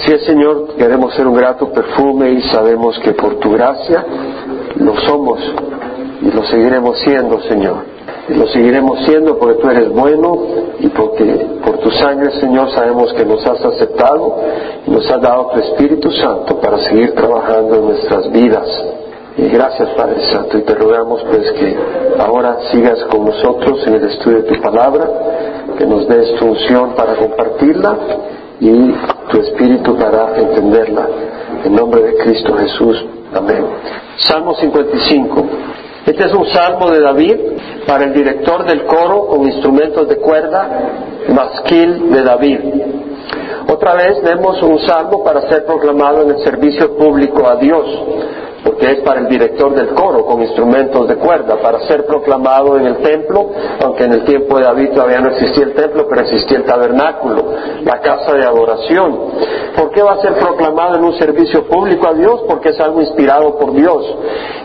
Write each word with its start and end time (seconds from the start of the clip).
Así 0.00 0.12
es, 0.12 0.24
Señor, 0.26 0.76
queremos 0.76 1.12
ser 1.14 1.26
un 1.26 1.34
grato 1.34 1.72
perfume 1.72 2.30
y 2.30 2.42
sabemos 2.42 2.96
que 3.00 3.14
por 3.14 3.40
tu 3.40 3.50
gracia 3.50 4.04
lo 4.76 4.96
somos 5.00 5.40
y 6.22 6.30
lo 6.30 6.44
seguiremos 6.44 6.98
siendo, 7.00 7.40
Señor. 7.40 7.78
Lo 8.28 8.46
seguiremos 8.46 9.00
siendo 9.06 9.36
porque 9.36 9.60
tú 9.60 9.68
eres 9.68 9.88
bueno 9.88 10.38
y 10.78 10.88
porque 10.88 11.24
por 11.64 11.78
tu 11.78 11.90
sangre, 11.90 12.30
Señor, 12.38 12.70
sabemos 12.70 13.12
que 13.14 13.24
nos 13.24 13.44
has 13.44 13.64
aceptado 13.64 14.36
y 14.86 14.90
nos 14.90 15.10
has 15.10 15.20
dado 15.20 15.46
tu 15.48 15.58
Espíritu 15.58 16.12
Santo 16.12 16.60
para 16.60 16.78
seguir 16.78 17.12
trabajando 17.14 17.74
en 17.74 17.86
nuestras 17.86 18.30
vidas. 18.30 18.68
Y 19.36 19.48
gracias, 19.48 19.88
Padre 19.96 20.22
Santo, 20.32 20.58
y 20.58 20.62
te 20.62 20.74
rogamos 20.76 21.24
pues 21.24 21.50
que 21.52 21.76
ahora 22.20 22.56
sigas 22.70 23.02
con 23.10 23.24
nosotros 23.24 23.84
en 23.88 23.94
el 23.94 24.04
estudio 24.04 24.42
de 24.42 24.54
tu 24.54 24.62
palabra, 24.62 25.08
que 25.76 25.86
nos 25.86 26.06
des 26.06 26.36
tu 26.36 26.46
unción 26.46 26.94
para 26.94 27.16
compartirla 27.16 27.96
y 28.60 28.92
tu 29.28 29.40
Espíritu 29.40 29.96
para 29.96 30.36
entenderla. 30.36 31.06
En 31.64 31.74
nombre 31.74 32.02
de 32.02 32.16
Cristo 32.16 32.54
Jesús. 32.56 33.04
Amén. 33.34 33.64
Salmo 34.16 34.54
55. 34.54 35.46
Este 36.06 36.24
es 36.24 36.34
un 36.34 36.46
salmo 36.46 36.90
de 36.90 37.00
David 37.00 37.36
para 37.86 38.04
el 38.04 38.14
director 38.14 38.64
del 38.64 38.84
coro 38.84 39.26
con 39.26 39.42
instrumentos 39.44 40.08
de 40.08 40.16
cuerda, 40.16 40.68
masquil 41.28 42.10
de 42.10 42.22
David. 42.22 42.58
Otra 43.70 43.94
vez 43.94 44.22
vemos 44.22 44.62
un 44.62 44.78
salmo 44.86 45.22
para 45.22 45.42
ser 45.48 45.66
proclamado 45.66 46.22
en 46.22 46.30
el 46.30 46.38
servicio 46.38 46.96
público 46.96 47.46
a 47.46 47.56
Dios 47.56 47.84
porque 48.64 48.90
es 48.90 49.00
para 49.00 49.20
el 49.20 49.28
director 49.28 49.74
del 49.74 49.88
coro 49.88 50.24
con 50.24 50.42
instrumentos 50.42 51.08
de 51.08 51.16
cuerda, 51.16 51.56
para 51.60 51.80
ser 51.86 52.04
proclamado 52.06 52.78
en 52.78 52.86
el 52.86 52.96
templo, 52.98 53.50
aunque 53.82 54.04
en 54.04 54.12
el 54.12 54.24
tiempo 54.24 54.58
de 54.58 54.64
David 54.64 54.90
todavía 54.94 55.20
no 55.20 55.28
existía 55.28 55.64
el 55.64 55.74
templo, 55.74 56.06
pero 56.08 56.22
existía 56.22 56.58
el 56.58 56.64
tabernáculo, 56.64 57.52
la 57.84 58.00
casa 58.00 58.32
de 58.34 58.44
adoración. 58.44 59.18
¿Por 59.76 59.90
qué 59.90 60.02
va 60.02 60.12
a 60.12 60.20
ser 60.20 60.34
proclamado 60.34 60.96
en 60.96 61.04
un 61.04 61.14
servicio 61.14 61.66
público 61.68 62.08
a 62.08 62.14
Dios? 62.14 62.42
Porque 62.48 62.70
es 62.70 62.80
algo 62.80 63.00
inspirado 63.00 63.56
por 63.58 63.72
Dios. 63.72 64.04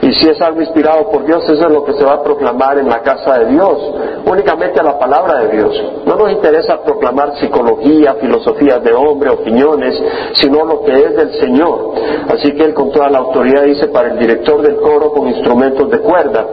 Y 0.01 0.11
si 0.13 0.27
es 0.27 0.41
algo 0.41 0.61
inspirado 0.61 1.09
por 1.09 1.25
Dios, 1.25 1.43
eso 1.43 1.67
es 1.67 1.71
lo 1.71 1.83
que 1.85 1.93
se 1.93 2.03
va 2.03 2.13
a 2.13 2.23
proclamar 2.23 2.77
en 2.77 2.89
la 2.89 3.01
casa 3.01 3.39
de 3.39 3.45
Dios, 3.51 3.77
únicamente 4.25 4.79
a 4.79 4.83
la 4.83 4.99
palabra 4.99 5.39
de 5.39 5.55
Dios. 5.55 5.83
No 6.05 6.15
nos 6.15 6.31
interesa 6.31 6.81
proclamar 6.83 7.37
psicología, 7.39 8.15
filosofías 8.15 8.83
de 8.83 8.93
hombre, 8.93 9.29
opiniones, 9.29 10.01
sino 10.33 10.65
lo 10.65 10.83
que 10.83 10.91
es 10.93 11.15
del 11.15 11.33
Señor. 11.39 11.93
Así 12.29 12.53
que 12.53 12.65
Él 12.65 12.73
con 12.73 12.91
toda 12.91 13.09
la 13.09 13.19
autoridad 13.19 13.63
dice, 13.63 13.82
para 13.87 14.13
el 14.13 14.19
director 14.19 14.61
del 14.61 14.77
coro 14.77 15.11
con 15.11 15.27
instrumentos 15.27 15.89
de 15.89 15.99
cuerda. 15.99 16.45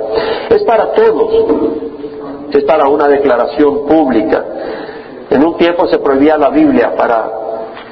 Es 0.49 0.63
para 0.65 0.93
todos. 0.93 1.81
Es 2.53 2.65
para 2.65 2.89
una 2.89 3.09
declaración 3.09 3.87
pública. 3.87 4.45
En 5.31 5.45
un 5.45 5.57
tiempo 5.57 5.87
se 5.87 5.99
prohibía 5.99 6.37
la 6.37 6.51
Biblia 6.51 6.95
para 6.97 7.31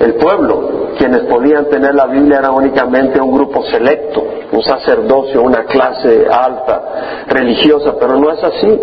el 0.00 0.14
pueblo. 0.14 0.88
Quienes 0.98 1.20
podían 1.22 1.66
tener 1.66 1.94
la 1.94 2.06
Biblia 2.06 2.38
era 2.38 2.50
únicamente 2.50 3.20
un 3.20 3.32
grupo 3.32 3.62
selecto, 3.64 4.24
un 4.50 4.62
sacerdocio, 4.62 5.42
una 5.42 5.64
clase 5.64 6.26
alta, 6.30 7.24
religiosa, 7.28 7.94
pero 7.98 8.16
no 8.16 8.32
es 8.32 8.42
así. 8.42 8.80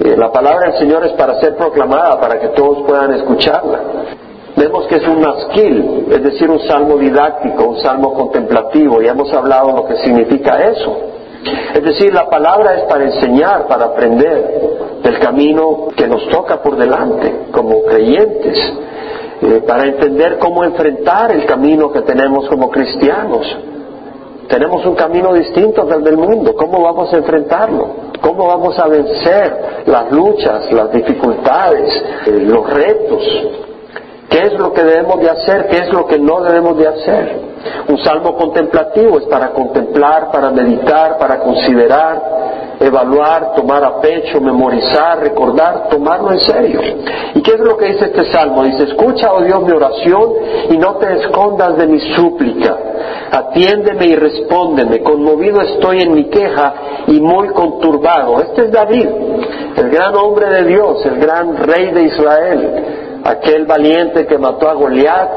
Eh, 0.00 0.16
la 0.16 0.30
palabra 0.30 0.70
del 0.70 0.78
Señor 0.78 1.04
es 1.06 1.12
para 1.12 1.40
ser 1.40 1.56
proclamada, 1.56 2.20
para 2.20 2.38
que 2.38 2.48
todos 2.48 2.84
puedan 2.86 3.12
escucharla. 3.14 3.80
Vemos 4.58 4.86
que 4.88 4.96
es 4.96 5.06
un 5.06 5.20
masquil, 5.20 6.06
es 6.10 6.22
decir, 6.22 6.50
un 6.50 6.58
salmo 6.66 6.96
didáctico, 6.96 7.64
un 7.64 7.78
salmo 7.80 8.12
contemplativo, 8.12 9.00
y 9.00 9.06
hemos 9.06 9.32
hablado 9.32 9.70
lo 9.70 9.84
que 9.86 9.96
significa 9.98 10.58
eso. 10.68 10.96
Es 11.74 11.82
decir, 11.82 12.12
la 12.12 12.28
palabra 12.28 12.74
es 12.74 12.82
para 12.84 13.04
enseñar, 13.04 13.68
para 13.68 13.84
aprender 13.84 14.98
del 15.02 15.18
camino 15.20 15.88
que 15.96 16.08
nos 16.08 16.28
toca 16.28 16.60
por 16.60 16.76
delante 16.76 17.46
como 17.52 17.84
creyentes, 17.84 18.58
eh, 19.42 19.62
para 19.64 19.86
entender 19.86 20.38
cómo 20.38 20.64
enfrentar 20.64 21.30
el 21.30 21.46
camino 21.46 21.92
que 21.92 22.02
tenemos 22.02 22.48
como 22.48 22.68
cristianos. 22.68 23.46
Tenemos 24.48 24.84
un 24.84 24.96
camino 24.96 25.34
distinto 25.34 25.84
del 25.84 26.02
del 26.02 26.16
mundo, 26.16 26.54
¿cómo 26.56 26.82
vamos 26.82 27.12
a 27.12 27.18
enfrentarlo? 27.18 28.08
¿Cómo 28.20 28.48
vamos 28.48 28.76
a 28.76 28.88
vencer 28.88 29.84
las 29.86 30.10
luchas, 30.10 30.72
las 30.72 30.90
dificultades, 30.90 32.04
eh, 32.26 32.30
los 32.40 32.68
retos? 32.68 33.67
¿Qué 34.28 34.42
es 34.42 34.52
lo 34.58 34.72
que 34.72 34.82
debemos 34.82 35.20
de 35.20 35.30
hacer? 35.30 35.68
¿Qué 35.68 35.78
es 35.78 35.92
lo 35.92 36.06
que 36.06 36.18
no 36.18 36.42
debemos 36.42 36.76
de 36.76 36.86
hacer? 36.86 37.40
Un 37.88 37.98
salmo 37.98 38.36
contemplativo 38.36 39.18
es 39.18 39.24
para 39.24 39.50
contemplar, 39.50 40.30
para 40.30 40.50
meditar, 40.50 41.16
para 41.18 41.38
considerar, 41.40 42.76
evaluar, 42.78 43.54
tomar 43.54 43.82
a 43.84 44.00
pecho, 44.00 44.40
memorizar, 44.40 45.20
recordar, 45.20 45.88
tomarlo 45.88 46.32
en 46.32 46.40
serio. 46.40 46.80
¿Y 47.34 47.42
qué 47.42 47.52
es 47.52 47.60
lo 47.60 47.76
que 47.78 47.86
dice 47.86 48.04
este 48.06 48.30
salmo? 48.30 48.64
Dice, 48.64 48.84
escucha, 48.84 49.32
oh 49.32 49.42
Dios, 49.42 49.62
mi 49.62 49.72
oración 49.72 50.32
y 50.70 50.76
no 50.76 50.96
te 50.96 51.20
escondas 51.20 51.78
de 51.78 51.86
mi 51.86 52.00
súplica. 52.14 52.76
Atiéndeme 53.32 54.06
y 54.06 54.14
respóndeme. 54.14 55.02
Conmovido 55.02 55.62
estoy 55.62 56.02
en 56.02 56.12
mi 56.12 56.24
queja 56.24 56.74
y 57.06 57.18
muy 57.20 57.48
conturbado. 57.48 58.40
Este 58.42 58.66
es 58.66 58.72
David, 58.72 59.08
el 59.76 59.88
gran 59.88 60.14
hombre 60.16 60.50
de 60.50 60.64
Dios, 60.64 61.04
el 61.06 61.18
gran 61.18 61.56
rey 61.56 61.92
de 61.92 62.02
Israel 62.02 63.04
aquel 63.24 63.66
valiente 63.66 64.26
que 64.26 64.38
mató 64.38 64.68
a 64.68 64.74
Goliat, 64.74 65.30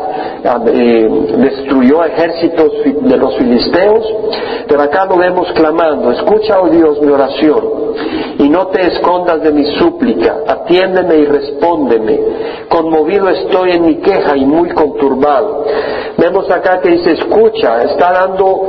destruyó 1.37 2.03
ejércitos 2.03 2.71
de 3.01 3.17
los 3.17 3.37
filisteos, 3.37 4.05
pero 4.67 4.81
acá 4.81 5.05
lo 5.05 5.17
vemos 5.17 5.51
clamando, 5.53 6.11
escucha, 6.11 6.59
oh 6.61 6.69
Dios, 6.69 7.01
mi 7.01 7.11
oración, 7.11 7.63
y 8.39 8.49
no 8.49 8.67
te 8.67 8.87
escondas 8.87 9.41
de 9.41 9.51
mi 9.51 9.65
súplica, 9.77 10.37
atiéndeme 10.47 11.15
y 11.15 11.25
respóndeme, 11.25 12.19
conmovido 12.69 13.29
estoy 13.29 13.71
en 13.71 13.85
mi 13.85 13.95
queja 13.97 14.35
y 14.35 14.45
muy 14.45 14.69
conturbado. 14.69 15.65
Vemos 16.17 16.49
acá 16.51 16.79
que 16.81 16.89
dice, 16.89 17.13
escucha, 17.13 17.83
está 17.83 18.11
dando, 18.11 18.67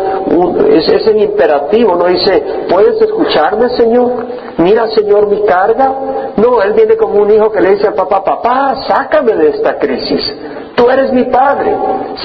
es, 0.71 0.89
es 0.89 1.07
el 1.07 1.23
imperativo, 1.23 1.97
no 1.97 2.07
dice, 2.07 2.43
¿puedes 2.69 3.01
escucharme, 3.01 3.69
Señor? 3.71 4.27
Mira, 4.59 4.89
Señor, 4.89 5.29
mi 5.29 5.43
carga. 5.45 5.93
No, 6.37 6.63
él 6.63 6.73
viene 6.75 6.97
como 6.97 7.21
un 7.23 7.31
hijo 7.31 7.51
que 7.51 7.61
le 7.61 7.75
dice 7.75 7.89
al 7.89 7.95
papá, 7.95 8.23
papá, 8.25 8.75
sácame 8.87 9.35
de 9.35 9.51
esta 9.51 9.79
crisis. 9.79 10.35
Tú 10.75 10.89
eres 10.89 11.13
mi 11.13 11.25
padre, 11.25 11.77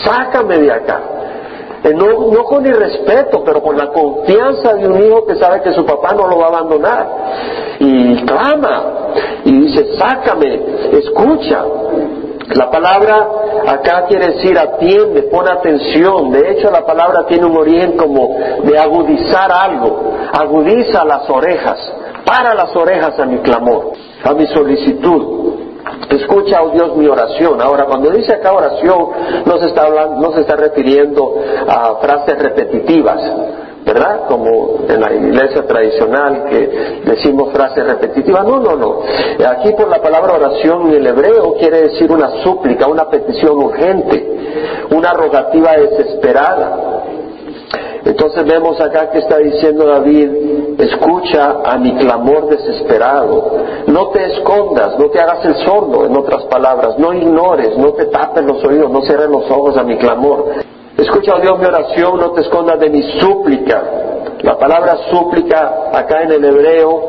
sácame 0.04 0.58
de 0.60 0.72
acá. 0.72 1.00
Eh, 1.84 1.94
no, 1.94 2.32
no, 2.32 2.44
con 2.44 2.66
irrespeto, 2.66 3.44
pero 3.44 3.62
con 3.62 3.78
la 3.78 3.88
confianza 3.88 4.74
de 4.74 4.88
un 4.88 5.04
hijo 5.04 5.26
que 5.26 5.36
sabe 5.36 5.62
que 5.62 5.74
su 5.74 5.86
papá 5.86 6.14
no 6.14 6.28
lo 6.28 6.38
va 6.40 6.46
a 6.46 6.50
abandonar. 6.50 7.08
Y 7.80 8.26
clama, 8.26 8.84
y 9.46 9.52
dice, 9.62 9.98
sácame, 9.98 10.60
escucha. 10.94 11.64
La 12.56 12.70
palabra 12.72 13.28
acá 13.68 14.06
quiere 14.08 14.34
decir 14.34 14.58
atiende, 14.58 15.24
pon 15.24 15.48
atención. 15.48 16.32
De 16.32 16.52
hecho, 16.52 16.72
la 16.72 16.86
palabra 16.86 17.26
tiene 17.28 17.46
un 17.46 17.58
origen 17.58 17.98
como 17.98 18.38
de 18.64 18.78
agudizar 18.78 19.52
algo. 19.52 20.14
Agudiza 20.32 21.04
las 21.04 21.30
orejas, 21.30 21.78
para 22.26 22.54
las 22.54 22.76
orejas 22.76 23.20
a 23.20 23.26
mi 23.26 23.40
clamor, 23.40 23.92
a 24.24 24.34
mi 24.34 24.48
solicitud. 24.48 25.58
Escucha, 26.10 26.62
oh 26.64 26.70
Dios, 26.70 26.96
mi 26.96 27.08
oración. 27.08 27.62
Ahora, 27.62 27.86
cuando 27.86 28.10
dice 28.12 28.34
acá 28.34 28.54
oración, 28.54 29.10
no 29.46 29.58
se 29.58 29.68
está, 29.68 29.86
hablando, 29.86 30.22
no 30.22 30.34
se 30.34 30.42
está 30.42 30.56
refiriendo 30.56 31.36
a 31.68 31.96
frases 31.96 32.38
repetitivas, 32.40 33.20
¿verdad? 33.88 34.28
Como 34.28 34.82
en 34.90 35.00
la 35.00 35.14
iglesia 35.14 35.66
tradicional 35.66 36.44
que 36.50 37.02
decimos 37.06 37.54
frases 37.54 37.88
repetitivas. 37.88 38.46
No, 38.46 38.60
no, 38.60 38.76
no. 38.76 39.00
Aquí 39.48 39.72
por 39.72 39.88
la 39.88 40.02
palabra 40.02 40.34
oración 40.34 40.90
en 40.90 40.96
el 40.96 41.08
hebreo 41.08 41.54
quiere 41.54 41.84
decir 41.84 42.12
una 42.12 42.44
súplica, 42.44 42.86
una 42.88 43.10
petición 43.10 43.58
urgente, 43.58 44.88
una 44.92 45.14
rogativa 45.14 45.72
desesperada. 45.78 46.84
Entonces 48.04 48.46
vemos 48.46 48.80
acá 48.80 49.10
que 49.10 49.20
está 49.20 49.38
diciendo 49.38 49.86
David, 49.86 50.80
escucha 50.80 51.58
a 51.64 51.78
mi 51.78 51.96
clamor 51.96 52.48
desesperado, 52.50 53.52
no 53.88 54.10
te 54.10 54.26
escondas, 54.34 54.98
no 54.98 55.10
te 55.10 55.20
hagas 55.20 55.44
el 55.46 55.56
sordo, 55.66 56.06
en 56.06 56.16
otras 56.16 56.44
palabras, 56.46 56.98
no 57.00 57.14
ignores, 57.14 57.78
no 57.78 57.94
te 57.94 58.06
tapes 58.06 58.46
los 58.46 58.64
oídos, 58.64 58.90
no 58.92 59.02
cierres 59.02 59.30
los 59.30 59.50
ojos 59.52 59.76
a 59.78 59.84
mi 59.84 59.98
clamor. 59.98 60.46
Escucha, 60.98 61.36
oh 61.36 61.40
Dios, 61.40 61.60
mi 61.60 61.66
oración, 61.66 62.20
no 62.20 62.32
te 62.32 62.42
escondas 62.42 62.80
de 62.80 62.90
mi 62.90 63.04
súplica. 63.20 63.84
La 64.42 64.58
palabra 64.58 64.98
súplica 65.12 65.90
acá 65.94 66.24
en 66.24 66.32
el 66.32 66.46
hebreo 66.46 67.02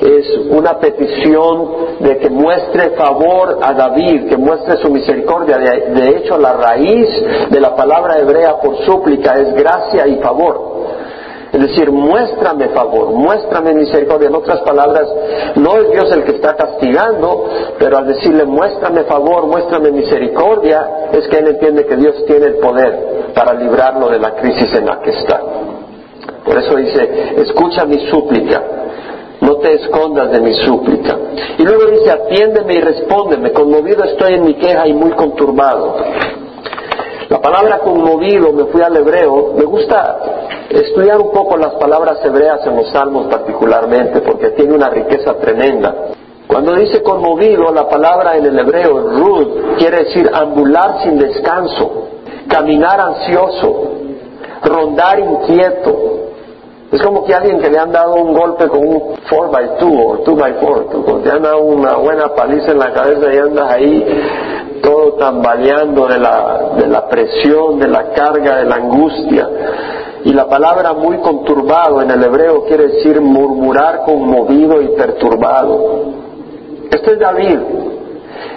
es 0.00 0.38
una 0.50 0.78
petición 0.78 1.98
de 2.00 2.18
que 2.18 2.30
muestre 2.30 2.90
favor 2.90 3.58
a 3.60 3.74
David, 3.74 4.30
que 4.30 4.38
muestre 4.38 4.78
su 4.78 4.90
misericordia. 4.90 5.58
De, 5.58 6.08
hecho, 6.16 6.38
la 6.38 6.54
raíz 6.54 7.08
de 7.50 7.60
la 7.60 7.76
palabra 7.76 8.18
hebrea 8.18 8.60
por 8.60 8.78
súplica 8.84 9.34
es 9.34 9.54
gracia 9.54 10.06
y 10.06 10.16
favor. 10.20 10.74
Es 11.52 11.60
decir, 11.60 11.90
muéstrame 11.90 12.70
favor, 12.70 13.10
muéstrame 13.10 13.74
misericordia. 13.74 14.28
En 14.28 14.34
otras 14.34 14.60
palabras, 14.62 15.06
no 15.56 15.76
es 15.76 15.90
Dios 15.90 16.10
el 16.12 16.24
que 16.24 16.32
está 16.32 16.56
castigando, 16.56 17.44
pero 17.78 17.98
al 17.98 18.06
decirle 18.06 18.44
muéstrame 18.44 19.04
favor, 19.04 19.46
muéstrame 19.46 19.90
misericordia, 19.90 21.08
es 21.12 21.28
que 21.28 21.38
él 21.38 21.48
entiende 21.48 21.86
que 21.86 21.96
Dios 21.96 22.24
tiene 22.26 22.46
el 22.46 22.56
poder 22.56 23.13
para 23.34 23.54
librarlo 23.54 24.08
de 24.08 24.18
la 24.18 24.34
crisis 24.36 24.74
en 24.74 24.86
la 24.86 25.00
que 25.00 25.10
está. 25.10 25.40
Por 26.44 26.58
eso 26.58 26.76
dice, 26.76 27.34
escucha 27.38 27.84
mi 27.84 27.98
súplica, 28.08 28.62
no 29.40 29.56
te 29.56 29.74
escondas 29.74 30.30
de 30.30 30.40
mi 30.40 30.54
súplica. 30.54 31.16
Y 31.58 31.62
luego 31.62 31.86
dice, 31.86 32.10
atiéndeme 32.10 32.74
y 32.74 32.80
respóndeme, 32.80 33.52
conmovido 33.52 34.04
estoy 34.04 34.34
en 34.34 34.44
mi 34.44 34.54
queja 34.54 34.86
y 34.86 34.92
muy 34.92 35.10
conturbado. 35.12 35.96
La 37.28 37.40
palabra 37.40 37.78
conmovido, 37.78 38.52
me 38.52 38.64
fui 38.66 38.82
al 38.82 38.96
hebreo, 38.96 39.54
me 39.56 39.64
gusta 39.64 40.18
estudiar 40.68 41.20
un 41.20 41.32
poco 41.32 41.56
las 41.56 41.74
palabras 41.74 42.18
hebreas 42.24 42.66
en 42.66 42.76
los 42.76 42.90
salmos 42.90 43.26
particularmente, 43.26 44.20
porque 44.20 44.50
tiene 44.50 44.74
una 44.74 44.90
riqueza 44.90 45.34
tremenda. 45.34 45.94
Cuando 46.46 46.74
dice 46.74 47.02
conmovido, 47.02 47.72
la 47.72 47.88
palabra 47.88 48.36
en 48.36 48.44
el 48.44 48.58
hebreo, 48.58 49.00
rud, 49.00 49.76
quiere 49.78 50.04
decir 50.04 50.30
ambular 50.32 51.02
sin 51.02 51.18
descanso, 51.18 52.13
caminar 52.48 53.00
ansioso, 53.00 53.92
rondar 54.62 55.18
inquieto. 55.18 56.10
Es 56.92 57.02
como 57.02 57.24
que 57.24 57.34
alguien 57.34 57.60
que 57.60 57.70
le 57.70 57.78
han 57.78 57.90
dado 57.90 58.14
un 58.14 58.32
golpe 58.34 58.68
con 58.68 58.86
un 58.86 59.16
4x2 59.28 59.82
o 59.82 60.24
2x4, 60.24 61.22
te 61.22 61.30
han 61.30 61.42
dado 61.42 61.62
una 61.62 61.96
buena 61.96 62.34
paliza 62.34 62.70
en 62.70 62.78
la 62.78 62.92
cabeza 62.92 63.32
y 63.32 63.38
andas 63.38 63.72
ahí 63.72 64.04
todo 64.84 65.14
tambaleando 65.14 66.06
de 66.06 66.18
la, 66.18 66.70
de 66.76 66.86
la 66.86 67.08
presión, 67.08 67.80
de 67.80 67.88
la 67.88 68.10
carga, 68.10 68.58
de 68.58 68.64
la 68.64 68.76
angustia. 68.76 69.48
Y 70.24 70.32
la 70.32 70.46
palabra 70.48 70.92
muy 70.92 71.18
conturbado 71.18 72.00
en 72.02 72.10
el 72.10 72.22
hebreo 72.22 72.64
quiere 72.64 72.88
decir 72.88 73.20
murmurar 73.20 74.02
conmovido 74.04 74.80
y 74.80 74.88
perturbado. 74.88 76.24
Este 76.90 77.12
es 77.12 77.18
David, 77.18 77.58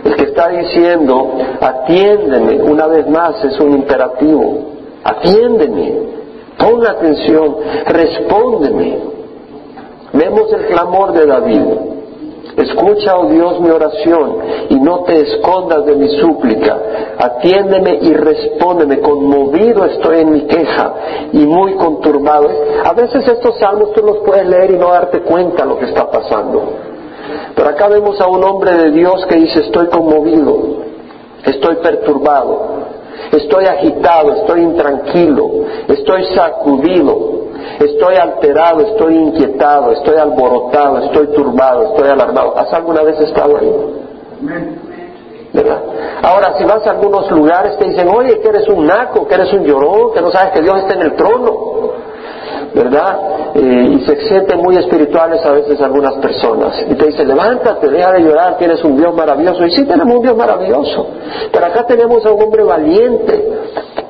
el 0.03 0.15
que 0.15 0.23
está 0.23 0.49
diciendo, 0.49 1.31
atiéndeme, 1.59 2.61
una 2.61 2.87
vez 2.87 3.07
más 3.09 3.43
es 3.43 3.59
un 3.59 3.73
imperativo, 3.73 4.59
atiéndeme, 5.03 5.93
pon 6.57 6.85
atención, 6.85 7.55
respóndeme. 7.85 8.97
Vemos 10.13 10.51
el 10.53 10.65
clamor 10.67 11.13
de 11.13 11.25
David. 11.25 11.61
Escucha, 12.57 13.15
oh 13.19 13.27
Dios, 13.27 13.59
mi 13.61 13.69
oración 13.69 14.37
y 14.69 14.75
no 14.79 15.03
te 15.03 15.19
escondas 15.21 15.85
de 15.85 15.95
mi 15.95 16.07
súplica. 16.17 16.75
Atiéndeme 17.19 17.99
y 18.01 18.13
respóndeme. 18.13 18.99
Conmovido 18.99 19.85
estoy 19.85 20.21
en 20.21 20.31
mi 20.31 20.41
queja 20.47 20.93
y 21.33 21.45
muy 21.45 21.75
conturbado. 21.75 22.49
A 22.83 22.93
veces 22.93 23.27
estos 23.27 23.59
salmos 23.59 23.93
tú 23.93 24.03
los 24.03 24.17
puedes 24.19 24.47
leer 24.47 24.71
y 24.71 24.77
no 24.77 24.89
darte 24.89 25.21
cuenta 25.21 25.65
lo 25.65 25.77
que 25.77 25.85
está 25.85 26.09
pasando. 26.09 26.63
Pero 27.57 27.69
acá 27.69 27.87
vemos 27.87 28.21
a 28.21 28.27
un 28.27 28.43
hombre 28.43 28.71
de 28.71 28.91
Dios 28.91 29.25
que 29.25 29.35
dice 29.35 29.61
estoy 29.61 29.87
conmovido, 29.87 30.83
estoy 31.43 31.77
perturbado, 31.77 32.85
estoy 33.31 33.65
agitado, 33.65 34.31
estoy 34.33 34.61
intranquilo, 34.61 35.49
estoy 35.87 36.23
sacudido, 36.35 37.47
estoy 37.79 38.15
alterado, 38.15 38.81
estoy 38.81 39.15
inquietado, 39.15 39.91
estoy 39.93 40.17
alborotado, 40.17 40.99
estoy 40.99 41.27
turbado, 41.33 41.95
estoy 41.95 42.09
alarmado. 42.09 42.55
¿Has 42.55 42.71
alguna 42.71 43.01
vez 43.01 43.19
estado 43.21 43.57
ahí? 43.57 43.75
¿Verdad? 45.51 45.81
Ahora, 46.21 46.59
si 46.59 46.63
vas 46.63 46.85
a 46.85 46.91
algunos 46.91 47.31
lugares 47.31 47.75
te 47.79 47.85
dicen, 47.85 48.07
oye, 48.07 48.39
que 48.39 48.49
eres 48.49 48.67
un 48.69 48.85
naco, 48.85 49.27
que 49.27 49.33
eres 49.33 49.51
un 49.51 49.63
llorón, 49.63 50.13
que 50.13 50.21
no 50.21 50.29
sabes 50.29 50.51
que 50.51 50.61
Dios 50.61 50.77
está 50.77 50.93
en 50.93 51.01
el 51.01 51.15
trono. 51.15 51.96
¿Verdad? 52.73 53.19
Eh, 53.55 53.97
y 53.97 54.05
se 54.05 54.27
sienten 54.27 54.59
muy 54.59 54.75
espirituales 54.77 55.43
a 55.45 55.51
veces 55.51 55.81
algunas 55.81 56.13
personas. 56.15 56.73
Y 56.89 56.95
te 56.95 57.07
dicen, 57.07 57.27
levántate, 57.27 57.89
deja 57.89 58.11
de 58.11 58.21
llorar, 58.21 58.57
tienes 58.57 58.83
un 58.83 58.97
Dios 58.97 59.13
maravilloso. 59.15 59.65
Y 59.65 59.71
sí 59.71 59.85
tenemos 59.85 60.15
un 60.15 60.21
Dios 60.21 60.35
maravilloso. 60.35 61.07
Pero 61.51 61.65
acá 61.65 61.85
tenemos 61.85 62.25
a 62.25 62.31
un 62.31 62.43
hombre 62.43 62.63
valiente, 62.63 63.51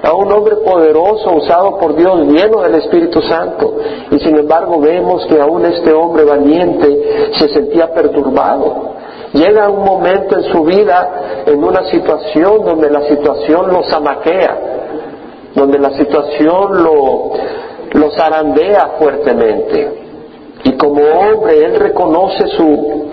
a 0.03 0.13
un 0.13 0.31
hombre 0.31 0.57
poderoso, 0.57 1.35
usado 1.35 1.77
por 1.77 1.95
Dios, 1.95 2.27
lleno 2.27 2.61
del 2.61 2.75
Espíritu 2.75 3.21
Santo. 3.21 3.75
Y 4.11 4.19
sin 4.19 4.37
embargo 4.37 4.79
vemos 4.79 5.25
que 5.27 5.39
aún 5.39 5.65
este 5.65 5.93
hombre 5.93 6.23
valiente 6.23 7.31
se 7.37 7.49
sentía 7.49 7.93
perturbado. 7.93 8.97
Llega 9.33 9.69
un 9.69 9.83
momento 9.83 10.37
en 10.37 10.43
su 10.51 10.63
vida, 10.63 11.43
en 11.45 11.63
una 11.63 11.83
situación 11.91 12.63
donde 12.65 12.89
la 12.89 13.01
situación 13.03 13.67
lo 13.67 13.83
zamaquea, 13.83 14.57
donde 15.53 15.79
la 15.79 15.91
situación 15.91 16.83
lo, 16.83 17.31
lo 17.93 18.11
zarandea 18.11 18.95
fuertemente. 18.99 20.03
Y 20.63 20.73
como 20.73 21.01
hombre, 21.01 21.65
él 21.65 21.75
reconoce 21.79 22.47
su, 22.47 23.11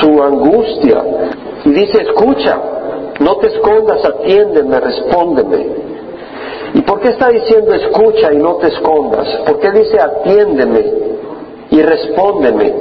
su 0.00 0.22
angustia 0.22 1.02
y 1.64 1.70
dice, 1.70 2.02
escucha, 2.02 2.58
no 3.20 3.36
te 3.36 3.48
escondas, 3.48 4.04
atiéndeme, 4.04 4.80
respóndeme. 4.80 5.66
¿Y 6.74 6.82
por 6.82 7.00
qué 7.00 7.08
está 7.08 7.28
diciendo 7.28 7.74
escucha 7.74 8.32
y 8.32 8.38
no 8.38 8.56
te 8.56 8.68
escondas? 8.68 9.28
¿Por 9.46 9.58
qué 9.58 9.70
dice 9.72 9.98
atiéndeme 10.00 10.84
y 11.70 11.82
respóndeme? 11.82 12.74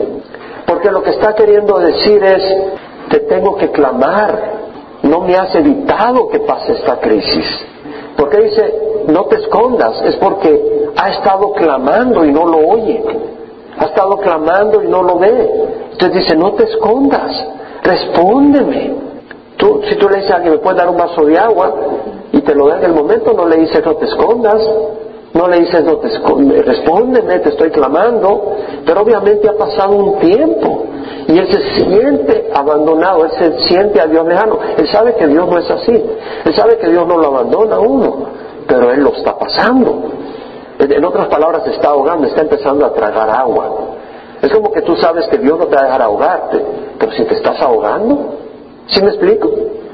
Porque 0.65 0.91
lo 0.91 1.01
que 1.01 1.09
está 1.11 1.33
queriendo 1.33 1.79
decir 1.79 2.23
es, 2.23 2.43
te 3.09 3.19
tengo 3.21 3.55
que 3.57 3.71
clamar, 3.71 4.59
no 5.03 5.21
me 5.21 5.35
has 5.35 5.53
evitado 5.55 6.27
que 6.29 6.39
pase 6.39 6.73
esta 6.73 6.99
crisis. 6.99 7.45
¿Por 8.15 8.29
qué 8.29 8.41
dice 8.41 8.73
no 9.07 9.25
te 9.25 9.37
escondas? 9.37 10.01
Es 10.03 10.15
porque 10.17 10.78
ha 11.01 11.09
estado 11.11 11.53
clamando 11.53 12.25
y 12.25 12.31
no 12.31 12.45
lo 12.45 12.57
oye. 12.57 13.01
Ha 13.77 13.85
estado 13.85 14.17
clamando 14.17 14.83
y 14.83 14.87
no 14.87 15.01
lo 15.01 15.17
ve. 15.17 15.49
Entonces 15.93 16.23
dice, 16.23 16.35
no 16.35 16.53
te 16.53 16.65
escondas, 16.65 17.31
respóndeme. 17.83 18.95
Tú, 19.55 19.81
si 19.87 19.95
tú 19.95 20.09
le 20.09 20.17
dices 20.17 20.31
a 20.31 20.35
alguien, 20.35 20.53
¿me 20.53 20.59
puedes 20.59 20.77
dar 20.77 20.89
un 20.89 20.97
vaso 20.97 21.25
de 21.25 21.37
agua? 21.37 21.73
Y 22.33 22.41
te 22.41 22.53
lo 22.53 22.67
da 22.67 22.79
en 22.79 22.85
el 22.85 22.93
momento, 22.93 23.33
no 23.33 23.47
le 23.47 23.57
dices, 23.57 23.83
no 23.85 23.95
te 23.95 24.05
escondas. 24.05 24.61
No 25.31 25.47
le 25.47 25.59
dices, 25.59 25.83
no 25.83 25.97
te 25.97 26.07
escondas, 26.07 26.65
respóndeme, 26.65 27.39
te 27.39 27.49
estoy 27.49 27.69
clamando. 27.69 28.55
Pero 28.85 29.01
obviamente 29.01 29.47
ha 29.47 29.53
pasado 29.53 29.95
un 29.95 30.19
tiempo. 30.19 30.85
Y 31.27 31.37
él 31.37 31.47
se 31.47 31.83
siente 31.83 32.49
abandonado, 32.53 33.25
él 33.25 33.31
se 33.37 33.63
siente 33.69 34.01
a 34.01 34.07
Dios 34.07 34.27
lejano. 34.27 34.59
Él 34.77 34.87
sabe 34.87 35.15
que 35.15 35.27
Dios 35.27 35.47
no 35.47 35.57
es 35.59 35.69
así. 35.69 35.93
Él 36.45 36.55
sabe 36.55 36.77
que 36.77 36.89
Dios 36.89 37.07
no 37.07 37.17
lo 37.17 37.27
abandona 37.27 37.75
a 37.75 37.79
uno. 37.79 38.25
Pero 38.67 38.91
él 38.91 39.01
lo 39.01 39.13
está 39.13 39.37
pasando. 39.37 40.09
En 40.79 41.03
otras 41.03 41.27
palabras, 41.27 41.67
está 41.67 41.89
ahogando, 41.89 42.27
está 42.27 42.41
empezando 42.41 42.85
a 42.85 42.93
tragar 42.93 43.29
agua. 43.29 43.97
Es 44.41 44.51
como 44.51 44.71
que 44.71 44.81
tú 44.81 44.95
sabes 44.95 45.27
que 45.27 45.37
Dios 45.37 45.59
no 45.59 45.67
te 45.67 45.75
va 45.75 45.81
a 45.81 45.85
dejar 45.85 46.01
ahogarte, 46.01 46.65
pero 46.97 47.11
si 47.11 47.23
te 47.25 47.35
estás 47.35 47.61
ahogando, 47.61 48.35
¿sí 48.87 49.01
me 49.01 49.09
explico? 49.09 49.49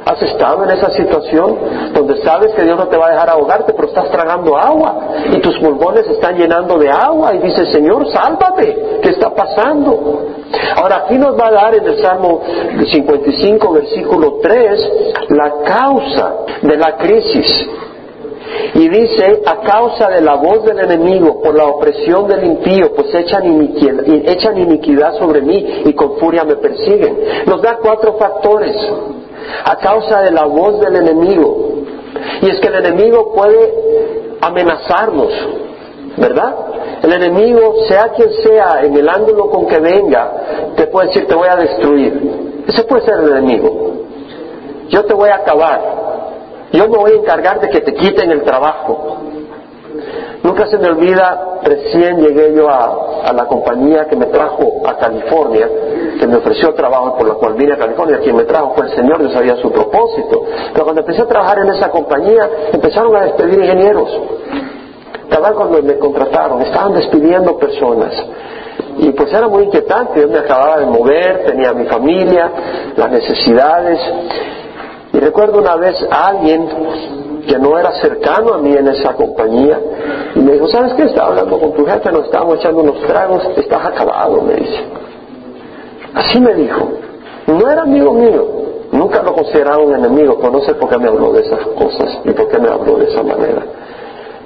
¿Has 0.06 0.22
estado 0.22 0.64
en 0.64 0.70
esa 0.70 0.92
situación 0.92 1.58
donde 1.92 2.22
sabes 2.22 2.54
que 2.54 2.62
Dios 2.62 2.78
no 2.78 2.88
te 2.88 2.96
va 2.96 3.08
a 3.08 3.10
dejar 3.10 3.32
ahogarte, 3.32 3.74
pero 3.74 3.88
estás 3.88 4.12
tragando 4.12 4.56
agua 4.56 5.00
y 5.32 5.40
tus 5.40 5.58
pulmones 5.58 6.08
están 6.08 6.38
llenando 6.38 6.78
de 6.78 6.92
agua 6.92 7.34
y 7.34 7.40
dices, 7.40 7.72
Señor, 7.72 8.08
sálvate, 8.12 9.00
¿qué 9.02 9.10
está 9.10 9.34
pasando? 9.34 10.28
Ahora 10.76 10.98
aquí 11.06 11.18
nos 11.18 11.36
va 11.36 11.48
a 11.48 11.52
dar 11.52 11.74
en 11.74 11.88
el 11.88 12.00
Salmo 12.04 12.40
55, 12.88 13.74
versículo 13.74 14.38
3, 14.44 14.92
la 15.30 15.54
causa 15.64 16.34
de 16.62 16.78
la 16.78 16.98
crisis. 16.98 17.68
Y 18.74 18.90
dice, 18.90 19.42
a 19.46 19.62
causa 19.62 20.10
de 20.10 20.22
la 20.22 20.36
voz 20.36 20.64
del 20.66 20.80
enemigo, 20.80 21.42
por 21.42 21.56
la 21.56 21.66
opresión 21.66 22.28
del 22.28 22.44
impío, 22.46 22.94
pues 22.94 23.14
echan 23.14 23.46
iniquidad, 24.58 25.14
sobre 25.18 25.42
mí 25.42 25.84
y 25.86 25.94
con 25.94 26.18
furia 26.18 26.44
me 26.44 26.56
persiguen. 26.56 27.18
Nos 27.46 27.62
da 27.62 27.78
cuatro 27.82 28.18
factores. 28.18 28.76
A 29.64 29.78
causa 29.78 30.22
de 30.22 30.32
la 30.32 30.46
voz 30.46 30.80
del 30.82 30.96
enemigo. 30.96 31.74
Y 32.42 32.50
es 32.50 32.60
que 32.60 32.68
el 32.68 32.76
enemigo 32.76 33.34
puede 33.34 33.74
amenazarnos, 34.42 35.32
¿verdad? 36.18 36.56
El 37.04 37.14
enemigo, 37.14 37.86
sea 37.88 38.10
quien 38.10 38.32
sea, 38.44 38.82
en 38.84 38.96
el 38.96 39.08
ángulo 39.08 39.50
con 39.50 39.68
que 39.68 39.80
venga, 39.80 40.74
te 40.76 40.88
puede 40.88 41.08
decir, 41.08 41.28
te 41.28 41.36
voy 41.36 41.48
a 41.48 41.56
destruir. 41.56 42.64
Ese 42.68 42.84
puede 42.84 43.06
ser 43.06 43.20
el 43.20 43.30
enemigo. 43.30 43.94
Yo 44.90 45.04
te 45.06 45.14
voy 45.14 45.30
a 45.30 45.36
acabar. 45.36 46.15
Yo 46.76 46.90
me 46.90 46.98
voy 46.98 47.12
a 47.12 47.16
encargar 47.16 47.62
de 47.62 47.70
que 47.70 47.82
te 47.82 47.94
quiten 47.94 48.32
el 48.32 48.44
trabajo. 48.44 49.18
Nunca 50.44 50.68
se 50.68 50.78
me 50.78 50.90
olvida, 50.90 51.60
recién 51.64 52.18
llegué 52.18 52.54
yo 52.54 52.70
a, 52.70 53.32
la 53.34 53.46
compañía 53.46 54.06
que 54.06 54.16
me 54.16 54.28
trajo 54.28 54.84
a 54.86 54.96
California, 54.98 55.68
que 56.20 56.28
me 56.28 56.36
ofreció 56.36 56.74
trabajo 56.74 57.18
por 57.18 57.28
la 57.28 57.34
cual 57.36 57.54
vine 57.56 57.74
a 57.74 57.78
California, 57.78 58.20
quien 58.20 58.36
me 58.36 58.44
trajo 58.44 58.74
fue 58.76 58.86
el 58.86 58.96
Señor, 58.96 59.22
yo 59.24 59.30
sabía 59.30 59.56
su 59.56 59.72
propósito. 59.72 60.44
Pero 60.74 60.84
cuando 60.84 61.02
empecé 61.02 61.24
a 61.24 61.28
trabajar 61.28 61.60
en 61.60 61.70
esa 61.70 61.90
compañía, 61.90 62.48
empezaron 62.74 63.16
a 63.16 63.22
despedir 63.24 63.60
ingenieros. 63.60 64.10
Cada 65.30 65.54
cuando 65.54 65.82
me 65.82 65.98
contrataron, 65.98 66.62
estaban 66.62 66.94
despidiendo 66.94 67.58
personas. 67.58 68.14
Y 68.98 69.12
pues 69.12 69.34
era 69.34 69.48
muy 69.48 69.64
inquietante, 69.64 70.22
yo 70.22 70.28
me 70.28 70.40
acababa 70.40 70.80
de 70.80 70.86
mover, 70.86 71.46
tenía 71.46 71.74
mi 71.74 71.86
familia, 71.86 72.52
las 72.96 73.12
necesidades, 73.12 74.00
y 75.16 75.20
recuerdo 75.20 75.60
una 75.60 75.78
vez 75.78 75.96
a 76.12 76.28
alguien 76.28 76.68
que 77.48 77.58
no 77.58 77.80
era 77.80 77.90
cercano 78.02 78.56
a 78.56 78.58
mí 78.58 78.76
en 78.76 78.86
esa 78.90 79.14
compañía 79.14 79.80
y 80.36 80.40
me 80.40 80.52
dijo, 80.54 80.68
¿sabes 80.68 80.94
qué? 80.96 81.04
Estaba 81.04 81.30
hablando 81.30 81.58
con 81.58 81.72
tu 81.74 81.86
jefe, 81.86 82.12
nos 82.12 82.26
estábamos 82.26 82.56
echando 82.56 82.82
unos 82.82 83.02
tragos, 83.04 83.42
estás 83.56 83.86
acabado, 83.86 84.42
me 84.42 84.56
dice. 84.56 84.84
Así 86.16 86.42
me 86.42 86.54
dijo. 86.56 86.90
No 87.48 87.72
era 87.72 87.84
amigo 87.84 88.12
mío, 88.12 88.46
nunca 88.92 89.24
lo 89.24 89.34
consideraba 89.34 89.78
un 89.78 89.96
enemigo, 89.96 90.36
pero 90.38 90.52
no 90.52 90.62
sé 90.62 90.74
por 90.74 90.90
qué 90.90 90.98
me 90.98 91.08
habló 91.08 91.32
de 91.32 91.44
esas 91.44 91.66
cosas 91.66 92.20
y 92.26 92.32
por 92.32 92.50
qué 92.50 92.60
me 92.60 92.68
habló 92.68 92.98
de 92.98 93.06
esa 93.06 93.24
manera. 93.24 93.64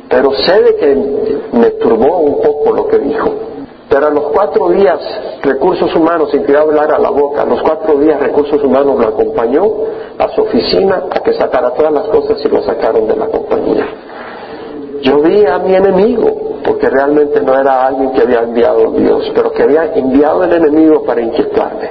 Pero 0.08 0.32
sé 0.34 0.62
de 0.62 0.76
que 0.76 1.58
me 1.58 1.72
turbó 1.72 2.18
un 2.20 2.42
poco 2.44 2.74
lo 2.74 2.88
que 2.88 3.00
dijo. 3.00 3.34
Pero 3.89 4.05
a 4.05 4.10
los 4.12 4.25
cuatro 4.25 4.69
días, 4.69 5.00
recursos 5.41 5.93
humanos, 5.96 6.29
sin 6.31 6.46
tirar 6.46 6.62
hablar 6.62 6.93
a 6.93 7.00
la 7.00 7.10
boca, 7.10 7.41
a 7.41 7.46
los 7.46 7.60
cuatro 7.63 7.98
días, 7.98 8.19
recursos 8.19 8.63
humanos 8.63 9.00
lo 9.00 9.08
acompañó 9.08 9.63
a 10.19 10.29
su 10.36 10.41
oficina 10.41 11.05
a 11.10 11.19
que 11.22 11.34
sacara 11.34 11.74
todas 11.74 11.91
las 11.91 12.08
cosas 12.10 12.38
y 12.46 12.50
lo 12.50 12.62
sacaron 12.62 13.08
de 13.08 13.15
la 13.15 13.25
compañía. 13.27 13.88
envía 15.01 15.55
a 15.55 15.60
mi 15.60 15.74
enemigo, 15.74 16.60
porque 16.63 16.88
realmente 16.88 17.41
no 17.41 17.60
era 17.60 17.88
alguien 17.88 18.12
que 18.12 18.22
había 18.22 18.41
enviado 18.41 18.91
Dios, 18.91 19.31
pero 19.34 19.51
que 19.51 19.63
había 19.63 19.86
enviado 19.96 20.43
el 20.43 20.53
enemigo 20.53 21.03
para 21.03 21.22
inquietarme. 21.22 21.89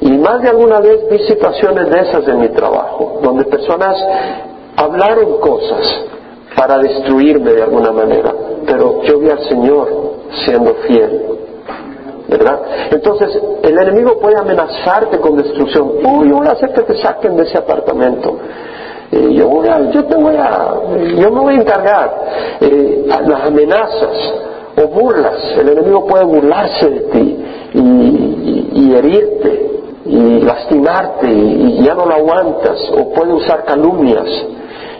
Y 0.00 0.12
más 0.12 0.40
de 0.40 0.48
alguna 0.48 0.80
vez 0.80 1.06
vi 1.10 1.18
situaciones 1.26 1.90
de 1.90 2.00
esas 2.00 2.26
en 2.28 2.40
mi 2.40 2.48
trabajo, 2.48 3.20
donde 3.22 3.44
personas 3.44 3.94
hablaron 4.76 5.38
cosas 5.38 6.02
para 6.54 6.78
destruirme 6.78 7.52
de 7.52 7.62
alguna 7.62 7.92
manera, 7.92 8.32
pero 8.66 9.02
yo 9.02 9.18
vi 9.18 9.28
al 9.28 9.44
Señor 9.48 10.15
siendo 10.44 10.74
fiel. 10.86 11.22
¿Verdad? 12.28 12.60
Entonces, 12.90 13.40
el 13.62 13.78
enemigo 13.78 14.18
puede 14.18 14.36
amenazarte 14.36 15.18
con 15.20 15.36
destrucción. 15.36 15.92
Uy, 16.04 16.28
voy 16.32 16.48
a 16.48 16.52
hacer 16.52 16.72
que 16.72 16.82
te 16.82 17.00
saquen 17.00 17.36
de 17.36 17.44
ese 17.44 17.56
apartamento. 17.56 18.36
Eh, 19.12 19.28
yo, 19.32 19.48
voy 19.48 19.68
a, 19.68 19.90
yo 19.92 20.04
te 20.04 20.16
voy 20.16 20.34
a, 20.36 20.74
yo 21.16 21.30
me 21.30 21.40
voy 21.40 21.54
a 21.54 21.60
encargar. 21.60 22.14
Eh, 22.60 23.04
las 23.06 23.46
amenazas 23.46 24.34
o 24.76 24.88
burlas, 24.88 25.56
el 25.56 25.68
enemigo 25.68 26.04
puede 26.04 26.24
burlarse 26.24 26.90
de 26.90 27.00
ti 27.00 27.44
y 27.74 28.94
herirte 28.94 29.66
y 30.06 30.40
lastimarte 30.40 31.28
y 31.28 31.82
ya 31.84 31.94
no 31.94 32.06
lo 32.06 32.14
aguantas, 32.14 32.78
o 32.92 33.12
puede 33.12 33.32
usar 33.32 33.64
calumnias 33.64 34.28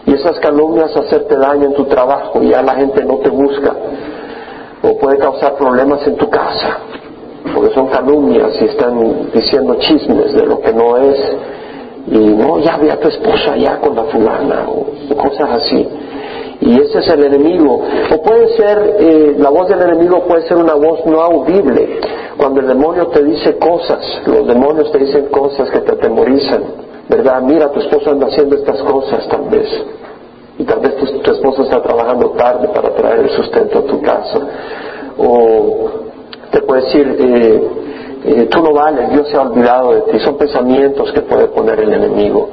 y 0.05 0.13
esas 0.13 0.39
calumnias 0.41 0.97
hacerte 0.97 1.37
daño 1.37 1.67
en 1.67 1.75
tu 1.75 1.85
trabajo 1.85 2.43
y 2.43 2.51
ya 2.51 2.63
la 2.63 2.75
gente 2.75 3.05
no 3.05 3.19
te 3.19 3.31
busca, 3.31 3.75
o 4.89 4.97
puede 4.99 5.19
causar 5.19 5.57
problemas 5.57 6.07
en 6.07 6.17
tu 6.17 6.29
casa, 6.31 6.79
porque 7.55 7.75
son 7.75 7.89
calumnias 7.89 8.53
y 8.61 8.65
están 8.67 9.31
diciendo 9.33 9.77
chismes 9.81 10.33
de 10.35 10.47
lo 10.47 10.61
que 10.61 10.73
no 10.73 10.97
es, 10.97 11.37
y 12.09 12.19
no, 12.19 12.61
ya 12.61 12.77
ve 12.77 12.93
a 12.93 13.01
tu 13.01 13.09
esposa 13.09 13.55
allá 13.55 13.81
con 13.81 13.97
la 13.97 14.05
fulana, 14.05 14.67
o 14.69 15.17
cosas 15.17 15.51
así 15.51 15.89
y 16.61 16.81
ese 16.81 16.99
es 16.99 17.09
el 17.09 17.25
enemigo. 17.25 17.83
O 18.13 18.23
puede 18.23 18.57
ser, 18.57 18.97
eh, 18.99 19.37
la 19.39 19.51
voz 19.51 19.69
del 19.69 19.83
enemigo 19.83 20.25
puede 20.27 20.47
ser 20.49 20.57
una 20.57 20.75
voz 20.75 21.05
no 21.07 21.21
audible, 21.21 22.01
cuando 22.37 22.61
el 22.61 22.69
demonio 22.69 23.09
te 23.09 23.23
dice 23.23 23.57
cosas, 23.59 24.01
los 24.27 24.47
demonios 24.47 24.91
te 24.93 24.99
dicen 24.99 25.27
cosas 25.27 25.71
que 25.71 25.81
te 25.81 25.93
atemorizan, 25.93 26.63
¿verdad? 27.09 27.43
Mira, 27.43 27.71
tu 27.71 27.81
esposo 27.81 28.11
anda 28.11 28.27
haciendo 28.27 28.57
estas 28.57 28.83
cosas 28.83 29.27
tal 29.29 29.49
vez, 29.51 29.69
y 30.59 30.65
tal 30.65 30.81
vez 30.81 30.97
tu, 30.97 31.31
esposo 31.31 31.65
está 31.65 31.83
trabajando 31.83 32.31
tarde 32.31 32.69
para 32.69 32.95
traer 32.95 33.21
el 33.21 33.31
sustento 33.31 33.79
a 33.81 33.83
tu 33.83 34.01
casa. 34.01 34.41
O 35.19 35.91
te 36.51 36.63
puede 36.63 36.83
decir, 36.83 37.17
eh, 37.19 37.69
eh, 38.25 38.49
tú 38.51 38.63
no 38.63 38.73
vales, 38.73 39.11
Dios 39.11 39.29
se 39.29 39.37
ha 39.37 39.43
olvidado 39.43 39.93
de 39.93 40.01
ti. 40.03 40.19
Son 40.21 40.37
pensamientos 40.37 41.13
que 41.13 41.23
puede 41.23 41.49
poner 41.49 41.81
el 41.81 41.93
enemigo. 41.93 42.51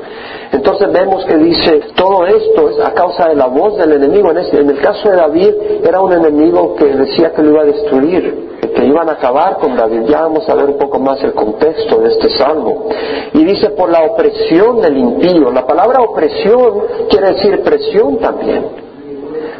Entonces 0.51 0.91
vemos 0.91 1.25
que 1.25 1.37
dice, 1.37 1.81
todo 1.95 2.25
esto 2.25 2.69
es 2.69 2.79
a 2.79 2.91
causa 2.93 3.29
de 3.29 3.35
la 3.35 3.47
voz 3.47 3.77
del 3.77 3.93
enemigo. 3.93 4.31
En, 4.31 4.37
en 4.37 4.69
el 4.69 4.79
caso 4.81 5.09
de 5.09 5.15
David 5.15 5.53
era 5.83 5.99
un 5.99 6.13
enemigo 6.13 6.75
que 6.75 6.85
decía 6.85 7.31
que 7.33 7.41
lo 7.41 7.51
iba 7.51 7.61
a 7.61 7.65
destruir, 7.65 8.59
que 8.75 8.85
iban 8.85 9.09
a 9.09 9.13
acabar 9.13 9.57
con 9.57 9.75
David. 9.75 10.03
Ya 10.07 10.21
vamos 10.21 10.47
a 10.47 10.55
ver 10.55 10.65
un 10.65 10.77
poco 10.77 10.99
más 10.99 11.23
el 11.23 11.33
contexto 11.33 11.97
de 12.01 12.09
este 12.09 12.29
salmo. 12.37 12.89
Y 13.33 13.43
dice, 13.43 13.71
por 13.71 13.89
la 13.89 14.03
opresión 14.03 14.81
del 14.81 14.97
impío. 14.97 15.51
La 15.51 15.65
palabra 15.65 16.03
opresión 16.03 16.83
quiere 17.09 17.33
decir 17.33 17.63
presión 17.63 18.17
también. 18.19 18.83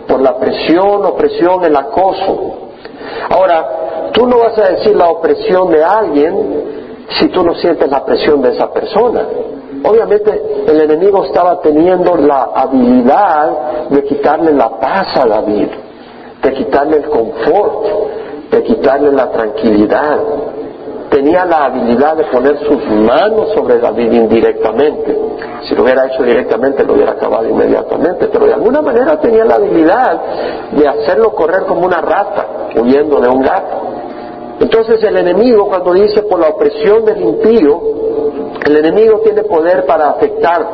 Por 0.08 0.22
la 0.22 0.38
presión, 0.38 1.06
opresión, 1.06 1.64
el 1.64 1.76
acoso. 1.76 2.64
Ahora, 3.30 3.83
tú 4.14 4.28
no 4.28 4.38
vas 4.40 4.58
a 4.58 4.70
decir 4.70 4.96
la 4.96 5.10
opresión 5.10 5.70
de 5.72 5.84
alguien 5.84 6.74
si 7.20 7.28
tú 7.30 7.44
no 7.44 7.54
sientes 7.56 7.90
la 7.90 8.06
presión 8.06 8.42
de 8.42 8.52
esa 8.52 8.72
persona. 8.72 9.22
Obviamente 9.84 10.64
el 10.68 10.82
enemigo 10.82 11.26
estaba 11.26 11.60
teniendo 11.60 12.16
la 12.16 12.50
habilidad 12.56 13.90
de 13.90 14.04
quitarle 14.04 14.54
la 14.54 14.80
paz 14.80 15.18
a 15.18 15.26
David, 15.26 15.68
de 16.42 16.54
quitarle 16.54 16.98
el 16.98 17.10
confort, 17.10 17.86
de 18.50 18.64
quitarle 18.64 19.12
la 19.12 19.30
tranquilidad. 19.30 20.20
Tenía 21.10 21.46
la 21.46 21.66
habilidad 21.66 22.16
de 22.16 22.24
poner 22.26 22.58
sus 22.60 22.86
manos 22.88 23.52
sobre 23.54 23.80
David 23.80 24.12
indirectamente. 24.14 25.18
Si 25.68 25.76
lo 25.76 25.84
hubiera 25.84 26.08
hecho 26.08 26.24
directamente 26.24 26.84
lo 26.84 26.94
hubiera 26.94 27.12
acabado 27.12 27.48
inmediatamente, 27.48 28.28
pero 28.32 28.46
de 28.46 28.54
alguna 28.54 28.82
manera 28.82 29.20
tenía 29.20 29.46
la 29.46 29.56
habilidad 29.56 30.22
de 30.72 30.88
hacerlo 30.88 31.34
correr 31.36 31.66
como 31.66 31.86
una 31.86 32.02
rata, 32.02 32.70
huyendo 32.76 33.20
de 33.20 33.30
un 33.30 33.42
gato. 33.42 33.93
Entonces 34.60 35.04
el 35.04 35.18
enemigo 35.18 35.68
cuando 35.68 35.94
dice 35.94 36.24
por 36.24 36.40
la 36.40 36.50
opresión 36.50 37.06
del 37.06 37.22
impío, 37.22 37.82
el 38.66 38.78
enemigo 38.78 39.20
tiene 39.24 39.44
poder 39.44 39.86
para 39.86 40.10
afectar 40.12 40.66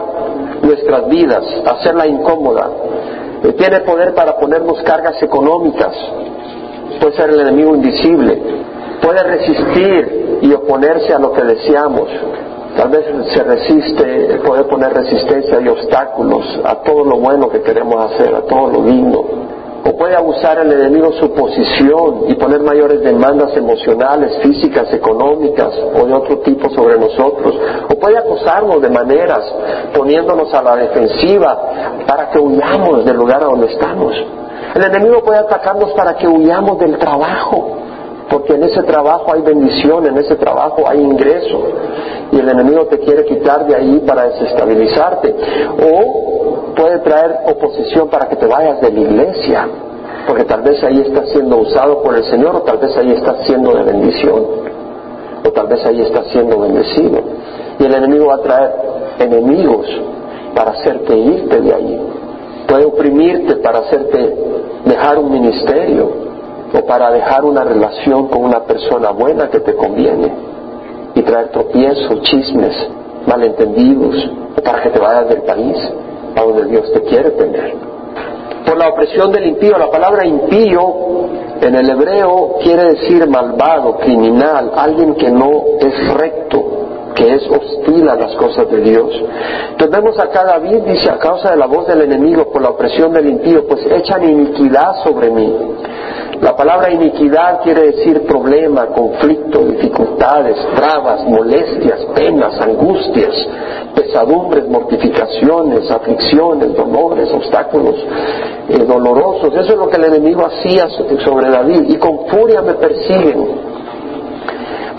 nuestras 0.61 1.07
vidas, 1.07 1.43
hacerla 1.65 2.07
incómoda. 2.07 2.69
Eh, 3.43 3.53
tiene 3.53 3.79
poder 3.81 4.13
para 4.13 4.37
ponernos 4.37 4.81
cargas 4.83 5.21
económicas. 5.23 5.95
Puede 6.99 7.15
ser 7.15 7.29
el 7.29 7.39
enemigo 7.39 7.75
invisible. 7.75 8.41
Puede 9.01 9.23
resistir 9.23 10.39
y 10.41 10.53
oponerse 10.53 11.13
a 11.13 11.19
lo 11.19 11.31
que 11.31 11.43
deseamos. 11.43 12.09
Tal 12.75 12.89
vez 12.89 13.05
se 13.33 13.43
resiste, 13.43 14.39
puede 14.45 14.63
poner 14.65 14.93
resistencia 14.93 15.59
y 15.61 15.67
obstáculos 15.67 16.45
a 16.63 16.75
todo 16.83 17.03
lo 17.03 17.17
bueno 17.17 17.49
que 17.49 17.61
queremos 17.61 18.11
hacer, 18.11 18.35
a 18.35 18.41
todo 18.41 18.69
lo 18.69 18.83
digno 18.83 19.25
o 19.85 19.97
puede 19.97 20.15
abusar 20.15 20.59
el 20.59 20.71
enemigo 20.71 21.11
su 21.13 21.31
posición 21.33 22.25
y 22.27 22.33
poner 22.35 22.61
mayores 22.61 23.01
demandas 23.01 23.55
emocionales, 23.55 24.37
físicas, 24.41 24.91
económicas 24.93 25.73
o 25.95 26.05
de 26.05 26.13
otro 26.13 26.39
tipo 26.39 26.69
sobre 26.69 26.97
nosotros, 26.97 27.55
o 27.89 27.99
puede 27.99 28.17
acosarnos 28.17 28.81
de 28.81 28.89
maneras 28.89 29.41
poniéndonos 29.93 30.53
a 30.53 30.61
la 30.61 30.75
defensiva 30.75 32.03
para 32.07 32.29
que 32.29 32.39
huyamos 32.39 33.05
del 33.05 33.17
lugar 33.17 33.43
a 33.43 33.47
donde 33.47 33.67
estamos. 33.67 34.13
El 34.75 34.83
enemigo 34.83 35.21
puede 35.23 35.39
atacarnos 35.39 35.91
para 35.93 36.15
que 36.15 36.27
huyamos 36.27 36.77
del 36.79 36.97
trabajo, 36.97 37.78
porque 38.29 38.53
en 38.53 38.63
ese 38.63 38.83
trabajo 38.83 39.33
hay 39.33 39.41
bendición, 39.41 40.05
en 40.05 40.17
ese 40.17 40.35
trabajo 40.35 40.83
hay 40.87 40.99
ingreso, 40.99 41.63
y 42.31 42.39
el 42.39 42.47
enemigo 42.47 42.85
te 42.85 42.99
quiere 42.99 43.25
quitar 43.25 43.65
de 43.65 43.75
ahí 43.75 44.03
para 44.05 44.29
desestabilizarte. 44.29 45.35
O 45.81 46.73
puede 46.75 46.99
traer 46.99 47.39
oposición 47.47 48.07
para 48.09 48.27
que 48.27 48.35
te 48.35 48.45
vayas 48.45 48.79
de 48.81 48.91
la 48.91 48.99
iglesia, 48.99 49.67
porque 50.27 50.43
tal 50.43 50.61
vez 50.61 50.83
ahí 50.83 51.01
estás 51.01 51.29
siendo 51.29 51.57
usado 51.57 52.03
por 52.03 52.15
el 52.15 52.23
Señor, 52.25 52.55
o 52.55 52.61
tal 52.61 52.77
vez 52.77 52.95
ahí 52.97 53.11
estás 53.11 53.45
siendo 53.47 53.73
de 53.73 53.83
bendición, 53.83 54.45
o 55.45 55.51
tal 55.51 55.67
vez 55.67 55.83
ahí 55.85 56.01
estás 56.01 56.27
siendo 56.27 56.59
bendecido. 56.59 57.19
Y 57.79 57.85
el 57.85 57.93
enemigo 57.95 58.27
va 58.27 58.35
a 58.35 58.41
traer 58.41 58.71
enemigos 59.19 59.87
para 60.55 60.71
hacerte 60.71 61.17
irte 61.17 61.61
de 61.61 61.73
ahí. 61.73 62.01
Puede 62.67 62.85
oprimirte 62.85 63.55
para 63.55 63.79
hacerte 63.79 64.35
dejar 64.85 65.17
un 65.17 65.31
ministerio 65.31 66.28
o 66.73 66.85
para 66.85 67.11
dejar 67.11 67.45
una 67.45 67.63
relación 67.63 68.27
con 68.27 68.43
una 68.43 68.63
persona 68.63 69.11
buena 69.11 69.49
que 69.49 69.59
te 69.59 69.75
conviene 69.75 70.31
y 71.15 71.21
traer 71.21 71.49
tropiezos, 71.49 72.21
chismes, 72.21 72.75
malentendidos, 73.27 74.15
o 74.57 74.61
para 74.61 74.81
que 74.83 74.89
te 74.89 74.99
vayas 74.99 75.29
del 75.29 75.41
país 75.41 75.77
a 76.35 76.41
donde 76.43 76.65
Dios 76.65 76.91
te 76.93 77.01
quiere 77.01 77.31
tener. 77.31 77.75
Por 78.65 78.77
la 78.77 78.89
opresión 78.89 79.31
del 79.31 79.47
impío, 79.47 79.77
la 79.77 79.89
palabra 79.89 80.25
impío 80.25 81.09
en 81.61 81.75
el 81.75 81.89
hebreo 81.89 82.55
quiere 82.61 82.93
decir 82.93 83.27
malvado, 83.27 83.97
criminal, 83.97 84.71
alguien 84.75 85.15
que 85.15 85.29
no 85.29 85.63
es 85.79 86.13
recto, 86.13 86.68
que 87.19 87.35
es 87.35 87.43
hostil 87.49 88.07
a 88.07 88.15
las 88.15 88.33
cosas 88.35 88.69
de 88.71 88.79
Dios. 88.79 89.11
Entonces 89.71 89.91
vemos 89.91 90.17
acá 90.17 90.45
David 90.45 90.83
dice, 90.85 91.09
a 91.09 91.19
causa 91.19 91.51
de 91.51 91.57
la 91.57 91.67
voz 91.67 91.85
del 91.87 92.01
enemigo, 92.01 92.49
por 92.49 92.61
la 92.61 92.69
opresión 92.69 93.13
del 93.13 93.27
impío, 93.27 93.67
pues 93.67 93.85
echan 93.91 94.23
iniquidad 94.23 95.03
sobre 95.03 95.29
mí. 95.29 95.53
La 96.41 96.55
palabra 96.55 96.89
iniquidad 96.89 97.61
quiere 97.63 97.91
decir 97.91 98.25
problema, 98.25 98.87
conflicto, 98.87 99.59
dificultades, 99.59 100.55
trabas, 100.73 101.25
molestias, 101.25 102.05
penas, 102.15 102.57
angustias, 102.61 103.35
pesadumbres, 103.93 104.65
mortificaciones, 104.69 105.91
aflicciones, 105.91 106.73
dolores, 106.77 107.29
obstáculos 107.33 107.95
eh, 108.69 108.85
dolorosos. 108.87 109.53
Eso 109.53 109.73
es 109.73 109.77
lo 109.77 109.89
que 109.89 109.97
el 109.97 110.05
enemigo 110.05 110.45
hacía 110.45 110.87
sobre 111.25 111.49
David. 111.49 111.89
Y 111.89 111.97
con 111.97 112.27
furia 112.27 112.61
me 112.61 112.75
persiguen. 112.75 113.68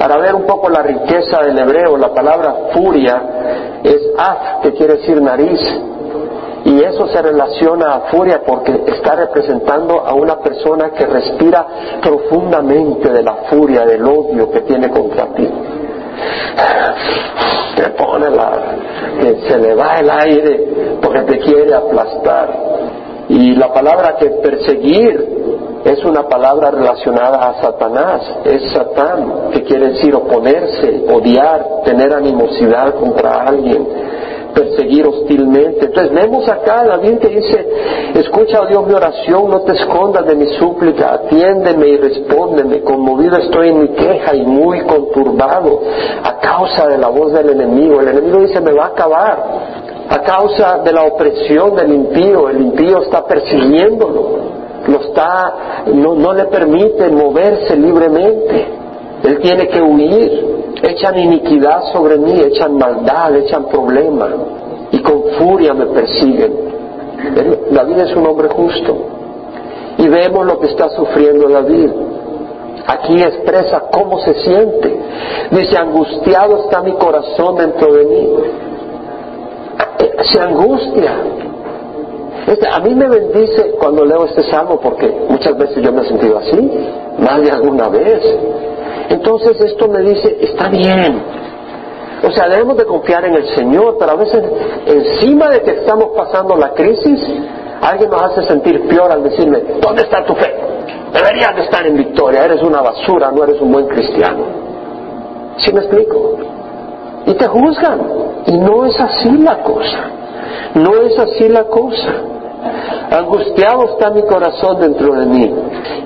Para 0.01 0.17
ver 0.17 0.35
un 0.35 0.47
poco 0.47 0.71
la 0.71 0.81
riqueza 0.81 1.43
del 1.43 1.59
hebreo, 1.59 1.99
la 1.99 2.15
palabra 2.15 2.55
furia 2.73 3.23
es 3.85 4.01
af, 4.17 4.63
que 4.63 4.73
quiere 4.73 4.97
decir 4.97 5.21
nariz, 5.21 5.61
y 6.65 6.83
eso 6.83 7.07
se 7.09 7.21
relaciona 7.21 7.97
a 7.97 8.01
furia 8.11 8.41
porque 8.47 8.83
está 8.87 9.15
representando 9.15 10.01
a 10.01 10.15
una 10.15 10.39
persona 10.39 10.89
que 10.93 11.05
respira 11.05 11.67
profundamente 12.01 13.11
de 13.11 13.23
la 13.23 13.35
furia, 13.51 13.85
del 13.85 14.03
odio 14.03 14.51
que 14.51 14.63
tiene 14.63 14.89
contra 14.89 15.27
ti. 15.35 15.47
Te 17.77 17.91
pone 17.91 18.31
la, 18.31 18.53
se 19.47 19.59
le 19.59 19.75
va 19.75 20.01
el 20.01 20.09
aire 20.09 20.97
porque 21.03 21.21
te 21.25 21.39
quiere 21.41 21.75
aplastar. 21.75 22.49
Y 23.29 23.55
la 23.55 23.71
palabra 23.71 24.17
que 24.19 24.31
perseguir 24.31 25.60
es 25.85 26.05
una 26.05 26.29
palabra 26.29 26.71
relacionada 26.71 27.39
a 27.39 27.63
Satanás, 27.63 28.23
es 28.45 28.73
Satán, 28.73 29.51
que 29.53 29.63
quiere 29.65 29.93
decir 29.93 30.15
oponerse, 30.15 31.05
odiar, 31.09 31.83
tener 31.85 32.13
animosidad 32.13 32.95
contra 32.95 33.45
alguien 33.45 33.87
perseguir 34.55 35.07
hostilmente. 35.07 35.87
Entonces 35.87 36.13
vemos 36.13 36.49
acá 36.49 36.85
David 36.85 37.19
que 37.19 37.29
dice, 37.29 37.69
escucha, 38.15 38.61
oh 38.61 38.67
Dios, 38.67 38.87
mi 38.87 38.95
oración, 38.95 39.51
no 39.51 39.61
te 39.61 39.73
escondas 39.73 40.27
de 40.27 40.35
mi 40.35 40.47
súplica, 40.55 41.15
atiéndeme 41.15 41.89
y 41.89 41.97
respóndeme, 41.97 42.81
conmovido 42.83 43.39
estoy 43.39 43.69
en 43.69 43.81
mi 43.83 43.89
queja 43.89 44.35
y 44.35 44.45
muy 44.45 44.81
conturbado 44.83 45.81
a 46.23 46.39
causa 46.39 46.89
de 46.89 46.99
la 46.99 47.09
voz 47.09 47.33
del 47.33 47.51
enemigo. 47.51 48.01
El 48.01 48.09
enemigo 48.09 48.41
dice, 48.41 48.61
me 48.61 48.73
va 48.73 48.85
a 48.85 48.89
acabar 48.89 49.45
a 50.09 50.23
causa 50.23 50.79
de 50.79 50.93
la 50.93 51.05
opresión 51.05 51.77
del 51.77 51.93
impío, 51.93 52.49
el 52.49 52.61
impío 52.61 53.03
está 53.03 53.25
persiguiéndolo, 53.25 54.60
lo 54.87 55.01
está, 55.01 55.85
no, 55.95 56.15
no 56.15 56.33
le 56.33 56.45
permite 56.47 57.09
moverse 57.11 57.77
libremente, 57.77 58.67
él 59.23 59.39
tiene 59.41 59.69
que 59.69 59.83
huir, 59.83 60.73
echan 60.83 61.19
iniquidad 61.19 61.93
sobre 61.93 62.17
mí, 62.17 62.41
echan 62.41 62.77
maldad, 62.77 63.37
echan 63.37 63.67
problema 63.67 64.29
y 64.93 64.99
con 65.01 65.23
furia 65.39 65.75
me 65.75 65.87
persiguen. 65.87 66.71
David 67.71 67.99
es 67.99 68.17
un 68.17 68.27
hombre 68.27 68.49
justo 68.49 68.97
y 69.99 70.09
vemos 70.09 70.47
lo 70.47 70.59
que 70.59 70.69
está 70.69 70.89
sufriendo 70.91 71.49
David. 71.49 71.91
Aquí 72.87 73.21
expresa 73.21 73.85
cómo 73.93 74.21
se 74.21 74.35
siente. 74.35 75.01
Dice, 75.51 75.77
angustiado 75.77 76.65
está 76.65 76.83
mi 76.83 76.93
corazón 76.95 77.57
dentro 77.57 77.93
de 77.93 78.05
mí. 78.05 78.29
Se 80.25 80.41
angustia. 80.41 81.13
Este, 82.51 82.67
a 82.69 82.81
mí 82.81 82.93
me 82.97 83.09
bendice 83.09 83.77
cuando 83.79 84.05
leo 84.05 84.25
este 84.25 84.43
salmo 84.51 84.81
porque 84.81 85.07
muchas 85.29 85.57
veces 85.57 85.85
yo 85.85 85.93
me 85.93 86.03
he 86.03 86.05
sentido 86.07 86.37
así, 86.37 86.71
más 87.21 87.41
de 87.43 87.53
alguna 87.53 87.89
vez. 87.89 88.21
Entonces 89.09 89.61
esto 89.61 89.87
me 89.87 90.01
dice, 90.01 90.37
está 90.41 90.69
bien. 90.69 91.23
O 92.27 92.31
sea, 92.33 92.49
debemos 92.49 92.77
de 92.77 92.87
confiar 92.87 93.25
en 93.25 93.35
el 93.35 93.47
Señor, 93.55 93.99
pero 94.01 94.11
a 94.11 94.17
veces 94.17 94.43
encima 94.85 95.49
de 95.49 95.63
que 95.63 95.71
estamos 95.71 96.09
pasando 96.17 96.57
la 96.57 96.75
crisis, 96.75 97.21
alguien 97.83 98.11
nos 98.11 98.21
hace 98.21 98.43
sentir 98.43 98.85
peor 98.89 99.13
al 99.13 99.23
decirme, 99.23 99.63
¿dónde 99.81 100.03
está 100.03 100.25
tu 100.25 100.35
fe? 100.35 100.53
Deberías 101.13 101.55
de 101.55 101.63
estar 101.63 101.87
en 101.87 101.99
victoria, 101.99 102.47
eres 102.47 102.65
una 102.65 102.81
basura, 102.81 103.31
no 103.31 103.45
eres 103.45 103.61
un 103.61 103.71
buen 103.71 103.87
cristiano. 103.87 104.43
¿Sí 105.59 105.73
me 105.73 105.83
explico? 105.83 106.37
Y 107.27 107.35
te 107.35 107.47
juzgan. 107.47 108.01
Y 108.47 108.59
no 108.59 108.87
es 108.87 108.99
así 108.99 109.39
la 109.39 109.63
cosa. 109.63 110.11
No 110.75 111.01
es 111.03 111.17
así 111.17 111.49
la 111.49 111.63
cosa. 111.65 112.13
Angustiado 113.11 113.85
está 113.93 114.11
mi 114.11 114.23
corazón 114.23 114.81
dentro 114.81 115.15
de 115.15 115.27
mí 115.27 115.55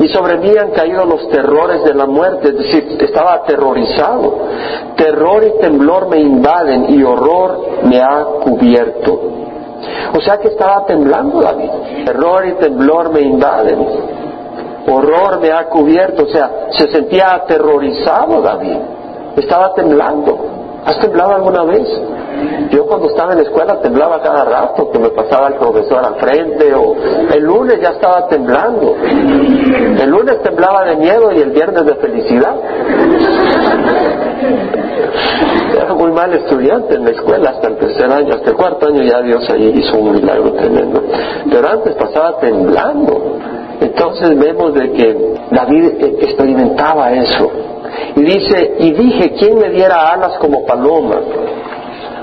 y 0.00 0.08
sobre 0.08 0.38
mí 0.38 0.50
han 0.58 0.70
caído 0.70 1.04
los 1.04 1.28
terrores 1.28 1.84
de 1.84 1.94
la 1.94 2.06
muerte, 2.06 2.48
es 2.48 2.56
decir, 2.56 2.98
estaba 3.00 3.34
aterrorizado. 3.34 4.38
Terror 4.96 5.44
y 5.44 5.60
temblor 5.60 6.08
me 6.08 6.18
invaden 6.20 6.86
y 6.94 7.02
horror 7.02 7.60
me 7.84 8.00
ha 8.00 8.24
cubierto. 8.42 9.20
O 10.16 10.20
sea 10.20 10.38
que 10.38 10.48
estaba 10.48 10.84
temblando 10.86 11.40
David. 11.40 11.70
Terror 12.04 12.46
y 12.46 12.52
temblor 12.54 13.12
me 13.12 13.20
invaden. 13.20 13.86
Horror 14.86 15.40
me 15.40 15.50
ha 15.50 15.66
cubierto. 15.66 16.24
O 16.24 16.28
sea, 16.28 16.68
se 16.70 16.88
sentía 16.88 17.34
aterrorizado 17.34 18.40
David. 18.40 18.76
Estaba 19.36 19.74
temblando. 19.74 20.38
¿Has 20.84 20.98
temblado 21.00 21.34
alguna 21.34 21.64
vez? 21.64 21.88
Yo 22.70 22.86
cuando 22.86 23.08
estaba 23.08 23.32
en 23.32 23.38
la 23.38 23.44
escuela 23.44 23.80
temblaba 23.80 24.22
cada 24.22 24.44
rato, 24.44 24.90
que 24.90 24.98
me 24.98 25.10
pasaba 25.10 25.48
el 25.48 25.54
profesor 25.54 26.04
al 26.04 26.16
frente, 26.16 26.74
o 26.74 26.94
el 27.32 27.42
lunes 27.42 27.80
ya 27.80 27.90
estaba 27.90 28.26
temblando. 28.28 28.96
El 29.02 30.10
lunes 30.10 30.42
temblaba 30.42 30.84
de 30.84 30.96
miedo 30.96 31.32
y 31.32 31.40
el 31.40 31.50
viernes 31.50 31.84
de 31.84 31.94
felicidad. 31.96 32.56
Era 35.74 35.94
muy 35.94 36.12
mal 36.12 36.32
estudiante 36.32 36.94
en 36.94 37.04
la 37.04 37.10
escuela 37.10 37.50
hasta 37.50 37.68
el 37.68 37.76
tercer 37.76 38.10
año, 38.10 38.34
hasta 38.34 38.50
el 38.50 38.56
cuarto 38.56 38.86
año 38.86 39.02
ya 39.02 39.20
Dios 39.22 39.48
ahí 39.50 39.72
hizo 39.76 39.98
un 39.98 40.12
milagro 40.12 40.52
tremendo. 40.52 41.02
Pero 41.50 41.68
antes 41.68 41.94
pasaba 41.94 42.38
temblando. 42.38 43.38
Entonces 43.80 44.38
vemos 44.38 44.72
de 44.74 44.92
que 44.92 45.34
David 45.50 46.04
experimentaba 46.20 47.12
eso. 47.12 47.50
Y 48.16 48.22
dice, 48.22 48.74
y 48.78 48.92
dije, 48.92 49.34
¿quién 49.38 49.58
me 49.58 49.70
diera 49.70 50.12
alas 50.12 50.38
como 50.38 50.64
paloma? 50.64 51.20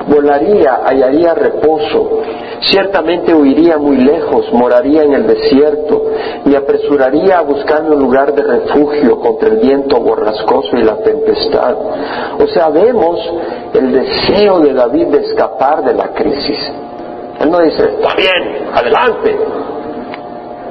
Volaría, 0.07 0.81
hallaría 0.85 1.33
reposo, 1.33 2.21
ciertamente 2.61 3.33
huiría 3.33 3.77
muy 3.77 3.97
lejos, 3.97 4.51
moraría 4.53 5.03
en 5.03 5.13
el 5.13 5.27
desierto, 5.27 6.05
me 6.45 6.55
apresuraría 6.55 7.39
a 7.39 7.41
buscarme 7.41 7.95
un 7.95 8.01
lugar 8.01 8.33
de 8.33 8.43
refugio 8.43 9.19
contra 9.19 9.49
el 9.49 9.57
viento 9.57 9.99
borrascoso 9.99 10.77
y 10.77 10.83
la 10.83 10.97
tempestad. 10.97 11.75
O 12.39 12.47
sea, 12.47 12.69
vemos 12.69 13.19
el 13.73 13.91
deseo 13.91 14.59
de 14.59 14.73
David 14.73 15.07
de 15.07 15.19
escapar 15.19 15.83
de 15.83 15.93
la 15.93 16.09
crisis. 16.09 16.71
Él 17.39 17.49
no 17.49 17.59
dice, 17.59 17.83
está 17.83 18.15
bien, 18.15 18.69
adelante. 18.73 19.37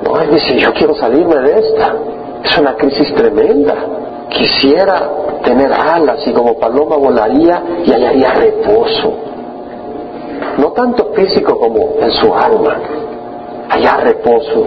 No, 0.05 0.21
él 0.21 0.31
dice, 0.31 0.59
yo 0.59 0.73
quiero 0.73 0.95
salirme 0.95 1.37
de 1.37 1.59
esta. 1.59 1.95
Es 2.45 2.59
una 2.59 2.75
crisis 2.75 3.13
tremenda. 3.15 3.75
Quisiera 4.31 5.11
tener 5.45 5.73
alas 5.73 6.27
y 6.27 6.33
como 6.33 6.59
paloma 6.59 6.97
volaría 6.97 7.63
y 7.85 7.93
hallaría 7.93 8.33
reposo. 8.35 9.13
No 10.59 10.73
tanto 10.73 11.13
físico 11.15 11.59
como 11.59 11.97
en 12.01 12.11
su 12.13 12.35
alma. 12.35 12.77
Allá 13.69 13.97
reposo. 13.99 14.65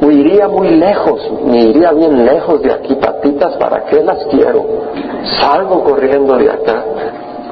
Huiría 0.00 0.46
muy 0.46 0.68
lejos, 0.70 1.20
me 1.44 1.58
iría 1.58 1.90
bien 1.92 2.24
lejos 2.24 2.62
de 2.62 2.72
aquí, 2.72 2.94
patitas, 2.94 3.56
¿para 3.56 3.84
qué 3.86 4.00
las 4.02 4.24
quiero? 4.26 4.64
Salgo 5.40 5.82
corriendo 5.82 6.36
de 6.36 6.50
acá. 6.50 6.84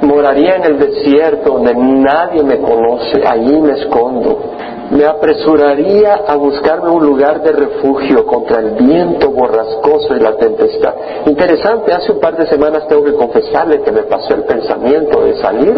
Moraría 0.03 0.57
en 0.57 0.65
el 0.65 0.79
desierto 0.79 1.55
donde 1.55 1.75
nadie 1.75 2.43
me 2.43 2.59
conoce, 2.59 3.23
allí 3.27 3.61
me 3.61 3.73
escondo 3.73 4.57
me 4.91 5.05
apresuraría 5.05 6.15
a 6.27 6.37
buscarme 6.37 6.91
un 6.91 7.05
lugar 7.05 7.43
de 7.43 7.53
refugio 7.53 8.25
contra 8.25 8.61
el 8.61 8.71
viento 8.73 9.31
borrascoso 9.31 10.15
y 10.15 10.21
la 10.21 10.37
tempestad. 10.37 10.95
Interesante, 11.27 11.93
hace 11.93 12.13
un 12.13 12.21
par 12.21 12.37
de 12.37 12.47
semanas 12.47 12.87
tengo 12.89 13.05
que 13.05 13.15
confesarle 13.15 13.83
que 13.83 13.93
me 13.93 14.05
pasó 14.05 14.35
el 14.35 14.45
pensamiento 14.45 15.23
de 15.23 15.37
salir 15.39 15.75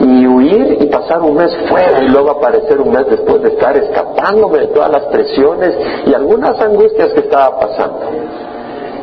y 0.00 0.26
huir 0.26 0.76
y 0.80 0.86
pasar 0.86 1.22
un 1.22 1.36
mes 1.36 1.50
fuera 1.68 2.02
y 2.02 2.08
luego 2.08 2.30
aparecer 2.32 2.80
un 2.80 2.90
mes 2.90 3.06
después 3.08 3.42
de 3.42 3.48
estar 3.48 3.76
escapándome 3.76 4.58
de 4.58 4.66
todas 4.68 4.90
las 4.90 5.04
presiones 5.06 5.74
y 6.06 6.14
algunas 6.14 6.60
angustias 6.60 7.12
que 7.14 7.20
estaba 7.20 7.58
pasando. 7.58 8.00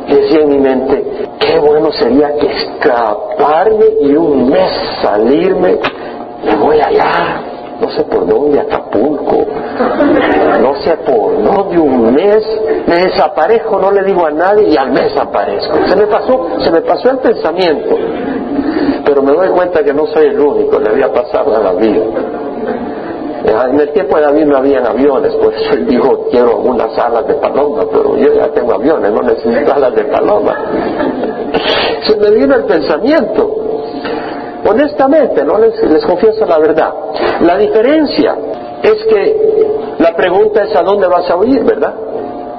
Decía 0.07 0.41
en 0.41 0.49
mi 0.49 0.59
mente, 0.59 1.03
qué 1.39 1.59
bueno 1.59 1.91
sería 1.91 2.31
que 2.33 2.47
escaparme 2.47 3.85
y 4.01 4.15
un 4.15 4.49
mes 4.49 4.71
salirme, 5.01 5.79
me 6.43 6.55
voy 6.55 6.79
allá 6.79 7.41
no 7.79 7.89
sé 7.91 8.03
por 8.05 8.25
dónde, 8.27 8.59
Acapulco, 8.59 9.45
no 10.61 10.75
sé 10.83 10.95
por 10.97 11.43
dónde, 11.43 11.77
un 11.77 12.13
mes, 12.13 12.43
me 12.87 12.95
desaparezco, 12.95 13.79
no 13.79 13.91
le 13.91 14.03
digo 14.03 14.25
a 14.25 14.31
nadie 14.31 14.69
y 14.69 14.77
al 14.77 14.91
mes 14.91 15.15
aparezco. 15.17 15.77
Se 15.87 15.95
me 15.95 16.07
pasó, 16.07 16.47
se 16.63 16.71
me 16.71 16.81
pasó 16.81 17.11
el 17.11 17.17
pensamiento, 17.17 17.95
pero 19.05 19.21
me 19.21 19.33
doy 19.33 19.49
cuenta 19.49 19.83
que 19.83 19.93
no 19.93 20.05
soy 20.07 20.27
el 20.27 20.39
único, 20.39 20.79
le 20.79 20.89
había 20.89 21.11
pasado 21.11 21.55
a 21.55 21.59
David. 21.59 21.99
En 23.47 23.79
el 23.79 23.93
tiempo 23.93 24.15
de 24.17 24.23
David 24.23 24.45
no 24.45 24.57
habían 24.57 24.85
aviones, 24.85 25.33
pues 25.41 25.55
él 25.71 25.85
dijo, 25.87 26.27
quiero 26.31 26.57
unas 26.57 26.97
alas 26.97 27.27
de 27.27 27.35
paloma, 27.35 27.83
pero 27.91 28.17
yo 28.17 28.33
ya 28.33 28.47
tengo 28.49 28.73
aviones, 28.73 29.11
no 29.11 29.21
necesito 29.21 29.73
alas 29.73 29.95
de 29.95 30.03
paloma. 30.05 30.55
Se 32.07 32.17
me 32.17 32.31
vino 32.31 32.55
el 32.55 32.63
pensamiento, 32.65 33.65
Honestamente, 34.67 35.43
no 35.45 35.59
les, 35.59 35.79
les 35.83 36.03
confieso 36.05 36.43
la 36.45 36.57
verdad. 36.57 36.91
La 37.41 37.55
diferencia 37.57 38.35
es 38.81 39.05
que 39.05 39.95
la 39.99 40.15
pregunta 40.15 40.63
es 40.63 40.75
a 40.75 40.81
dónde 40.81 41.07
vas 41.07 41.29
a 41.29 41.35
huir, 41.35 41.63
¿verdad? 41.63 41.93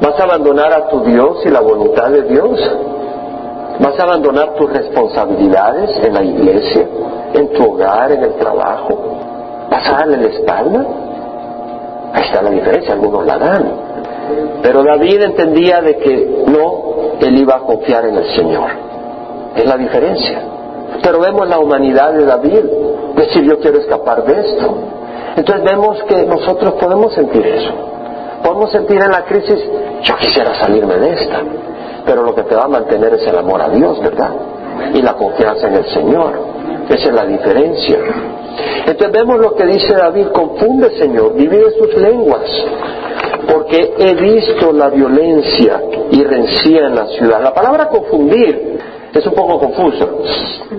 ¿Vas 0.00 0.20
a 0.20 0.22
abandonar 0.22 0.72
a 0.72 0.88
tu 0.88 1.00
Dios 1.00 1.38
y 1.44 1.48
la 1.48 1.60
voluntad 1.60 2.10
de 2.10 2.22
Dios? 2.22 2.60
¿Vas 3.80 3.98
a 3.98 4.04
abandonar 4.04 4.54
tus 4.54 4.72
responsabilidades 4.72 5.90
en 6.04 6.14
la 6.14 6.22
iglesia, 6.22 6.86
en 7.34 7.52
tu 7.52 7.72
hogar, 7.72 8.12
en 8.12 8.22
el 8.22 8.34
trabajo? 8.34 9.35
¿Vas 9.76 9.88
a 9.88 9.92
darle 9.98 10.16
la 10.16 10.28
espalda? 10.28 10.86
Ahí 12.14 12.22
está 12.22 12.40
la 12.40 12.48
diferencia, 12.48 12.94
algunos 12.94 13.26
la 13.26 13.36
dan. 13.36 13.72
Pero 14.62 14.82
David 14.82 15.20
entendía 15.20 15.82
de 15.82 15.98
que 15.98 16.44
no, 16.46 17.18
él 17.20 17.38
iba 17.38 17.56
a 17.56 17.58
confiar 17.58 18.06
en 18.06 18.16
el 18.16 18.34
Señor. 18.34 18.70
Es 19.54 19.66
la 19.66 19.76
diferencia. 19.76 20.40
Pero 21.02 21.20
vemos 21.20 21.46
la 21.46 21.58
humanidad 21.58 22.14
de 22.14 22.24
David, 22.24 22.64
decir 23.16 23.44
yo 23.44 23.58
quiero 23.60 23.78
escapar 23.80 24.24
de 24.24 24.40
esto. 24.40 24.78
Entonces 25.36 25.62
vemos 25.62 26.02
que 26.04 26.22
nosotros 26.22 26.72
podemos 26.80 27.12
sentir 27.12 27.46
eso. 27.46 27.72
Podemos 28.42 28.72
sentir 28.72 28.96
en 28.96 29.10
la 29.10 29.26
crisis, 29.26 29.62
yo 30.04 30.16
quisiera 30.16 30.54
salirme 30.54 30.94
de 30.94 31.12
esta. 31.12 31.42
Pero 32.06 32.22
lo 32.22 32.34
que 32.34 32.44
te 32.44 32.54
va 32.54 32.64
a 32.64 32.68
mantener 32.68 33.12
es 33.12 33.26
el 33.26 33.36
amor 33.36 33.60
a 33.60 33.68
Dios, 33.68 34.00
¿verdad? 34.00 34.30
Y 34.94 35.02
la 35.02 35.12
confianza 35.12 35.68
en 35.68 35.74
el 35.74 35.84
Señor. 35.90 36.32
Esa 36.88 37.08
es 37.08 37.12
la 37.12 37.26
diferencia. 37.26 37.98
Entonces 38.86 39.12
vemos 39.12 39.38
lo 39.38 39.54
que 39.54 39.66
dice 39.66 39.94
David, 39.94 40.28
confunde 40.28 40.96
Señor, 40.98 41.34
divide 41.34 41.70
sus 41.78 41.94
lenguas, 41.94 42.42
porque 43.52 43.94
he 43.98 44.14
visto 44.14 44.72
la 44.72 44.88
violencia 44.88 45.82
y 46.10 46.22
rencía 46.22 46.86
en 46.86 46.94
la 46.94 47.06
ciudad. 47.08 47.42
La 47.42 47.54
palabra 47.54 47.88
confundir 47.88 48.78
es 49.12 49.26
un 49.26 49.34
poco 49.34 49.58
confuso, 49.58 50.18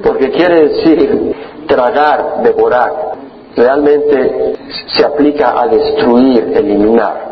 porque 0.03 0.31
quiere 0.31 0.69
decir 0.69 1.35
tragar, 1.67 2.41
devorar. 2.43 3.17
realmente 3.55 4.53
se 4.95 5.03
aplica 5.03 5.59
a 5.59 5.67
destruir, 5.67 6.53
eliminar. 6.55 7.27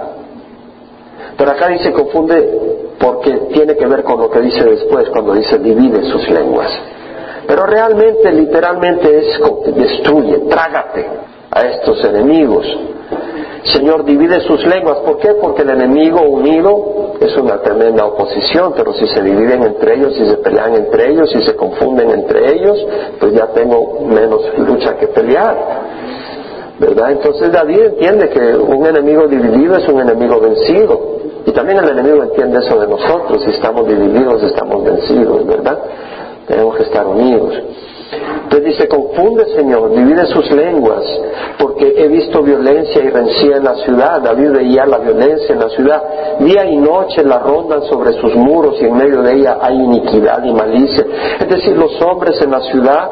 Pero 1.37 1.51
acá 1.51 1.67
dice 1.67 1.91
confunde 1.91 2.95
porque 2.99 3.31
tiene 3.53 3.75
que 3.75 3.85
ver 3.85 4.03
con 4.03 4.19
lo 4.19 4.29
que 4.31 4.41
dice 4.41 4.63
después 4.63 5.09
cuando 5.09 5.33
dice 5.33 5.59
divide 5.59 6.03
sus 6.05 6.27
lenguas. 6.29 6.71
Pero 7.47 7.65
realmente, 7.65 8.31
literalmente 8.31 9.17
es 9.17 9.39
destruye, 9.75 10.39
trágate 10.49 11.05
a 11.51 11.61
estos 11.67 12.03
enemigos. 12.03 12.65
Señor, 13.65 14.05
divide 14.05 14.41
sus 14.41 14.65
lenguas. 14.65 14.99
¿Por 14.99 15.17
qué? 15.17 15.33
Porque 15.41 15.63
el 15.63 15.71
enemigo 15.71 16.21
unido 16.21 17.15
es 17.19 17.35
una 17.37 17.61
tremenda 17.61 18.05
oposición, 18.05 18.73
pero 18.75 18.93
si 18.93 19.07
se 19.07 19.21
dividen 19.21 19.63
entre 19.63 19.95
ellos, 19.95 20.13
si 20.15 20.25
se 20.27 20.37
pelean 20.37 20.75
entre 20.75 21.11
ellos, 21.11 21.31
si 21.31 21.41
se 21.43 21.55
confunden 21.55 22.11
entre 22.11 22.53
ellos, 22.53 22.77
pues 23.19 23.33
ya 23.33 23.47
tengo 23.47 24.01
menos 24.01 24.41
lucha 24.57 24.95
que 24.97 25.07
pelear. 25.07 25.57
¿Verdad? 26.79 27.11
Entonces 27.11 27.51
David 27.51 27.79
entiende 27.79 28.29
que 28.29 28.55
un 28.55 28.85
enemigo 28.85 29.27
dividido 29.27 29.77
es 29.77 29.87
un 29.87 30.01
enemigo 30.01 30.39
vencido. 30.39 31.15
Y 31.45 31.51
también 31.51 31.77
el 31.79 31.89
enemigo 31.89 32.23
entiende 32.23 32.59
eso 32.59 32.79
de 32.79 32.87
nosotros. 32.87 33.43
Si 33.45 33.51
estamos 33.51 33.87
divididos, 33.87 34.43
estamos 34.43 34.83
vencidos, 34.83 35.45
¿verdad? 35.45 35.79
Tenemos 36.47 36.75
que 36.77 36.83
estar 36.83 37.05
unidos. 37.07 37.53
Entonces 38.43 38.65
dice, 38.65 38.87
confunde 38.87 39.45
Señor, 39.55 39.89
divide 39.95 40.25
sus 40.27 40.49
lenguas, 40.51 41.03
porque 41.57 41.93
he 41.97 42.07
visto 42.07 42.43
violencia 42.43 43.03
y 43.03 43.09
rencilla 43.09 43.57
en 43.57 43.63
la 43.63 43.75
ciudad. 43.75 44.21
David 44.21 44.51
veía 44.51 44.85
la 44.85 44.99
violencia 44.99 45.53
en 45.53 45.59
la 45.59 45.69
ciudad. 45.69 46.03
Día 46.39 46.65
y 46.65 46.77
noche 46.77 47.23
la 47.23 47.39
rondan 47.39 47.83
sobre 47.83 48.13
sus 48.13 48.35
muros 48.35 48.77
y 48.79 48.85
en 48.85 48.95
medio 48.95 49.23
de 49.23 49.33
ella 49.33 49.57
hay 49.61 49.75
iniquidad 49.75 50.43
y 50.43 50.53
malicia. 50.53 51.05
Es 51.39 51.49
decir, 51.49 51.75
los 51.75 51.99
hombres 52.01 52.39
en 52.41 52.51
la 52.51 52.61
ciudad 52.61 53.09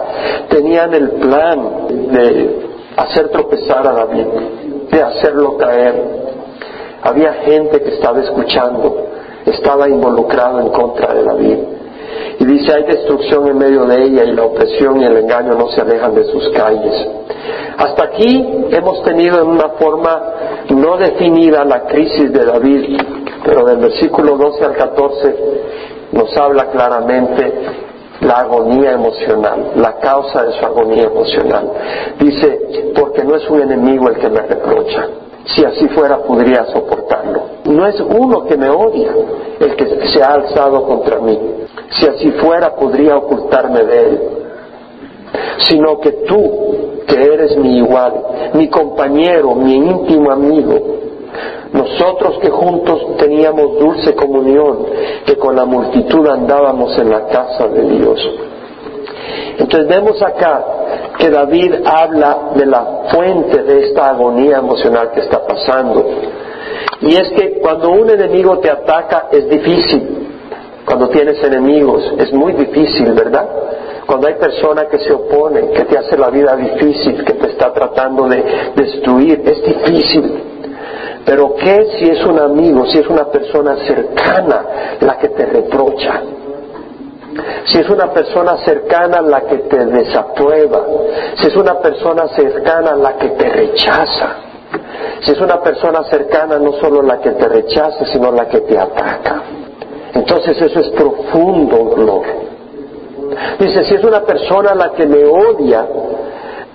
tenían 0.50 0.94
el 0.94 1.10
plan 1.12 1.88
de 2.12 2.64
hacer 2.96 3.30
tropezar 3.30 3.88
a 3.88 3.94
David, 3.94 4.26
de 4.92 5.02
hacerlo 5.02 5.58
caer. 5.58 6.24
Había 7.02 7.34
gente 7.34 7.82
que 7.82 7.96
estaba 7.96 8.22
escuchando, 8.22 9.08
estaba 9.46 9.90
involucrado 9.90 10.62
en 10.62 10.70
contra 10.70 11.14
de 11.14 11.24
David. 11.24 11.58
Y 12.44 12.46
dice, 12.46 12.74
hay 12.74 12.84
destrucción 12.84 13.48
en 13.48 13.58
medio 13.58 13.86
de 13.86 14.04
ella 14.04 14.26
y 14.26 14.34
la 14.34 14.44
opresión 14.44 15.00
y 15.00 15.06
el 15.06 15.16
engaño 15.16 15.54
no 15.54 15.70
se 15.70 15.80
alejan 15.80 16.14
de 16.14 16.26
sus 16.26 16.50
calles. 16.50 17.08
Hasta 17.78 18.04
aquí 18.04 18.66
hemos 18.70 19.02
tenido 19.04 19.42
en 19.42 19.48
una 19.48 19.70
forma 19.80 20.22
no 20.68 20.98
definida 20.98 21.64
la 21.64 21.86
crisis 21.86 22.34
de 22.34 22.44
David, 22.44 22.98
pero 23.46 23.64
del 23.64 23.78
versículo 23.78 24.36
12 24.36 24.66
al 24.66 24.76
14 24.76 25.36
nos 26.12 26.36
habla 26.36 26.70
claramente 26.70 27.54
la 28.20 28.40
agonía 28.40 28.92
emocional, 28.92 29.72
la 29.78 29.96
causa 30.00 30.44
de 30.44 30.52
su 30.52 30.66
agonía 30.66 31.04
emocional. 31.04 31.72
Dice, 32.20 32.92
porque 32.94 33.24
no 33.24 33.38
es 33.38 33.50
un 33.50 33.62
enemigo 33.62 34.10
el 34.10 34.18
que 34.18 34.30
me 34.30 34.42
reprocha, 34.42 35.08
si 35.46 35.66
así 35.66 35.88
fuera 35.90 36.20
podría 36.20 36.66
soportarlo. 36.66 37.42
No 37.66 37.86
es 37.88 38.00
uno 38.00 38.46
que 38.46 38.58
me 38.58 38.70
odia 38.70 39.14
el 39.60 39.76
que 39.76 40.08
se 40.08 40.24
ha 40.24 40.34
alzado 40.34 40.84
contra 40.84 41.20
mí. 41.20 41.38
Si 41.90 42.08
así 42.08 42.32
fuera 42.32 42.76
podría 42.76 43.18
ocultarme 43.18 43.84
de 43.84 44.00
él. 44.00 44.22
Sino 45.58 46.00
que 46.00 46.12
tú, 46.28 47.04
que 47.08 47.16
eres 47.16 47.58
mi 47.58 47.78
igual, 47.78 48.14
mi 48.54 48.70
compañero, 48.70 49.56
mi 49.56 49.76
íntimo 49.76 50.32
amigo, 50.32 50.94
nosotros 51.74 52.38
que 52.40 52.50
juntos 52.50 53.18
teníamos 53.18 53.80
dulce 53.80 54.16
comunión, 54.16 54.86
que 55.26 55.36
con 55.38 55.56
la 55.56 55.66
multitud 55.66 56.28
andábamos 56.28 56.98
en 57.00 57.10
la 57.10 57.26
casa 57.28 57.68
de 57.68 57.82
Dios. 57.82 58.20
Entonces 59.58 59.88
vemos 59.88 60.22
acá 60.22 60.64
que 61.18 61.30
David 61.30 61.76
habla 61.86 62.52
de 62.56 62.66
la 62.66 62.86
fuente 63.12 63.64
de 63.64 63.88
esta 63.88 64.10
agonía 64.10 64.58
emocional 64.58 65.12
que 65.12 65.22
está 65.22 65.46
pasando. 65.46 66.06
Y 67.02 67.16
es 67.16 67.30
que 67.32 67.60
cuando 67.60 67.92
un 67.92 68.10
enemigo 68.10 68.60
te 68.60 68.70
ataca 68.70 69.28
es 69.32 69.50
difícil. 69.50 70.28
Cuando 70.86 71.10
tienes 71.10 71.42
enemigos 71.44 72.14
es 72.18 72.34
muy 72.34 72.54
difícil, 72.54 73.14
¿verdad? 73.14 73.48
Cuando 74.06 74.28
hay 74.28 74.36
personas 74.36 74.86
que 74.86 75.00
se 75.00 75.14
oponen, 75.14 75.72
que 75.72 75.86
te 75.86 75.98
hace 75.98 76.18
la 76.18 76.30
vida 76.30 76.56
difícil, 76.56 77.24
que 77.24 77.34
te 77.34 77.48
está 77.48 77.72
tratando 77.72 78.28
de 78.28 78.44
destruir, 78.76 79.42
es 79.46 79.64
difícil. 79.64 80.44
Pero 81.26 81.56
¿qué 81.56 81.88
si 81.98 82.10
es 82.10 82.24
un 82.26 82.38
amigo, 82.38 82.86
si 82.88 83.00
es 83.00 83.08
una 83.08 83.26
persona 83.26 83.78
cercana 83.86 84.66
la 85.00 85.18
que 85.18 85.30
te 85.30 85.46
reprocha? 85.46 86.22
Si 87.66 87.80
es 87.80 87.90
una 87.90 88.12
persona 88.12 88.58
cercana 88.58 89.22
la 89.22 89.42
que 89.42 89.58
te 89.60 89.86
desaprueba, 89.86 90.86
si 91.36 91.48
es 91.48 91.56
una 91.56 91.80
persona 91.80 92.28
cercana 92.30 92.96
la 92.96 93.18
que 93.18 93.30
te 93.30 93.50
rechaza, 93.50 94.36
si 95.22 95.32
es 95.32 95.40
una 95.40 95.62
persona 95.62 96.04
cercana 96.04 96.60
no 96.60 96.74
solo 96.74 97.02
la 97.02 97.20
que 97.20 97.32
te 97.32 97.48
rechaza, 97.48 98.06
sino 98.06 98.32
la 98.32 98.48
que 98.48 98.62
te 98.62 98.78
ataca. 98.78 99.42
Entonces 100.14 100.62
eso 100.62 100.80
es 100.80 100.90
profundo 100.90 101.96
dolor. 101.96 102.24
Dice, 103.60 103.86
si 103.86 103.96
es 103.96 104.04
una 104.04 104.22
persona 104.22 104.76
la 104.76 104.92
que 104.92 105.08
me 105.08 105.24
odia, 105.26 105.88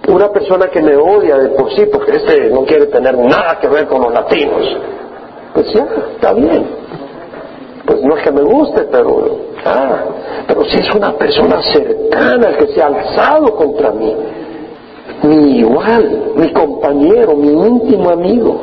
una 0.08 0.32
persona 0.32 0.68
que 0.68 0.82
me 0.82 0.96
odia 0.96 1.36
de 1.36 1.50
por 1.50 1.72
sí, 1.74 1.86
porque 1.92 2.12
este 2.16 2.50
no 2.50 2.64
quiere 2.64 2.86
tener 2.86 3.16
nada 3.16 3.58
que 3.60 3.68
ver 3.68 3.86
con 3.86 4.02
los 4.02 4.12
latinos, 4.12 4.76
pues 5.54 5.72
ya, 5.72 5.86
está 6.14 6.32
bien. 6.32 6.77
Pues 7.88 8.02
no 8.02 8.16
es 8.16 8.22
que 8.22 8.30
me 8.30 8.42
guste, 8.42 8.82
pero 8.92 9.48
Ah, 9.64 10.04
pero 10.46 10.64
si 10.64 10.78
es 10.78 10.94
una 10.94 11.12
persona 11.12 11.60
cercana 11.62 12.56
que 12.56 12.68
se 12.68 12.82
ha 12.82 12.86
alzado 12.86 13.54
contra 13.56 13.90
mí, 13.90 14.14
mi 15.22 15.58
igual, 15.58 16.32
mi 16.36 16.52
compañero, 16.52 17.34
mi 17.34 17.48
íntimo 17.48 18.10
amigo, 18.10 18.62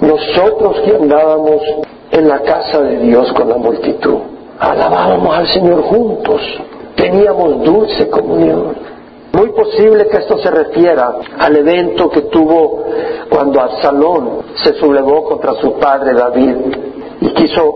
nosotros 0.00 0.80
que 0.80 0.96
andábamos 0.96 1.62
en 2.10 2.28
la 2.28 2.40
casa 2.40 2.80
de 2.82 2.98
Dios 2.98 3.32
con 3.34 3.48
la 3.48 3.56
multitud, 3.56 4.18
alabábamos 4.58 5.36
al 5.36 5.48
Señor 5.48 5.82
juntos, 5.82 6.40
teníamos 6.96 7.62
dulce 7.62 8.08
comunión. 8.10 8.74
Muy 9.32 9.50
posible 9.50 10.06
que 10.08 10.18
esto 10.18 10.38
se 10.38 10.50
refiera 10.50 11.16
al 11.38 11.56
evento 11.56 12.08
que 12.10 12.22
tuvo 12.22 12.84
cuando 13.30 13.60
Absalón 13.60 14.42
se 14.62 14.74
sublevó 14.74 15.24
contra 15.24 15.54
su 15.54 15.72
padre 15.74 16.14
David 16.14 16.56
y 17.20 17.28
quiso 17.30 17.74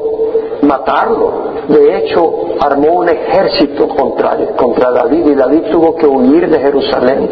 matarlo. 0.68 1.32
De 1.66 1.96
hecho, 1.96 2.30
armó 2.60 3.00
un 3.00 3.08
ejército 3.08 3.88
contra, 3.88 4.36
contra 4.56 4.90
David 4.92 5.26
y 5.26 5.34
David 5.34 5.62
tuvo 5.72 5.96
que 5.96 6.06
huir 6.06 6.48
de 6.48 6.60
Jerusalén 6.60 7.30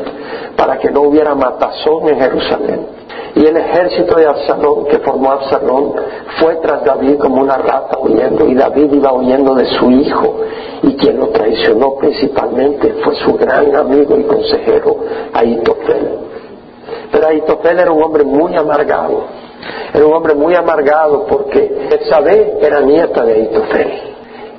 para 0.57 0.79
que 0.79 0.90
no 0.90 1.03
hubiera 1.03 1.35
matazón 1.35 2.09
en 2.09 2.18
Jerusalén. 2.18 2.87
Y 3.37 3.44
el 3.44 3.57
ejército 3.57 4.16
de 4.16 4.27
Absalón, 4.27 4.87
que 4.87 4.99
formó 5.01 5.33
Absalón, 5.33 5.92
fue 6.40 6.57
tras 6.57 6.83
David 6.85 7.18
como 7.18 7.42
una 7.42 7.59
rata 7.59 7.99
huyendo. 8.01 8.49
Y 8.49 8.55
David 8.55 8.94
iba 8.94 9.12
huyendo 9.12 9.55
de 9.55 9.66
su 9.66 9.90
hijo. 9.90 10.40
Y 10.83 10.96
quien 10.96 11.18
lo 11.18 11.29
traicionó 11.29 11.96
principalmente 11.96 12.94
fue 13.05 13.14
su 13.16 13.35
gran 13.35 13.77
amigo 13.77 14.16
y 14.16 14.22
consejero, 14.22 14.96
Aitofel. 15.35 16.18
Pero 17.12 17.27
Aitofel 17.27 17.79
era 17.79 17.92
un 17.92 18.03
hombre 18.03 18.25
muy 18.25 18.57
amargado 18.57 19.46
era 19.95 20.07
un 20.07 20.12
hombre 20.12 20.35
muy 20.35 20.55
amargado 20.55 21.27
porque 21.27 21.88
Betsabé 21.90 22.59
era 22.61 22.81
nieta 22.81 23.25
de 23.25 23.33
Aitofel. 23.33 23.92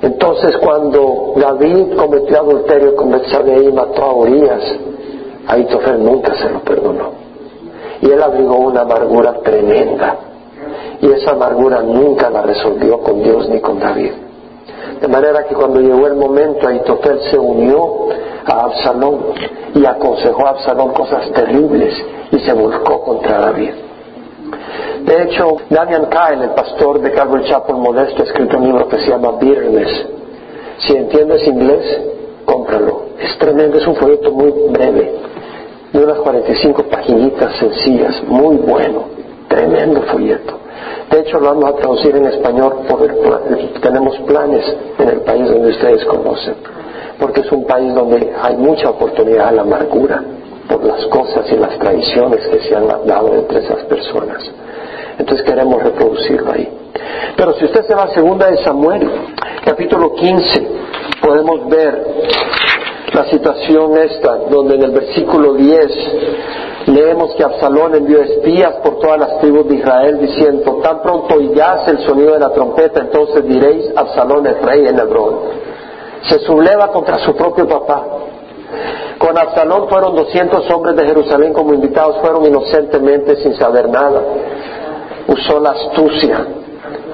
Entonces 0.02 0.56
cuando 0.58 1.34
David 1.36 1.96
cometió 1.96 2.40
adulterio 2.40 2.96
con 2.96 3.10
Betsabé 3.10 3.64
y 3.64 3.72
mató 3.72 4.02
a 4.02 4.14
Urias, 4.14 4.62
Aitofel 5.46 6.02
nunca 6.02 6.34
se 6.34 6.50
lo 6.50 6.60
perdonó. 6.60 7.12
Y 8.00 8.10
él 8.10 8.22
abrigó 8.22 8.56
una 8.56 8.82
amargura 8.82 9.34
tremenda. 9.42 10.16
Y 11.00 11.10
esa 11.12 11.32
amargura 11.32 11.82
nunca 11.82 12.30
la 12.30 12.42
resolvió 12.42 12.98
con 13.00 13.22
Dios 13.22 13.48
ni 13.48 13.60
con 13.60 13.78
David. 13.78 14.12
De 15.00 15.08
manera 15.08 15.44
que 15.44 15.54
cuando 15.54 15.80
llegó 15.80 16.06
el 16.06 16.14
momento, 16.14 16.66
Aitofel 16.66 17.20
se 17.30 17.38
unió 17.38 18.08
a 18.44 18.64
Absalón 18.64 19.18
y 19.74 19.86
aconsejó 19.86 20.46
a 20.46 20.50
Absalón 20.50 20.92
cosas 20.92 21.30
terribles 21.32 21.94
y 22.32 22.38
se 22.40 22.52
volcó 22.52 23.00
contra 23.02 23.38
David. 23.38 23.87
De 25.04 25.22
hecho, 25.22 25.56
Damian 25.70 26.06
Kyle, 26.06 26.42
el 26.42 26.50
pastor 26.50 27.00
de 27.00 27.12
Calvary 27.12 27.44
Chapel 27.44 27.76
Modesto, 27.76 28.22
ha 28.22 28.26
escrito 28.26 28.58
un 28.58 28.64
libro 28.64 28.88
que 28.88 28.98
se 28.98 29.08
llama 29.08 29.32
Bitterness. 29.40 30.06
Si 30.78 30.96
entiendes 30.96 31.46
inglés, 31.46 32.00
cómpralo. 32.44 33.02
Es 33.18 33.36
tremendo, 33.38 33.78
es 33.78 33.86
un 33.86 33.96
folleto 33.96 34.30
muy 34.32 34.52
breve, 34.70 35.12
de 35.92 36.04
unas 36.04 36.18
45 36.18 36.82
paginitas 36.84 37.56
sencillas, 37.56 38.22
muy 38.24 38.56
bueno, 38.56 39.04
tremendo 39.48 40.02
folleto. 40.02 40.58
De 41.10 41.20
hecho, 41.20 41.40
lo 41.40 41.46
vamos 41.46 41.64
a 41.64 41.76
traducir 41.76 42.14
en 42.16 42.26
español 42.26 42.80
porque 42.88 43.08
tenemos 43.80 44.16
planes 44.20 44.64
en 44.98 45.08
el 45.08 45.20
país 45.22 45.48
donde 45.48 45.70
ustedes 45.70 46.04
conocen, 46.04 46.54
porque 47.18 47.40
es 47.40 47.50
un 47.50 47.64
país 47.64 47.94
donde 47.94 48.32
hay 48.40 48.56
mucha 48.56 48.90
oportunidad 48.90 49.48
a 49.48 49.52
la 49.52 49.62
amargura 49.62 50.22
por 50.68 50.84
las 50.84 51.04
cosas 51.06 51.50
y 51.50 51.56
las 51.56 51.78
tradiciones 51.78 52.46
que 52.46 52.60
se 52.60 52.76
han 52.76 52.86
dado 53.06 53.34
entre 53.34 53.60
esas 53.60 53.84
personas. 53.84 54.42
Entonces 55.18 55.44
queremos 55.44 55.82
reproducirlo 55.82 56.52
ahí. 56.52 56.68
Pero 57.36 57.52
si 57.54 57.64
usted 57.64 57.84
se 57.86 57.94
va 57.94 58.04
a 58.04 58.14
segunda 58.14 58.48
de 58.48 58.62
Samuel, 58.62 59.08
capítulo 59.64 60.14
15, 60.14 60.68
podemos 61.20 61.68
ver 61.68 62.06
la 63.12 63.24
situación 63.30 63.96
esta, 63.98 64.36
donde 64.50 64.76
en 64.76 64.82
el 64.82 64.90
versículo 64.92 65.54
10 65.54 66.48
Leemos 66.88 67.34
que 67.34 67.44
Absalón 67.44 67.94
envió 67.94 68.22
espías 68.22 68.76
por 68.82 68.98
todas 68.98 69.18
las 69.18 69.38
tribus 69.40 69.68
de 69.68 69.76
Israel 69.76 70.18
diciendo, 70.20 70.80
tan 70.82 71.02
pronto 71.02 71.34
oigáis 71.34 71.86
el 71.88 71.98
sonido 71.98 72.32
de 72.32 72.38
la 72.38 72.50
trompeta, 72.50 73.00
entonces 73.00 73.46
diréis, 73.46 73.92
Absalón 73.94 74.46
es 74.46 74.62
rey 74.62 74.86
en 74.86 74.98
Hebrón. 74.98 75.38
Se 76.22 76.38
subleva 76.40 76.90
contra 76.90 77.18
su 77.18 77.36
propio 77.36 77.68
papá. 77.68 78.06
Con 79.18 79.36
Absalón 79.36 79.88
fueron 79.88 80.14
200 80.14 80.70
hombres 80.70 80.94
de 80.96 81.06
Jerusalén 81.06 81.52
como 81.52 81.74
invitados, 81.74 82.18
fueron 82.20 82.46
inocentemente 82.46 83.36
sin 83.42 83.54
saber 83.56 83.88
nada. 83.88 84.22
Usó 85.26 85.58
la 85.58 85.70
astucia. 85.70 86.46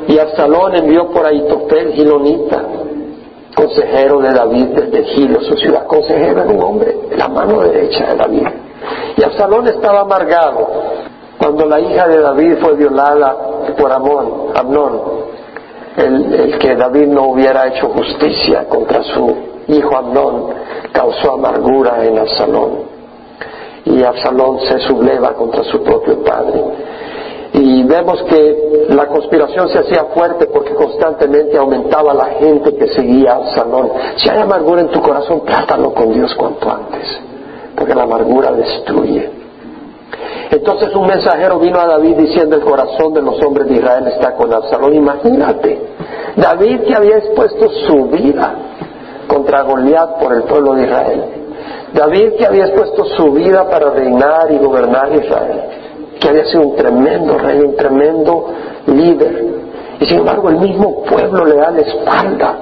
Y 0.07 0.19
Absalón 0.19 0.77
envió 0.77 1.11
por 1.11 1.27
Aitofel 1.27 1.93
Gilonita, 1.95 2.63
consejero 3.57 4.21
de 4.21 4.35
David 4.35 4.67
desde 4.75 5.05
Gilo, 5.05 5.41
su 5.41 5.57
ciudad. 5.57 5.87
Consejero 5.87 6.43
era 6.43 6.51
un 6.51 6.63
hombre, 6.63 6.95
la 7.17 7.29
mano 7.29 7.63
derecha 7.63 8.07
de 8.07 8.17
David. 8.17 8.47
Y 9.17 9.23
Absalón 9.23 9.67
estaba 9.67 10.01
amargado 10.01 10.69
cuando 11.39 11.65
la 11.65 11.81
hija 11.81 12.07
de 12.07 12.21
David 12.21 12.59
fue 12.61 12.75
violada 12.77 13.35
por 13.79 13.91
Amón, 13.91 14.49
Amnón, 14.55 15.03
el, 15.97 16.35
el 16.35 16.59
que 16.59 16.77
David 16.77 17.07
no 17.07 17.29
hubiera 17.29 17.67
hecho 17.69 17.89
justicia 17.89 18.69
contra 18.69 19.03
su 19.05 19.54
hijo 19.69 19.97
Amnón, 19.97 20.55
causó 20.93 21.33
amargura 21.33 22.05
en 22.05 22.19
Absalón. 22.19 22.95
Y 23.85 24.03
Absalón 24.03 24.61
se 24.61 24.79
subleva 24.81 25.35
contra 25.35 25.63
su 25.65 25.83
propio 25.83 26.23
padre. 26.23 26.63
Y 27.53 27.85
vemos 27.85 28.21
que 28.25 28.87
la 28.89 29.07
conspiración 29.07 29.69
se 29.69 29.79
hacía 29.79 30.07
fuerte 30.07 30.47
porque 30.47 30.75
constantemente 30.75 31.57
aumentaba 31.57 32.13
la 32.13 32.27
gente 32.27 32.75
que 32.77 32.89
seguía 32.89 33.33
a 33.33 33.37
Absalón. 33.37 33.93
Si 34.17 34.29
hay 34.29 34.39
amargura 34.39 34.81
en 34.81 34.89
tu 34.89 35.01
corazón, 35.01 35.45
trátalo 35.45 35.95
con 35.95 36.13
Dios 36.13 36.35
cuanto 36.35 36.69
antes, 36.71 37.21
porque 37.77 37.95
la 37.95 38.03
amargura 38.03 38.51
destruye. 38.53 39.31
Entonces 40.51 40.95
un 40.95 41.07
mensajero 41.07 41.59
vino 41.59 41.79
a 41.79 41.87
David 41.87 42.17
diciendo 42.17 42.57
el 42.57 42.63
corazón 42.63 43.15
de 43.15 43.23
los 43.23 43.41
hombres 43.43 43.69
de 43.69 43.77
Israel 43.77 44.07
está 44.09 44.35
con 44.35 44.53
Absalón. 44.53 44.95
Imagínate, 44.95 45.81
David 46.37 46.81
que 46.83 46.95
había 46.95 47.19
expuesto 47.19 47.69
su 47.87 48.07
vida 48.07 48.55
contra 49.27 49.63
Goliat 49.63 50.19
por 50.19 50.33
el 50.33 50.43
pueblo 50.45 50.75
de 50.75 50.85
Israel. 50.85 51.25
David 51.93 52.35
que 52.39 52.47
había 52.47 52.67
expuesto 52.67 53.05
su 53.17 53.33
vida 53.33 53.69
para 53.69 53.91
reinar 53.91 54.51
y 54.51 54.59
gobernar 54.59 55.13
Israel 55.13 55.75
que 56.25 56.31
había 56.31 56.45
sido 56.47 56.63
un 56.63 56.77
tremendo 56.77 57.37
rey, 57.37 57.61
un 57.61 57.77
tremendo 57.77 58.47
líder. 58.87 59.45
Y 60.01 60.07
sin 60.07 60.21
embargo 60.21 60.49
el 60.49 60.59
mismo 60.59 61.03
pueblo 61.05 61.45
le 61.45 61.57
da 61.57 61.71
la 61.71 61.81
espalda. 61.83 62.59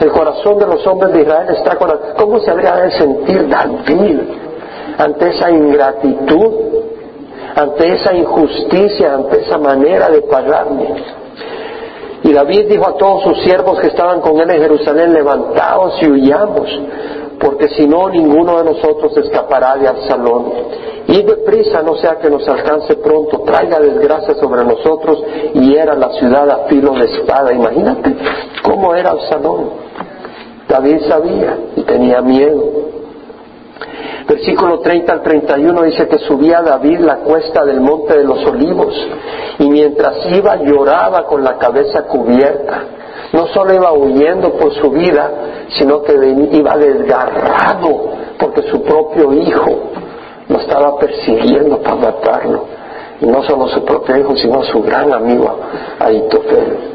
El 0.00 0.10
corazón 0.10 0.58
de 0.58 0.66
los 0.66 0.84
hombres 0.86 1.12
de 1.12 1.22
Israel 1.22 1.48
está 1.56 1.76
con... 1.76 1.92
¿Cómo 2.16 2.40
se 2.40 2.50
habría 2.50 2.74
de 2.76 2.90
sentir 2.92 3.48
David 3.48 4.18
ante 4.98 5.28
esa 5.30 5.50
ingratitud, 5.50 6.52
ante 7.54 7.94
esa 7.94 8.14
injusticia, 8.14 9.14
ante 9.14 9.42
esa 9.42 9.58
manera 9.58 10.08
de 10.10 10.22
pagarme? 10.22 10.88
Y 12.28 12.32
David 12.34 12.68
dijo 12.68 12.86
a 12.86 12.98
todos 12.98 13.22
sus 13.22 13.42
siervos 13.42 13.80
que 13.80 13.86
estaban 13.86 14.20
con 14.20 14.38
él 14.38 14.50
en 14.50 14.60
Jerusalén, 14.60 15.14
levantaos 15.14 15.94
y 16.02 16.10
huyamos, 16.10 16.68
porque 17.40 17.68
si 17.70 17.86
no, 17.86 18.10
ninguno 18.10 18.58
de 18.58 18.64
nosotros 18.64 19.16
escapará 19.16 19.76
de 19.76 19.88
Absalón. 19.88 20.52
Y 21.06 21.22
deprisa, 21.22 21.80
no 21.80 21.94
sea 21.94 22.16
que 22.18 22.28
nos 22.28 22.46
alcance 22.46 22.96
pronto, 22.96 23.40
traiga 23.46 23.80
desgracia 23.80 24.34
sobre 24.34 24.62
nosotros 24.62 25.24
y 25.54 25.74
era 25.74 25.94
la 25.94 26.10
ciudad 26.18 26.50
a 26.50 26.68
filo 26.68 26.92
de 26.92 27.06
espada. 27.06 27.50
Imagínate 27.50 28.14
cómo 28.62 28.94
era 28.94 29.12
Absalón. 29.12 29.70
David 30.68 30.98
sabía 31.08 31.58
y 31.76 31.82
tenía 31.84 32.20
miedo. 32.20 32.87
Versículo 34.28 34.80
30 34.80 35.10
al 35.10 35.22
31 35.22 35.82
dice 35.84 36.06
que 36.06 36.18
subía 36.18 36.60
David 36.60 36.98
la 37.00 37.16
cuesta 37.20 37.64
del 37.64 37.80
monte 37.80 38.18
de 38.18 38.24
los 38.24 38.44
olivos 38.44 38.94
y 39.58 39.70
mientras 39.70 40.16
iba 40.30 40.56
lloraba 40.56 41.24
con 41.24 41.42
la 41.42 41.56
cabeza 41.56 42.02
cubierta. 42.02 42.82
No 43.32 43.46
solo 43.48 43.74
iba 43.74 43.90
huyendo 43.92 44.52
por 44.52 44.74
su 44.74 44.90
vida, 44.90 45.30
sino 45.78 46.02
que 46.02 46.12
iba 46.52 46.76
desgarrado 46.76 48.10
porque 48.38 48.62
su 48.70 48.82
propio 48.82 49.32
hijo 49.32 49.90
lo 50.48 50.58
estaba 50.60 50.98
persiguiendo 50.98 51.78
para 51.78 51.96
matarlo. 51.96 52.66
Y 53.22 53.26
no 53.26 53.42
solo 53.44 53.66
su 53.68 53.82
propio 53.82 54.14
hijo, 54.18 54.36
sino 54.36 54.62
su 54.64 54.82
gran 54.82 55.12
amigo 55.12 55.58
Aitofel. 55.98 56.87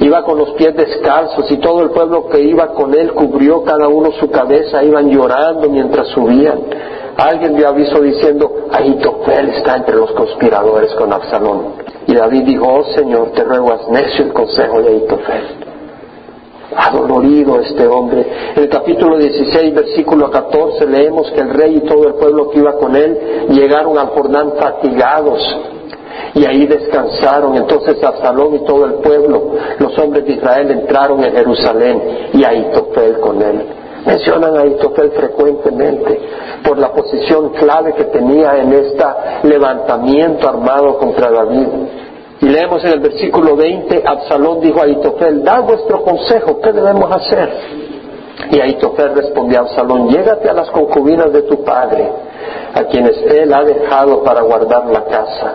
Iba 0.00 0.22
con 0.24 0.38
los 0.38 0.50
pies 0.52 0.74
descalzos 0.76 1.50
y 1.50 1.56
todo 1.58 1.82
el 1.82 1.90
pueblo 1.90 2.28
que 2.28 2.40
iba 2.40 2.68
con 2.68 2.94
él 2.94 3.12
cubrió 3.12 3.62
cada 3.62 3.88
uno 3.88 4.10
su 4.12 4.30
cabeza, 4.30 4.84
iban 4.84 5.08
llorando 5.10 5.68
mientras 5.68 6.08
subían. 6.08 6.60
Alguien 7.16 7.56
dio 7.56 7.68
aviso 7.68 8.00
diciendo, 8.00 8.66
Aitofel 8.70 9.48
está 9.50 9.76
entre 9.76 9.96
los 9.96 10.12
conspiradores 10.12 10.92
con 10.94 11.12
Absalón. 11.12 11.76
Y 12.06 12.14
David 12.14 12.44
dijo, 12.44 12.66
oh 12.68 12.84
Señor, 12.94 13.30
te 13.32 13.42
ruego, 13.42 13.72
haz 13.72 13.88
necio 13.88 14.26
el 14.26 14.32
consejo 14.32 14.82
de 14.82 14.88
Aitofel 14.90 15.66
adolorido 16.76 17.60
este 17.60 17.86
hombre. 17.86 18.26
En 18.54 18.64
el 18.64 18.68
capítulo 18.68 19.16
16, 19.16 19.74
versículo 19.74 20.30
14, 20.30 20.86
leemos 20.86 21.30
que 21.30 21.40
el 21.40 21.50
rey 21.50 21.76
y 21.76 21.80
todo 21.80 22.06
el 22.08 22.14
pueblo 22.14 22.50
que 22.50 22.58
iba 22.58 22.76
con 22.76 22.94
él 22.94 23.46
llegaron 23.50 23.96
al 23.98 24.08
Jordán 24.08 24.52
fatigados 24.58 25.40
y 26.36 26.44
ahí 26.44 26.66
descansaron. 26.66 27.56
Entonces 27.56 28.02
Absalón 28.04 28.54
y 28.56 28.64
todo 28.64 28.84
el 28.84 28.94
pueblo, 28.94 29.52
los 29.78 29.98
hombres 29.98 30.24
de 30.26 30.34
Israel 30.34 30.70
entraron 30.70 31.24
en 31.24 31.34
Jerusalén 31.34 32.02
y 32.34 32.44
Aitofel 32.44 33.18
con 33.20 33.40
él. 33.40 33.66
Mencionan 34.04 34.56
a 34.56 34.60
Aitofel 34.60 35.10
frecuentemente 35.12 36.20
por 36.62 36.78
la 36.78 36.92
posición 36.92 37.48
clave 37.54 37.94
que 37.94 38.04
tenía 38.04 38.58
en 38.58 38.72
este 38.72 39.04
levantamiento 39.44 40.48
armado 40.48 40.98
contra 40.98 41.30
David. 41.30 41.68
Y 42.42 42.46
leemos 42.46 42.84
en 42.84 42.92
el 42.92 43.00
versículo 43.00 43.56
20, 43.56 44.02
Absalón 44.06 44.60
dijo 44.60 44.80
a 44.80 44.84
Aitofel, 44.84 45.42
da 45.42 45.60
vuestro 45.60 46.02
consejo, 46.02 46.60
¿qué 46.60 46.70
debemos 46.70 47.10
hacer? 47.10 47.85
Y 48.50 48.60
Aitofel 48.60 49.14
respondió 49.14 49.58
a 49.58 49.62
Absalón, 49.62 50.08
llégate 50.08 50.48
a 50.48 50.52
las 50.52 50.70
concubinas 50.70 51.32
de 51.32 51.42
tu 51.42 51.64
padre, 51.64 52.08
a 52.74 52.84
quienes 52.84 53.16
él 53.30 53.52
ha 53.52 53.64
dejado 53.64 54.22
para 54.22 54.42
guardar 54.42 54.86
la 54.86 55.04
casa. 55.04 55.54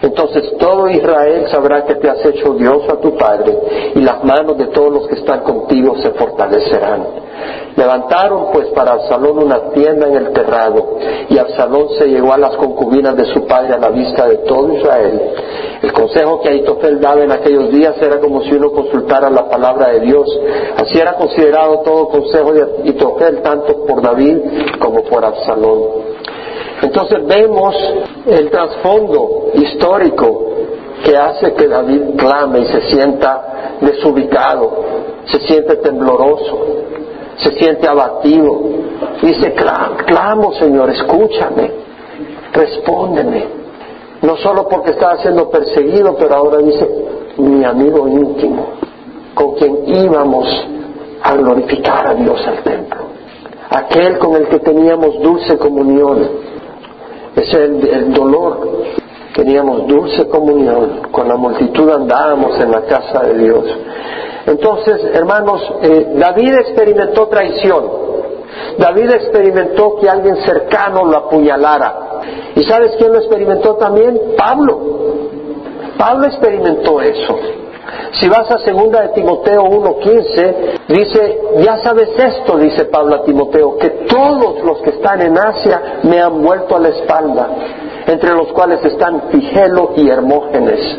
Entonces 0.00 0.56
todo 0.58 0.88
Israel 0.88 1.46
sabrá 1.50 1.84
que 1.84 1.94
te 1.96 2.08
has 2.08 2.24
hecho 2.24 2.52
Dios 2.54 2.82
a 2.88 3.00
tu 3.00 3.16
padre, 3.16 3.58
y 3.94 4.00
las 4.00 4.22
manos 4.22 4.56
de 4.58 4.66
todos 4.66 4.92
los 4.92 5.08
que 5.08 5.14
están 5.14 5.40
contigo 5.40 5.96
se 5.96 6.10
fortalecerán. 6.10 7.24
Levantaron 7.76 8.52
pues 8.52 8.68
para 8.68 8.92
Absalón 8.92 9.42
una 9.42 9.70
tienda 9.70 10.06
en 10.06 10.16
el 10.16 10.32
terrado, 10.32 10.98
y 11.28 11.36
Absalón 11.38 11.88
se 11.98 12.06
llegó 12.06 12.32
a 12.32 12.38
las 12.38 12.54
concubinas 12.56 13.16
de 13.16 13.24
su 13.26 13.46
padre 13.46 13.74
a 13.74 13.78
la 13.78 13.88
vista 13.88 14.28
de 14.28 14.36
todo 14.38 14.72
Israel. 14.74 15.20
El 15.82 15.92
consejo 15.92 16.40
que 16.40 16.48
Aitofel 16.48 17.00
daba 17.00 17.22
en 17.22 17.32
aquellos 17.32 17.70
días 17.70 17.94
era 18.00 18.18
como 18.18 18.42
si 18.42 18.52
uno 18.52 18.72
consultara 18.72 19.28
la 19.28 19.48
palabra 19.50 19.88
de 19.88 20.00
Dios. 20.00 20.26
Así 20.76 20.98
era 20.98 21.14
considerado 21.14 21.80
todo 21.80 22.03
consejo 22.08 22.52
de 22.52 22.62
Aitofel, 22.84 23.42
tanto 23.42 23.84
por 23.84 24.02
David 24.02 24.38
como 24.78 25.02
por 25.04 25.24
Absalón. 25.24 26.04
Entonces 26.82 27.26
vemos 27.26 27.74
el 28.26 28.50
trasfondo 28.50 29.50
histórico 29.54 30.44
que 31.04 31.16
hace 31.16 31.54
que 31.54 31.68
David 31.68 32.16
clame 32.16 32.60
y 32.60 32.66
se 32.66 32.80
sienta 32.90 33.76
desubicado, 33.80 34.84
se 35.26 35.38
siente 35.40 35.76
tembloroso, 35.76 36.66
se 37.36 37.52
siente 37.52 37.88
abatido. 37.88 38.60
Dice, 39.22 39.54
clamo 40.06 40.54
Señor, 40.54 40.90
escúchame, 40.90 41.70
respóndeme. 42.52 43.64
No 44.22 44.36
solo 44.38 44.68
porque 44.68 44.90
estaba 44.90 45.18
siendo 45.18 45.50
perseguido, 45.50 46.16
pero 46.18 46.34
ahora 46.34 46.58
dice, 46.58 46.88
mi 47.36 47.64
amigo 47.64 48.08
íntimo, 48.08 48.66
con 49.34 49.54
quien 49.56 49.86
íbamos 49.86 50.46
a 51.24 51.34
glorificar 51.36 52.06
a 52.06 52.14
Dios 52.14 52.46
al 52.46 52.62
templo. 52.62 53.00
Aquel 53.70 54.18
con 54.18 54.36
el 54.36 54.46
que 54.48 54.58
teníamos 54.58 55.20
dulce 55.22 55.56
comunión. 55.56 56.28
Es 57.34 57.52
el, 57.54 57.88
el 57.88 58.12
dolor. 58.12 58.82
Teníamos 59.34 59.86
dulce 59.86 60.28
comunión. 60.28 61.00
Con 61.10 61.26
la 61.26 61.36
multitud 61.36 61.90
andábamos 61.90 62.60
en 62.60 62.70
la 62.70 62.82
casa 62.82 63.22
de 63.22 63.38
Dios. 63.38 63.64
Entonces, 64.46 65.02
hermanos, 65.14 65.62
eh, 65.82 66.12
David 66.14 66.54
experimentó 66.60 67.26
traición. 67.28 68.04
David 68.78 69.10
experimentó 69.10 69.96
que 69.96 70.08
alguien 70.10 70.36
cercano 70.44 71.04
lo 71.06 71.16
apuñalara. 71.16 72.20
¿Y 72.54 72.64
sabes 72.64 72.92
quién 72.98 73.12
lo 73.12 73.18
experimentó 73.18 73.76
también? 73.76 74.20
Pablo. 74.36 74.78
Pablo 75.96 76.26
experimentó 76.26 77.00
eso. 77.00 77.63
Si 78.20 78.28
vas 78.28 78.48
a 78.50 78.58
segunda 78.58 79.00
de 79.02 79.08
Timoteo 79.08 79.64
1.15, 79.64 80.80
dice, 80.88 81.40
ya 81.58 81.78
sabes 81.78 82.10
esto, 82.16 82.56
dice 82.58 82.84
Pablo 82.84 83.16
a 83.16 83.24
Timoteo, 83.24 83.76
que 83.76 83.90
todos 84.08 84.62
los 84.62 84.78
que 84.82 84.90
están 84.90 85.20
en 85.20 85.36
Asia 85.36 86.00
me 86.04 86.20
han 86.20 86.42
vuelto 86.42 86.76
a 86.76 86.80
la 86.80 86.88
espalda, 86.90 87.48
entre 88.06 88.30
los 88.34 88.48
cuales 88.52 88.84
están 88.84 89.30
Figelo 89.30 89.92
y 89.96 90.08
Hermógenes. 90.08 90.98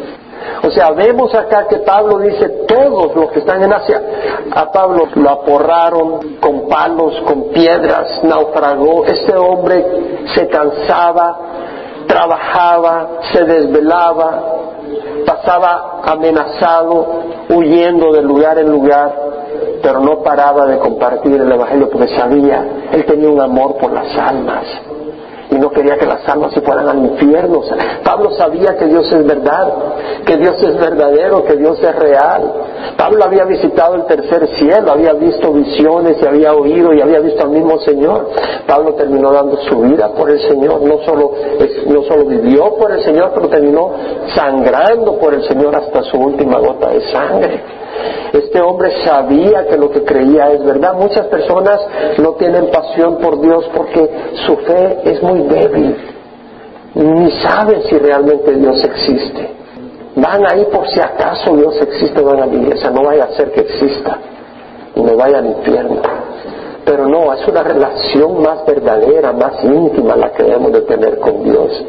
O 0.63 0.71
sea, 0.71 0.91
vemos 0.91 1.33
acá 1.33 1.67
que 1.67 1.77
Pablo 1.77 2.19
dice, 2.19 2.49
todos 2.67 3.15
los 3.15 3.31
que 3.31 3.39
están 3.39 3.63
en 3.63 3.73
Asia 3.73 4.01
A 4.51 4.71
Pablo 4.71 5.07
lo 5.15 5.29
aporraron 5.29 6.37
con 6.39 6.67
palos, 6.67 7.13
con 7.21 7.49
piedras, 7.49 8.23
naufragó. 8.23 9.05
Este 9.05 9.35
hombre 9.35 9.85
se 10.33 10.47
cansaba, 10.47 11.39
trabajaba, 12.07 13.19
se 13.31 13.43
desvelaba, 13.43 14.43
pasaba 15.25 15.94
amenazado, 16.05 17.23
huyendo 17.49 18.11
de 18.13 18.21
lugar 18.21 18.57
en 18.59 18.69
lugar, 18.69 19.13
pero 19.81 19.99
no 19.99 20.21
paraba 20.23 20.65
de 20.65 20.79
compartir 20.79 21.39
el 21.39 21.51
Evangelio 21.51 21.89
porque 21.89 22.15
sabía, 22.15 22.65
él 22.91 23.05
tenía 23.05 23.29
un 23.29 23.41
amor 23.41 23.77
por 23.77 23.91
las 23.91 24.15
almas 24.17 24.65
no 25.65 25.71
quería 25.71 25.97
que 25.97 26.05
las 26.05 26.27
almas 26.29 26.53
se 26.53 26.61
fueran 26.61 26.87
al 26.87 26.99
infierno. 26.99 27.61
Pablo 28.03 28.31
sabía 28.37 28.77
que 28.77 28.85
Dios 28.85 29.11
es 29.11 29.25
verdad, 29.25 29.73
que 30.23 30.37
Dios 30.37 30.61
es 30.61 30.77
verdadero, 30.77 31.43
que 31.43 31.55
Dios 31.55 31.79
es 31.81 31.95
real. 31.95 32.53
Pablo 32.95 33.23
había 33.23 33.45
visitado 33.45 33.95
el 33.95 34.05
tercer 34.05 34.47
cielo, 34.59 34.91
había 34.91 35.13
visto 35.13 35.51
visiones 35.51 36.17
y 36.21 36.25
había 36.27 36.53
oído 36.53 36.93
y 36.93 37.01
había 37.01 37.19
visto 37.19 37.41
al 37.41 37.49
mismo 37.49 37.79
Señor. 37.79 38.29
Pablo 38.67 38.93
terminó 38.93 39.31
dando 39.31 39.57
su 39.63 39.79
vida 39.81 40.09
por 40.09 40.29
el 40.29 40.39
Señor, 40.39 40.83
no 40.83 40.99
solo, 41.03 41.31
no 41.87 42.03
solo 42.03 42.25
vivió 42.25 42.75
por 42.75 42.91
el 42.91 43.03
Señor, 43.03 43.31
pero 43.33 43.49
terminó 43.49 43.91
sangrando 44.35 45.17
por 45.17 45.33
el 45.33 45.43
Señor 45.47 45.75
hasta 45.75 46.03
su 46.03 46.17
última 46.17 46.59
gota 46.59 46.91
de 46.91 47.01
sangre. 47.11 47.63
Este 48.33 48.61
hombre 48.61 48.91
sabía 49.03 49.65
que 49.67 49.77
lo 49.77 49.89
que 49.89 50.03
creía 50.03 50.51
es 50.51 50.63
verdad. 50.63 50.93
Muchas 50.95 51.27
personas 51.27 51.79
no 52.17 52.33
tienen 52.33 52.69
pasión 52.71 53.17
por 53.17 53.39
Dios 53.39 53.69
porque 53.75 54.09
su 54.45 54.57
fe 54.57 54.99
es 55.03 55.21
muy 55.23 55.41
débil. 55.43 55.95
Ni 56.95 57.31
saben 57.41 57.83
si 57.83 57.97
realmente 57.97 58.53
Dios 58.55 58.83
existe. 58.83 59.49
Van 60.15 60.45
ahí 60.49 60.65
por 60.71 60.87
si 60.89 60.99
acaso 60.99 61.55
Dios 61.55 61.75
existe, 61.81 62.21
van 62.21 62.41
a 62.41 62.45
la 62.45 62.53
iglesia. 62.53 62.89
No 62.89 63.03
vaya 63.03 63.25
a 63.25 63.35
ser 63.35 63.51
que 63.51 63.61
exista 63.61 64.17
y 64.95 65.01
me 65.01 65.13
vaya 65.13 65.39
al 65.39 65.47
infierno. 65.47 66.01
Pero 66.85 67.07
no, 67.07 67.33
es 67.33 67.45
una 67.47 67.63
relación 67.63 68.41
más 68.41 68.65
verdadera, 68.65 69.33
más 69.33 69.63
íntima 69.63 70.15
la 70.15 70.31
que 70.31 70.43
debemos 70.43 70.71
de 70.71 70.81
tener 70.81 71.19
con 71.19 71.43
Dios. 71.43 71.85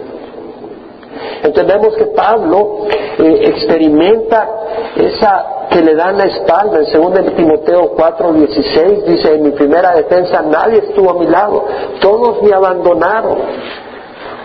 Entendemos 1.42 1.94
que 1.96 2.06
Pablo 2.06 2.86
eh, 3.18 3.40
experimenta 3.44 4.48
esa 4.96 5.55
que 5.76 5.82
le 5.82 5.94
dan 5.94 6.16
la 6.16 6.24
espalda. 6.24 6.78
En 6.78 6.86
2 6.90 7.36
Timoteo 7.36 7.94
4:16 7.94 9.04
dice, 9.04 9.34
en 9.34 9.42
mi 9.42 9.50
primera 9.50 9.94
defensa 9.94 10.40
nadie 10.40 10.78
estuvo 10.78 11.10
a 11.10 11.14
mi 11.18 11.26
lado, 11.26 11.66
todos 12.00 12.42
me 12.42 12.54
abandonaron, 12.54 13.36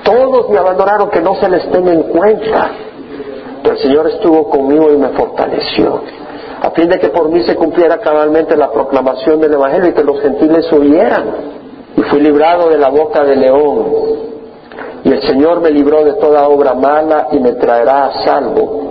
todos 0.04 0.50
me 0.50 0.58
abandonaron, 0.58 1.10
que 1.10 1.22
no 1.22 1.36
se 1.36 1.50
les 1.50 1.72
tenga 1.72 1.94
en 1.94 2.04
cuenta. 2.04 2.72
Pero 3.64 3.76
el 3.76 3.82
Señor 3.82 4.08
estuvo 4.08 4.50
conmigo 4.50 4.92
y 4.92 4.98
me 4.98 5.10
fortaleció, 5.10 6.02
a 6.64 6.72
fin 6.72 6.90
de 6.90 7.00
que 7.00 7.10
por 7.10 7.30
mí 7.30 7.42
se 7.44 7.56
cumpliera 7.56 8.00
cabalmente 8.00 8.58
la 8.58 8.70
proclamación 8.70 9.40
del 9.40 9.54
Evangelio 9.54 9.90
y 9.90 9.94
que 9.94 10.04
los 10.04 10.20
gentiles 10.20 10.72
oyeran. 10.74 11.52
Y 11.96 12.02
fui 12.04 12.20
librado 12.20 12.70
de 12.70 12.78
la 12.78 12.90
boca 12.90 13.24
del 13.24 13.40
león. 13.40 13.86
Y 15.04 15.12
el 15.12 15.22
Señor 15.24 15.62
me 15.62 15.72
libró 15.72 16.04
de 16.04 16.14
toda 16.14 16.48
obra 16.48 16.74
mala 16.74 17.28
y 17.32 17.40
me 17.40 17.54
traerá 17.54 18.06
a 18.06 18.24
salvo 18.26 18.82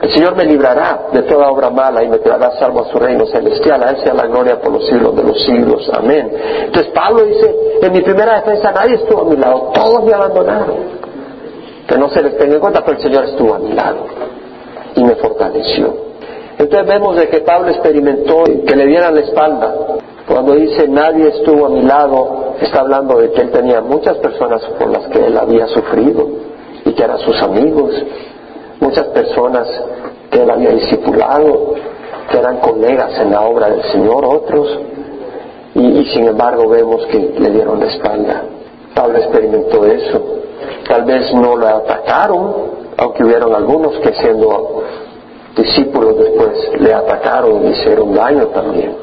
el 0.00 0.10
Señor 0.10 0.34
me 0.34 0.46
librará 0.46 1.08
de 1.12 1.22
toda 1.22 1.50
obra 1.50 1.68
mala 1.68 2.02
y 2.02 2.08
me 2.08 2.18
traerá 2.18 2.52
salvo 2.58 2.80
a 2.80 2.90
su 2.90 2.98
reino 2.98 3.26
celestial. 3.26 3.82
A 3.82 3.90
Él 3.90 3.96
sea 3.98 4.14
la 4.14 4.26
gloria 4.26 4.58
por 4.58 4.72
los 4.72 4.86
siglos 4.86 5.14
de 5.14 5.22
los 5.22 5.44
siglos. 5.44 5.90
Amén. 5.92 6.30
Entonces 6.64 6.90
Pablo 6.92 7.24
dice, 7.24 7.54
en 7.82 7.92
mi 7.92 8.00
primera 8.00 8.40
defensa 8.40 8.72
nadie 8.72 8.94
estuvo 8.94 9.22
a 9.22 9.24
mi 9.24 9.36
lado, 9.36 9.72
todos 9.74 10.04
me 10.04 10.14
abandonaron. 10.14 11.00
Que 11.86 11.98
no 11.98 12.08
se 12.08 12.22
les 12.22 12.38
tenga 12.38 12.54
en 12.54 12.60
cuenta, 12.60 12.82
pero 12.82 12.96
el 12.96 13.02
Señor 13.02 13.24
estuvo 13.24 13.54
a 13.54 13.58
mi 13.58 13.72
lado 13.72 14.06
y 14.94 15.04
me 15.04 15.16
fortaleció. 15.16 15.94
Entonces 16.56 16.88
vemos 16.88 17.16
de 17.16 17.28
que 17.28 17.40
Pablo 17.40 17.68
experimentó 17.68 18.44
que 18.44 18.76
le 18.76 18.86
dieran 18.86 19.14
la 19.14 19.20
espalda. 19.20 19.74
Cuando 20.26 20.54
dice 20.54 20.88
nadie 20.88 21.28
estuvo 21.28 21.66
a 21.66 21.68
mi 21.68 21.82
lado, 21.82 22.54
está 22.60 22.80
hablando 22.80 23.18
de 23.18 23.32
que 23.32 23.42
él 23.42 23.50
tenía 23.50 23.82
muchas 23.82 24.16
personas 24.18 24.62
por 24.78 24.88
las 24.88 25.08
que 25.08 25.26
él 25.26 25.36
había 25.36 25.66
sufrido 25.66 26.26
y 26.86 26.92
que 26.92 27.02
eran 27.02 27.18
sus 27.18 27.42
amigos 27.42 27.92
muchas 28.80 29.06
personas 29.06 29.68
que 30.30 30.42
él 30.42 30.50
había 30.50 30.70
discipulado, 30.70 31.74
que 32.30 32.38
eran 32.38 32.58
colegas 32.58 33.18
en 33.20 33.30
la 33.30 33.42
obra 33.42 33.70
del 33.70 33.82
Señor, 33.92 34.24
otros, 34.24 34.78
y, 35.74 36.04
sin 36.06 36.26
embargo 36.26 36.68
vemos 36.68 37.06
que 37.06 37.18
le 37.38 37.50
dieron 37.50 37.80
la 37.80 37.86
espalda. 37.86 38.42
Pablo 38.94 39.18
experimentó 39.18 39.84
eso. 39.86 40.20
Tal 40.88 41.04
vez 41.04 41.32
no 41.34 41.56
lo 41.56 41.68
atacaron, 41.68 42.54
aunque 42.96 43.24
hubieron 43.24 43.54
algunos 43.54 43.96
que 43.98 44.12
siendo 44.14 44.82
discípulos 45.56 46.16
después 46.18 46.80
le 46.80 46.92
atacaron 46.92 47.66
y 47.66 47.70
hicieron 47.70 48.14
daño 48.14 48.46
también. 48.48 48.96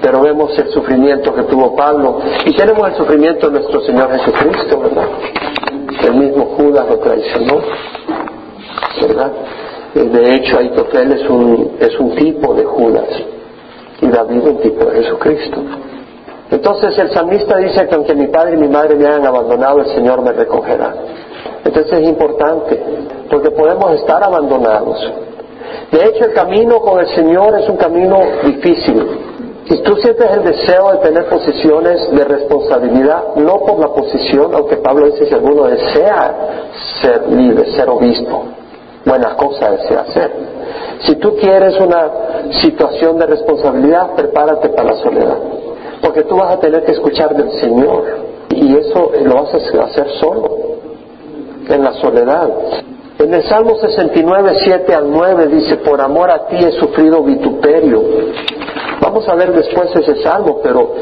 Pero 0.00 0.22
vemos 0.22 0.56
el 0.58 0.68
sufrimiento 0.70 1.34
que 1.34 1.42
tuvo 1.42 1.74
Pablo 1.74 2.20
y 2.46 2.54
tenemos 2.54 2.88
el 2.88 2.96
sufrimiento 2.96 3.50
de 3.50 3.58
nuestro 3.58 3.80
Señor 3.82 4.10
Jesucristo, 4.12 4.80
¿verdad? 4.80 5.08
El 6.04 6.14
mismo 6.14 6.46
Judas 6.56 6.86
lo 6.88 6.98
traicionó. 6.98 7.60
¿Verdad? 9.00 9.32
Eh, 9.94 10.04
de 10.04 10.34
hecho, 10.34 10.58
Aitofel 10.58 11.12
es 11.12 11.28
un, 11.28 11.76
es 11.80 11.98
un 11.98 12.14
tipo 12.14 12.54
de 12.54 12.64
Judas 12.64 13.08
y 14.00 14.06
David 14.08 14.42
un 14.42 14.58
tipo 14.58 14.84
de 14.86 15.02
Jesucristo. 15.02 15.60
Entonces 16.50 16.98
el 16.98 17.10
salmista 17.10 17.58
dice 17.58 17.86
que 17.86 17.94
aunque 17.94 18.14
mi 18.14 18.28
padre 18.28 18.54
y 18.54 18.58
mi 18.58 18.68
madre 18.68 18.94
me 18.94 19.06
hayan 19.06 19.26
abandonado, 19.26 19.80
el 19.80 19.86
Señor 19.88 20.22
me 20.22 20.32
recogerá. 20.32 20.94
Entonces 21.64 21.92
es 21.92 22.08
importante, 22.08 22.82
porque 23.30 23.50
podemos 23.50 23.92
estar 24.00 24.22
abandonados. 24.22 24.98
De 25.92 26.04
hecho, 26.04 26.24
el 26.24 26.32
camino 26.32 26.80
con 26.80 27.00
el 27.00 27.08
Señor 27.14 27.58
es 27.58 27.68
un 27.68 27.76
camino 27.76 28.18
difícil. 28.44 29.06
Si 29.68 29.82
tú 29.82 29.96
sientes 29.96 30.30
el 30.30 30.44
deseo 30.44 30.92
de 30.92 30.98
tener 30.98 31.26
posiciones 31.26 32.10
de 32.10 32.24
responsabilidad, 32.24 33.34
no 33.36 33.58
por 33.58 33.78
la 33.78 33.88
posición, 33.88 34.54
aunque 34.54 34.76
Pablo 34.78 35.06
dice 35.06 35.26
si 35.26 35.34
alguno 35.34 35.64
desea 35.64 36.34
ser 37.02 37.28
libre, 37.28 37.70
ser 37.72 37.90
obispo, 37.90 38.44
buena 39.08 39.34
cosa 39.36 39.70
desea 39.70 40.00
hacer. 40.00 40.30
Si 41.00 41.16
tú 41.16 41.36
quieres 41.36 41.78
una 41.80 42.10
situación 42.60 43.18
de 43.18 43.26
responsabilidad, 43.26 44.14
prepárate 44.14 44.68
para 44.70 44.90
la 44.90 44.96
soledad. 44.96 45.38
Porque 46.02 46.24
tú 46.24 46.36
vas 46.36 46.54
a 46.54 46.60
tener 46.60 46.84
que 46.84 46.92
escuchar 46.92 47.34
del 47.34 47.50
Señor. 47.60 48.04
Y 48.50 48.76
eso 48.76 49.12
lo 49.24 49.34
vas 49.42 49.54
a 49.54 49.84
hacer 49.84 50.08
solo, 50.20 50.58
en 51.68 51.82
la 51.82 51.92
soledad. 51.94 52.48
En 53.18 53.34
el 53.34 53.42
Salmo 53.44 53.76
69, 53.76 54.52
7 54.64 54.94
al 54.94 55.10
9 55.10 55.46
dice, 55.48 55.76
por 55.78 56.00
amor 56.00 56.30
a 56.30 56.46
ti 56.46 56.56
he 56.56 56.72
sufrido 56.72 57.22
vituperio. 57.22 58.02
Vamos 59.00 59.28
a 59.28 59.34
ver 59.34 59.52
después 59.52 59.94
ese 59.94 60.22
salmo, 60.22 60.60
pero 60.62 60.94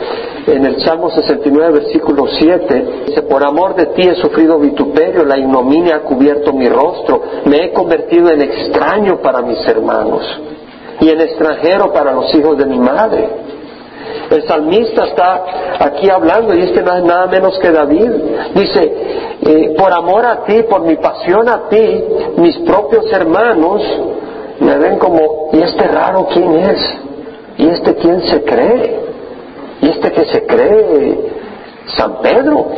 en 0.46 0.64
el 0.64 0.80
Salmo 0.82 1.10
69, 1.10 1.80
versículo 1.80 2.26
7, 2.28 2.86
dice, 3.06 3.22
por 3.22 3.44
amor 3.44 3.74
de 3.74 3.86
ti 3.86 4.02
he 4.02 4.14
sufrido 4.16 4.58
vituperio, 4.58 5.24
la 5.24 5.38
ignominia 5.38 5.96
ha 5.96 6.00
cubierto 6.00 6.52
mi 6.52 6.68
rostro, 6.68 7.22
me 7.46 7.64
he 7.64 7.72
convertido 7.72 8.30
en 8.30 8.42
extraño 8.42 9.20
para 9.22 9.40
mis 9.42 9.66
hermanos 9.66 10.22
y 11.00 11.08
en 11.08 11.20
extranjero 11.20 11.92
para 11.92 12.12
los 12.12 12.34
hijos 12.34 12.58
de 12.58 12.66
mi 12.66 12.78
madre. 12.78 13.28
El 14.30 14.42
salmista 14.46 15.06
está 15.06 15.44
aquí 15.80 16.10
hablando 16.10 16.54
y 16.54 16.62
este 16.62 16.82
no 16.82 16.96
es 16.96 17.04
nada 17.04 17.26
menos 17.26 17.58
que 17.58 17.70
David. 17.70 18.10
Dice, 18.54 18.92
eh, 19.42 19.74
por 19.78 19.92
amor 19.92 20.26
a 20.26 20.44
ti, 20.44 20.62
por 20.68 20.82
mi 20.82 20.96
pasión 20.96 21.48
a 21.48 21.68
ti, 21.68 22.04
mis 22.36 22.58
propios 22.58 23.10
hermanos 23.12 23.82
me 24.60 24.76
ven 24.78 24.98
como, 24.98 25.50
¿y 25.52 25.62
este 25.62 25.86
raro 25.86 26.28
quién 26.32 26.56
es? 26.56 26.78
¿Y 27.58 27.68
este 27.68 27.94
quién 27.96 28.20
se 28.22 28.42
cree? 28.42 29.00
¿Y 29.80 29.88
este 29.88 30.12
que 30.12 30.24
se 30.26 30.46
cree 30.46 31.18
San 31.96 32.20
Pedro? 32.20 32.68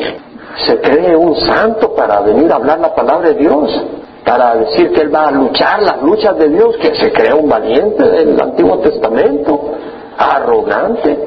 Se 0.67 0.81
cree 0.81 1.14
un 1.17 1.37
santo 1.37 1.95
para 1.95 2.21
venir 2.21 2.51
a 2.53 2.57
hablar 2.57 2.81
la 2.81 2.95
palabra 2.95 3.29
de 3.29 3.35
Dios, 3.35 3.85
para 4.25 4.57
decir 4.57 4.93
que 4.93 5.03
él 5.03 5.14
va 5.14 5.29
a 5.29 5.31
luchar 5.31 5.83
las 5.83 6.03
luchas 6.03 6.37
de 6.38 6.49
Dios, 6.49 6.77
que 6.79 6.95
se 6.95 7.12
cree 7.12 7.33
un 7.33 7.49
valiente 7.49 8.03
del 8.05 8.41
Antiguo 8.41 8.79
Testamento, 8.79 9.73
arrogante. 10.17 11.19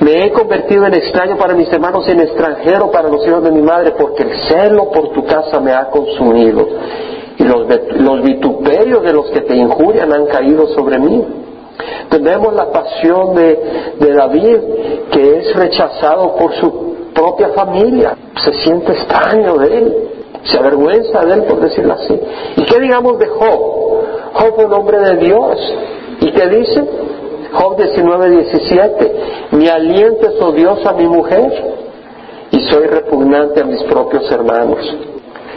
Me 0.00 0.26
he 0.26 0.32
convertido 0.32 0.86
en 0.86 0.94
extraño 0.94 1.36
para 1.36 1.54
mis 1.54 1.72
hermanos 1.72 2.06
en 2.08 2.20
extranjero 2.20 2.90
para 2.90 3.08
los 3.08 3.26
hijos 3.26 3.42
de 3.42 3.50
mi 3.50 3.62
madre, 3.62 3.92
porque 3.98 4.24
el 4.24 4.38
celo 4.48 4.90
por 4.90 5.10
tu 5.10 5.24
casa 5.24 5.60
me 5.60 5.72
ha 5.72 5.88
consumido 5.88 6.66
y 7.38 7.44
los, 7.44 7.66
los 8.00 8.22
vituperios 8.22 9.02
de 9.02 9.12
los 9.12 9.30
que 9.30 9.42
te 9.42 9.54
injurian 9.54 10.12
han 10.12 10.26
caído 10.26 10.66
sobre 10.68 10.98
mí. 10.98 11.24
Tenemos 12.08 12.54
la 12.54 12.70
pasión 12.70 13.34
de, 13.34 13.98
David, 13.98 14.58
que 15.12 15.38
es 15.38 15.56
rechazado 15.56 16.36
por 16.36 16.52
su 16.54 16.94
propia 17.14 17.48
familia. 17.50 18.16
Se 18.42 18.52
siente 18.64 18.92
extraño 18.92 19.54
de 19.58 19.78
él, 19.78 19.96
se 20.44 20.58
avergüenza 20.58 21.24
de 21.24 21.34
él, 21.34 21.42
por 21.44 21.60
decirlo 21.60 21.94
así. 21.94 22.18
¿Y 22.56 22.64
qué 22.64 22.80
digamos 22.80 23.18
de 23.18 23.26
Job? 23.26 23.60
Job 24.34 24.54
fue 24.54 24.64
un 24.66 24.72
hombre 24.72 24.98
de 25.00 25.16
Dios. 25.16 25.74
¿Y 26.20 26.30
qué 26.30 26.46
dice? 26.48 26.84
Job 27.52 27.76
19, 27.76 28.30
17. 28.30 29.12
Mi 29.52 29.68
aliento 29.68 30.28
es 30.28 30.40
odioso 30.40 30.88
a 30.88 30.92
mi 30.92 31.06
mujer 31.06 31.50
y 32.50 32.60
soy 32.68 32.86
repugnante 32.86 33.60
a 33.60 33.64
mis 33.64 33.82
propios 33.84 34.30
hermanos. 34.30 34.78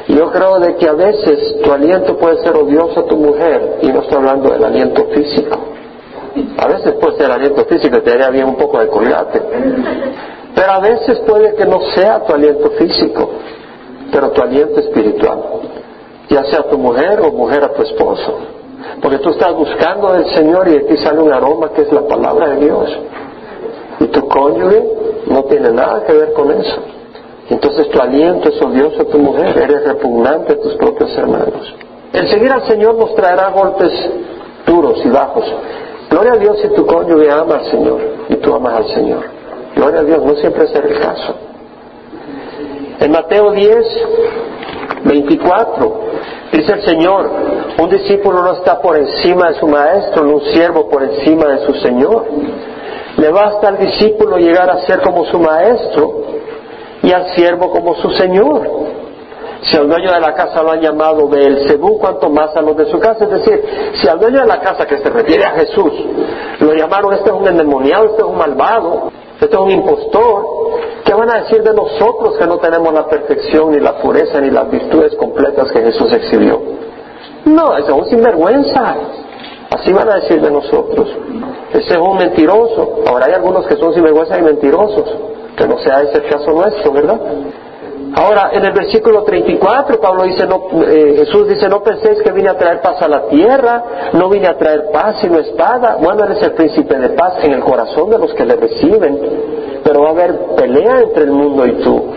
Yo 0.07 0.31
creo 0.31 0.59
de 0.59 0.75
que 0.75 0.87
a 0.87 0.93
veces 0.93 1.61
tu 1.63 1.71
aliento 1.71 2.17
puede 2.17 2.41
ser 2.43 2.55
odioso 2.55 3.01
a 3.01 3.05
tu 3.05 3.15
mujer 3.15 3.77
y 3.81 3.87
no 3.87 4.01
estoy 4.01 4.17
hablando 4.17 4.49
del 4.49 4.63
aliento 4.63 5.05
físico 5.13 5.57
A 6.57 6.67
veces 6.67 6.93
puede 6.93 7.17
ser 7.17 7.31
aliento 7.31 7.65
físico 7.65 7.97
y 7.97 8.01
te 8.01 8.09
daría 8.11 8.29
bien 8.29 8.45
un 8.45 8.55
poco 8.55 8.79
de 8.79 8.87
colgate. 8.87 9.41
Pero 10.55 10.71
a 10.71 10.79
veces 10.79 11.19
puede 11.19 11.55
que 11.55 11.65
no 11.65 11.79
sea 11.95 12.23
tu 12.25 12.33
aliento 12.33 12.69
físico, 12.71 13.29
pero 14.11 14.31
tu 14.31 14.41
aliento 14.41 14.79
espiritual. 14.79 15.39
Ya 16.29 16.43
sea 16.45 16.63
tu 16.63 16.77
mujer 16.77 17.21
o 17.21 17.31
mujer 17.31 17.63
a 17.63 17.73
tu 17.73 17.81
esposo. 17.81 18.39
Porque 19.01 19.19
tú 19.19 19.29
estás 19.29 19.53
buscando 19.53 20.13
del 20.13 20.25
Señor 20.27 20.67
y 20.67 20.71
de 20.71 20.79
ti 20.81 20.97
sale 20.97 21.19
un 21.19 21.33
aroma 21.33 21.69
que 21.69 21.81
es 21.81 21.91
la 21.91 22.07
palabra 22.07 22.49
de 22.49 22.65
Dios. 22.65 22.99
Y 23.99 24.05
tu 24.07 24.27
cónyuge 24.27 24.83
no 25.27 25.43
tiene 25.43 25.71
nada 25.71 26.03
que 26.05 26.13
ver 26.13 26.33
con 26.33 26.51
eso. 26.51 26.81
Entonces 27.49 27.89
tu 27.89 27.99
aliento 27.99 28.49
es 28.49 28.61
odioso 28.61 29.01
a 29.01 29.05
tu 29.05 29.17
mujer, 29.17 29.57
eres 29.57 29.83
repugnante 29.83 30.53
a 30.53 30.59
tus 30.59 30.75
propios 30.75 31.15
hermanos. 31.17 31.73
El 32.13 32.27
seguir 32.29 32.51
al 32.51 32.67
Señor 32.67 32.95
nos 32.95 33.15
traerá 33.15 33.49
golpes 33.49 33.91
duros 34.65 34.99
y 35.03 35.09
bajos. 35.09 35.45
Gloria 36.09 36.33
a 36.33 36.37
Dios 36.37 36.59
si 36.61 36.69
tu 36.69 36.85
cónyuge 36.85 37.31
ama 37.31 37.55
al 37.55 37.65
Señor 37.71 38.01
y 38.29 38.35
tú 38.37 38.53
amas 38.53 38.77
al 38.77 38.87
Señor. 38.87 39.23
Gloria 39.75 39.99
a 40.01 40.03
Dios, 40.03 40.23
no 40.23 40.35
siempre 40.35 40.65
es 40.65 40.75
el 40.75 40.99
caso. 40.99 41.35
En 42.99 43.11
Mateo 43.11 43.51
10, 43.51 43.77
24, 45.05 45.99
dice 46.51 46.73
el 46.73 46.81
Señor, 46.81 47.29
un 47.79 47.89
discípulo 47.89 48.41
no 48.41 48.53
está 48.53 48.81
por 48.81 48.97
encima 48.97 49.49
de 49.49 49.53
su 49.55 49.67
maestro, 49.67 50.25
ni 50.25 50.33
un 50.33 50.41
siervo 50.41 50.89
por 50.89 51.03
encima 51.03 51.47
de 51.47 51.65
su 51.65 51.73
Señor. 51.75 52.25
Le 53.17 53.29
basta 53.29 53.69
al 53.69 53.77
discípulo 53.77 54.37
llegar 54.37 54.69
a 54.69 54.85
ser 54.85 55.01
como 55.01 55.25
su 55.25 55.39
maestro 55.39 56.23
y 57.03 57.11
al 57.11 57.33
siervo 57.35 57.71
como 57.71 57.95
su 57.95 58.09
Señor. 58.11 58.67
Si 59.61 59.75
al 59.75 59.89
dueño 59.89 60.11
de 60.11 60.19
la 60.21 60.33
casa 60.33 60.63
lo 60.63 60.71
han 60.71 60.81
llamado 60.81 61.27
Beelzebú, 61.27 61.99
cuanto 61.99 62.29
más 62.29 62.55
a 62.55 62.61
los 62.61 62.77
de 62.77 62.85
su 62.89 62.97
casa. 62.99 63.25
Es 63.25 63.31
decir, 63.31 63.63
si 64.01 64.07
al 64.07 64.19
dueño 64.19 64.39
de 64.39 64.47
la 64.47 64.61
casa, 64.61 64.85
que 64.85 64.97
se 64.97 65.09
refiere 65.09 65.43
a 65.45 65.51
Jesús, 65.51 65.91
lo 66.59 66.73
llamaron 66.73 67.13
este 67.13 67.29
es 67.29 67.35
un 67.35 67.47
endemoniado, 67.47 68.05
este 68.05 68.21
es 68.21 68.27
un 68.27 68.37
malvado, 68.37 69.11
este 69.39 69.53
es 69.53 69.61
un 69.61 69.71
impostor, 69.71 70.45
¿qué 71.03 71.13
van 71.13 71.29
a 71.29 71.41
decir 71.41 71.61
de 71.61 71.73
nosotros 71.73 72.37
que 72.37 72.47
no 72.47 72.57
tenemos 72.57 72.93
la 72.93 73.07
perfección, 73.07 73.71
ni 73.71 73.79
la 73.79 73.97
pureza, 73.97 74.39
ni 74.39 74.49
las 74.49 74.69
virtudes 74.69 75.15
completas 75.15 75.71
que 75.71 75.81
Jesús 75.81 76.11
exhibió? 76.13 76.61
No, 77.45 77.75
ese 77.77 77.87
es 77.87 77.93
un 77.93 78.05
sinvergüenza. 78.05 78.95
Así 79.71 79.93
van 79.93 80.09
a 80.09 80.15
decir 80.15 80.41
de 80.41 80.49
nosotros. 80.49 81.07
Ese 81.71 81.93
es 81.93 81.97
un 81.97 82.17
mentiroso. 82.17 83.01
Ahora 83.07 83.27
hay 83.27 83.33
algunos 83.33 83.67
que 83.67 83.75
son 83.75 83.93
sinvergüenza 83.93 84.39
y 84.39 84.41
mentirosos. 84.41 85.15
Que 85.55 85.67
no 85.67 85.77
sea 85.79 86.01
ese 86.01 86.23
caso 86.23 86.51
nuestro, 86.51 86.91
¿verdad? 86.91 87.19
Ahora, 88.15 88.49
en 88.53 88.65
el 88.65 88.71
versículo 88.73 89.23
34, 89.23 89.99
Pablo 89.99 90.23
dice, 90.23 90.47
no, 90.47 90.83
eh, 90.83 91.15
Jesús 91.19 91.47
dice, 91.47 91.69
no 91.69 91.81
penséis 91.83 92.21
que 92.23 92.31
vine 92.31 92.49
a 92.49 92.57
traer 92.57 92.81
paz 92.81 93.01
a 93.01 93.07
la 93.07 93.27
tierra, 93.27 93.83
no 94.13 94.29
vine 94.29 94.47
a 94.47 94.57
traer 94.57 94.89
paz 94.91 95.17
sino 95.21 95.39
espada. 95.39 95.97
Bueno, 96.01 96.23
eres 96.25 96.41
el 96.41 96.53
príncipe 96.53 96.97
de 96.97 97.09
paz 97.09 97.35
en 97.43 97.53
el 97.53 97.61
corazón 97.61 98.09
de 98.09 98.17
los 98.17 98.33
que 98.33 98.45
le 98.45 98.55
reciben, 98.55 99.19
pero 99.83 100.01
va 100.01 100.07
a 100.09 100.11
haber 100.11 100.37
pelea 100.55 101.01
entre 101.01 101.23
el 101.23 101.31
mundo 101.31 101.65
y 101.67 101.71
tú. 101.83 102.13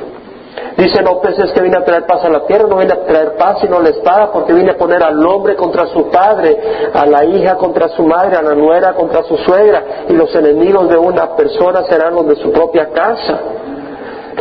Dice, 0.76 1.03
no 1.03 1.20
penséis 1.20 1.53
que 1.53 1.61
vine 1.61 1.76
a 1.76 1.84
traer 1.84 2.07
paz 2.07 2.24
a 2.24 2.30
la 2.30 2.47
tierra, 2.47 2.66
no 2.66 2.76
vine 2.76 2.93
a 2.93 3.05
traer 3.05 3.36
paz 3.36 3.59
sino 3.61 3.78
la 3.80 3.90
espada, 3.90 4.32
porque 4.32 4.55
vine 4.55 4.70
a 4.70 4.76
poner 4.76 5.03
al 5.03 5.24
hombre 5.26 5.55
contra 5.57 5.86
su 5.86 6.09
padre, 6.09 6.59
a 6.95 7.05
la 7.05 7.24
hija 7.24 7.57
contra 7.57 7.88
su 7.88 8.03
madre, 8.05 8.36
a 8.36 8.43
la 8.43 8.55
nuera 8.55 8.95
contra 8.95 9.22
su 9.24 9.36
suegra, 9.36 10.07
y 10.09 10.14
los 10.14 10.34
enemigos 10.34 10.88
de 10.88 10.97
una 10.97 11.36
persona 11.36 11.84
serán 11.84 12.14
los 12.14 12.26
de 12.26 12.36
su 12.36 12.51
propia 12.51 12.88
casa. 12.90 13.40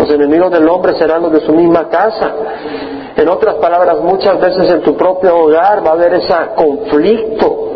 Los 0.01 0.09
enemigos 0.09 0.49
del 0.49 0.67
hombre 0.67 0.95
serán 0.95 1.21
los 1.21 1.31
de 1.31 1.41
su 1.41 1.51
misma 1.53 1.87
casa. 1.87 2.33
En 3.15 3.29
otras 3.29 3.55
palabras, 3.55 3.99
muchas 3.99 4.41
veces 4.41 4.67
en 4.67 4.81
tu 4.81 4.97
propio 4.97 5.37
hogar 5.37 5.85
va 5.85 5.91
a 5.91 5.93
haber 5.93 6.15
ese 6.15 6.33
conflicto. 6.55 7.73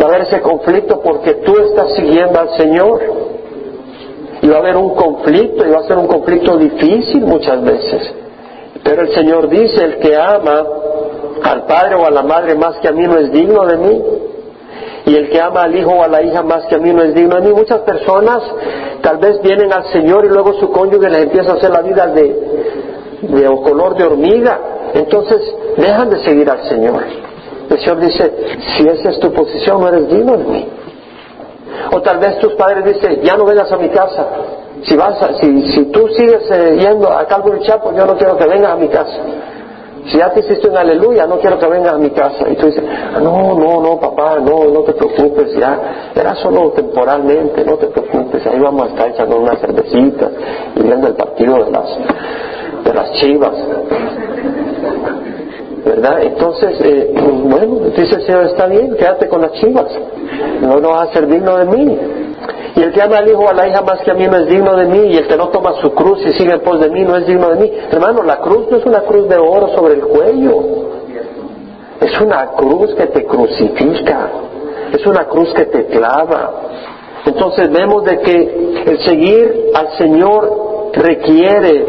Va 0.00 0.06
a 0.06 0.08
haber 0.08 0.22
ese 0.22 0.40
conflicto 0.40 1.00
porque 1.00 1.34
tú 1.34 1.56
estás 1.60 1.94
siguiendo 1.94 2.40
al 2.40 2.50
Señor. 2.56 3.00
Y 4.42 4.48
va 4.48 4.56
a 4.56 4.58
haber 4.58 4.76
un 4.76 4.96
conflicto 4.96 5.64
y 5.64 5.70
va 5.70 5.78
a 5.78 5.84
ser 5.84 5.96
un 5.96 6.08
conflicto 6.08 6.56
difícil 6.56 7.24
muchas 7.24 7.62
veces. 7.62 8.12
Pero 8.82 9.02
el 9.02 9.14
Señor 9.14 9.48
dice, 9.48 9.84
el 9.84 9.98
que 10.00 10.16
ama 10.16 10.66
al 11.44 11.66
padre 11.66 11.94
o 11.94 12.04
a 12.04 12.10
la 12.10 12.24
madre 12.24 12.56
más 12.56 12.78
que 12.78 12.88
a 12.88 12.92
mí 12.92 13.04
no 13.04 13.16
es 13.16 13.30
digno 13.30 13.64
de 13.64 13.76
mí 13.76 14.02
y 15.06 15.14
el 15.14 15.30
que 15.30 15.40
ama 15.40 15.62
al 15.62 15.74
hijo 15.74 15.90
o 15.90 16.02
a 16.02 16.08
la 16.08 16.20
hija 16.20 16.42
más 16.42 16.66
que 16.66 16.74
a 16.74 16.78
mí 16.78 16.92
no 16.92 17.02
es 17.02 17.14
digno 17.14 17.36
de 17.36 17.42
mí. 17.42 17.52
Muchas 17.52 17.80
personas 17.82 18.42
tal 19.02 19.18
vez 19.18 19.40
vienen 19.40 19.72
al 19.72 19.84
Señor 19.92 20.24
y 20.24 20.28
luego 20.28 20.54
su 20.54 20.70
cónyuge 20.72 21.08
les 21.08 21.22
empieza 21.22 21.52
a 21.52 21.54
hacer 21.54 21.70
la 21.70 21.80
vida 21.80 22.08
de, 22.08 22.24
de 23.22 23.46
color 23.62 23.96
de 23.96 24.04
hormiga. 24.04 24.58
Entonces 24.94 25.40
dejan 25.76 26.10
de 26.10 26.18
seguir 26.24 26.50
al 26.50 26.68
Señor. 26.68 27.04
El 27.70 27.78
Señor 27.78 28.00
dice, 28.00 28.32
si 28.76 28.88
esa 28.88 29.10
es 29.10 29.20
tu 29.20 29.32
posición, 29.32 29.80
no 29.80 29.88
eres 29.88 30.08
digno 30.08 30.36
de 30.36 30.44
mí. 30.44 30.68
O 31.92 32.02
tal 32.02 32.18
vez 32.18 32.38
tus 32.40 32.54
padres 32.54 32.84
dicen, 32.84 33.22
ya 33.22 33.36
no 33.36 33.44
vengas 33.44 33.70
a 33.70 33.76
mi 33.76 33.88
casa. 33.90 34.26
Si, 34.82 34.96
vas 34.96 35.18
si, 35.40 35.70
si 35.70 35.84
tú 35.86 36.08
sigues 36.08 36.50
eh, 36.50 36.78
yendo 36.80 37.10
a 37.10 37.26
Calvary 37.26 37.60
Chapo, 37.62 37.92
yo 37.92 38.06
no 38.06 38.16
quiero 38.16 38.36
que 38.36 38.46
vengas 38.46 38.72
a 38.72 38.76
mi 38.76 38.88
casa. 38.88 39.18
Si 40.08 40.18
ya 40.18 40.30
te 40.30 40.40
hiciste 40.40 40.68
un 40.68 40.76
aleluya, 40.76 41.26
no 41.26 41.38
quiero 41.38 41.58
que 41.58 41.66
vengas 41.66 41.94
a 41.94 41.98
mi 41.98 42.10
casa. 42.10 42.48
Y 42.48 42.56
tú 42.56 42.66
dices, 42.66 42.84
no, 43.20 43.54
no, 43.58 43.80
no, 43.80 44.00
papá, 44.00 44.38
no, 44.38 44.64
no 44.64 44.80
te 44.82 44.92
preocupes, 44.92 45.54
ya, 45.56 46.12
era 46.14 46.34
solo 46.36 46.70
temporalmente, 46.72 47.64
no 47.64 47.76
te 47.76 47.88
preocupes, 47.88 48.46
ahí 48.46 48.58
vamos 48.60 48.84
a 48.84 48.86
estar 48.88 49.08
echando 49.10 49.38
una 49.38 49.56
cervecita 49.56 50.30
y 50.76 50.82
viendo 50.82 51.08
el 51.08 51.14
partido 51.14 51.64
de 51.64 51.70
las, 51.70 51.98
de 52.84 52.94
las 52.94 53.12
chivas. 53.14 53.54
¿Verdad? 55.84 56.22
Entonces, 56.22 56.80
eh, 56.80 57.14
bueno, 57.44 57.78
dice 57.96 58.16
el 58.16 58.22
Señor, 58.26 58.44
está 58.46 58.66
bien, 58.66 58.96
quédate 58.96 59.28
con 59.28 59.40
las 59.40 59.52
chivas, 59.52 59.86
no, 60.60 60.80
no 60.80 60.90
vas 60.90 61.10
a 61.10 61.12
ser 61.12 61.26
digno 61.26 61.56
de 61.58 61.64
mí. 61.64 61.98
Y 62.74 62.82
el 62.82 62.92
que 62.92 63.02
ama 63.02 63.18
al 63.18 63.28
hijo 63.28 63.40
o 63.40 63.48
a 63.48 63.54
la 63.54 63.68
hija 63.68 63.82
más 63.82 64.00
que 64.02 64.10
a 64.10 64.14
mí 64.14 64.26
no 64.26 64.36
es 64.36 64.46
digno 64.46 64.76
de 64.76 64.86
mí, 64.86 64.98
y 65.12 65.16
el 65.16 65.26
que 65.26 65.36
no 65.36 65.48
toma 65.48 65.72
su 65.80 65.92
cruz 65.94 66.20
y 66.26 66.32
sigue 66.32 66.52
en 66.52 66.60
pos 66.60 66.80
de 66.80 66.90
mí 66.90 67.02
no 67.04 67.16
es 67.16 67.26
digno 67.26 67.48
de 67.48 67.56
mí. 67.56 67.72
Hermano, 67.90 68.22
la 68.22 68.38
cruz 68.38 68.66
no 68.70 68.76
es 68.76 68.84
una 68.84 69.00
cruz 69.00 69.28
de 69.28 69.36
oro 69.36 69.68
sobre 69.74 69.94
el 69.94 70.02
cuello, 70.02 70.62
es 72.00 72.20
una 72.20 72.48
cruz 72.48 72.94
que 72.94 73.06
te 73.06 73.24
crucifica, 73.24 74.28
es 74.92 75.06
una 75.06 75.24
cruz 75.24 75.52
que 75.54 75.64
te 75.64 75.86
clava. 75.86 76.62
Entonces 77.24 77.70
vemos 77.72 78.04
de 78.04 78.20
que 78.20 78.82
el 78.86 79.04
seguir 79.04 79.70
al 79.74 79.96
Señor 79.96 80.90
requiere 80.92 81.86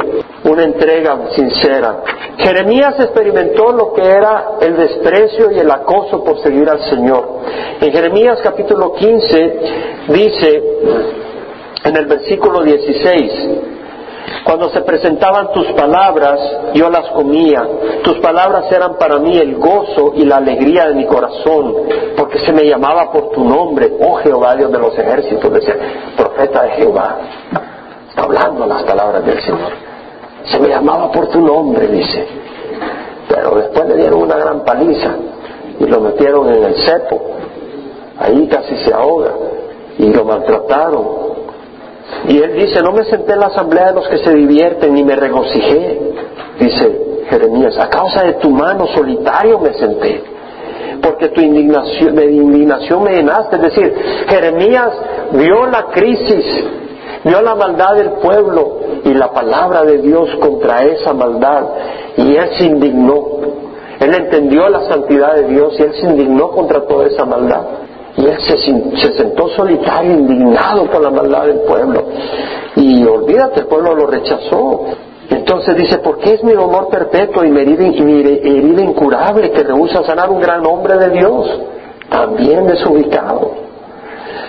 una 0.48 0.64
entrega 0.64 1.30
sincera. 1.36 2.04
Jeremías 2.38 2.95
experimentó 3.00 3.72
lo 3.72 3.93
que 3.93 4.02
era 4.02 4.58
el 4.62 4.78
desprecio 4.78 5.52
y 5.52 5.60
el 5.60 5.70
acoso 5.70 6.24
por 6.24 6.41
seguir 6.41 6.70
al 6.70 6.82
Señor. 6.89 7.39
En 7.82 7.91
Jeremías 7.91 8.39
capítulo 8.41 8.93
15 8.93 9.60
dice 10.10 10.64
en 11.84 11.95
el 11.95 12.06
versículo 12.06 12.64
16, 12.64 13.32
cuando 14.43 14.70
se 14.70 14.82
presentaban 14.82 15.52
tus 15.52 15.68
palabras, 15.74 16.39
yo 16.74 16.89
las 16.89 17.08
comía. 17.12 17.66
Tus 18.04 18.20
palabras 18.20 18.72
eran 18.72 18.98
para 18.98 19.20
mí 19.20 19.38
el 19.38 19.56
gozo 19.56 20.14
y 20.16 20.26
la 20.26 20.38
alegría 20.38 20.88
de 20.88 20.95
mi 20.95 21.06
corazón, 21.06 21.76
porque 22.18 22.39
se 22.39 22.52
me 22.52 22.64
llamaba 22.64 23.12
por 23.12 23.32
tu 23.32 23.43
nombre, 23.43 23.93
oh 24.02 24.16
Jehová, 24.16 24.56
Dios 24.56 24.72
de 24.72 24.80
los 24.80 24.98
ejércitos, 24.98 25.52
decía, 25.54 25.76
profeta 26.16 26.64
de 26.64 26.70
Jehová. 26.72 27.18
Hablando 28.16 28.66
las 28.66 28.84
palabras 28.84 29.26
del 29.26 29.39
Señor 29.41 29.87
se 30.50 30.60
me 30.60 30.70
llamaba 30.70 31.12
por 31.12 31.28
tu 31.30 31.41
nombre, 31.41 31.88
dice. 31.88 32.26
Pero 33.28 33.56
después 33.56 33.88
le 33.89 33.95
dieron 33.95 34.22
una 34.22 34.38
gran 34.38 34.64
paliza 34.64 35.16
y 35.80 35.86
lo 35.86 36.00
metieron 36.00 36.54
en 36.54 36.64
el 36.64 36.76
cepo. 36.76 37.22
Ahí 38.20 38.48
casi 38.48 38.76
se 38.78 38.93
ahoga 38.93 39.32
y 39.98 40.14
lo 40.14 40.24
maltrataron. 40.26 41.28
Y 42.28 42.38
él 42.38 42.54
dice, 42.56 42.82
no 42.82 42.93
me 42.93 43.04
senté 43.06 43.34
en 43.34 43.39
la 43.39 43.48
asamblea 43.48 43.88
de 43.88 43.93
los 43.93 44.08
que 44.08 44.18
se 44.20 44.34
divierten 44.34 44.93
ni 44.93 45.04
me 45.04 45.16
regocijé, 45.16 46.00
dice 46.60 47.26
Jeremías, 47.30 47.78
a 47.78 47.89
causa 47.89 48.24
de 48.24 48.34
tu 48.34 48.50
mano 48.50 48.88
solitario 48.88 49.60
me 49.60 49.74
senté, 49.74 50.24
porque 51.02 51.30
tu 51.30 51.41
indignación, 51.41 52.16
de 52.16 52.32
indignación 52.32 53.04
me 53.04 53.12
llenaste. 53.12 53.58
Es 53.58 53.62
decir, 53.62 53.93
Jeremías 54.30 54.89
vio 55.34 55.66
la 55.68 55.88
crisis 55.88 56.64
vio 57.24 57.41
la 57.41 57.55
maldad 57.55 57.95
del 57.95 58.11
pueblo 58.13 58.80
y 59.03 59.13
la 59.13 59.32
palabra 59.32 59.84
de 59.84 59.99
Dios 59.99 60.30
contra 60.39 60.84
esa 60.84 61.13
maldad 61.13 61.65
y 62.18 62.36
él 62.36 62.49
se 62.57 62.65
indignó. 62.65 63.24
Él 63.99 64.13
entendió 64.13 64.70
la 64.70 64.88
santidad 64.88 65.36
de 65.36 65.47
Dios 65.47 65.74
y 65.80 65.84
él 65.84 65.93
se 65.93 66.07
indignó 66.07 66.49
contra 66.51 66.86
toda 66.86 67.07
esa 67.07 67.26
maldad. 67.26 67.61
Y 68.15 68.26
él 68.26 68.38
se, 68.47 69.13
sentó 69.13 69.47
solitario, 69.49 70.13
indignado 70.13 70.86
por 70.86 71.01
la 71.01 71.11
maldad 71.11 71.45
del 71.45 71.59
pueblo. 71.61 72.03
Y 72.76 73.05
olvídate, 73.05 73.61
el 73.61 73.68
pueblo 73.68 73.95
lo 73.95 74.07
rechazó. 74.07 74.86
Entonces 75.30 75.76
dice, 75.76 75.99
¿por 75.99 76.18
qué 76.20 76.36
es 76.36 76.43
mi 76.43 76.53
dolor 76.53 76.89
perpetuo 76.89 77.43
y 77.43 77.51
mi 77.51 77.61
herida 77.61 78.82
incurable 78.82 79.51
que 79.51 79.63
rehúsa 79.63 80.03
sanar 80.03 80.30
un 80.30 80.39
gran 80.39 80.65
hombre 80.65 80.97
de 80.97 81.09
Dios? 81.09 81.61
También 82.09 82.65
desubicado 82.65 83.66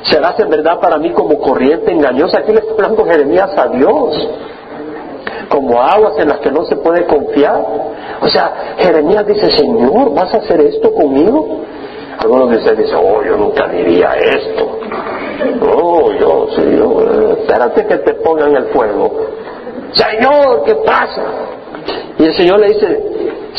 serás 0.04 0.38
en 0.40 0.50
verdad 0.50 0.78
para 0.80 0.98
mí 0.98 1.10
como 1.12 1.38
corriente 1.38 1.92
engañosa. 1.92 2.38
Aquí 2.38 2.52
le 2.52 2.60
está 2.60 2.74
Jeremías 3.06 3.50
a 3.56 3.68
Dios, 3.68 4.28
como 5.48 5.80
aguas 5.80 6.18
en 6.18 6.28
las 6.28 6.38
que 6.38 6.50
no 6.50 6.64
se 6.64 6.76
puede 6.76 7.04
confiar. 7.06 7.64
O 8.20 8.28
sea, 8.28 8.74
Jeremías 8.78 9.26
dice, 9.26 9.50
Señor, 9.56 10.14
¿vas 10.14 10.32
a 10.34 10.38
hacer 10.38 10.60
esto 10.60 10.92
conmigo? 10.92 11.62
Algunos 12.18 12.50
dicen, 12.50 12.76
dicen, 12.76 12.96
oh, 12.96 13.22
yo 13.22 13.36
nunca 13.36 13.68
diría 13.68 14.14
esto. 14.16 14.78
Oh, 15.62 16.12
yo, 16.12 16.48
sí, 16.56 16.62
yo, 16.76 17.00
eh, 17.00 17.36
espérate 17.40 17.86
que 17.86 17.98
te 17.98 18.14
pongan 18.14 18.56
el 18.56 18.64
fuego. 18.66 19.10
Señor, 19.92 20.64
¿qué 20.64 20.74
pasa? 20.84 21.22
Y 22.18 22.24
el 22.24 22.36
Señor 22.36 22.60
le 22.60 22.68
dice, 22.68 23.02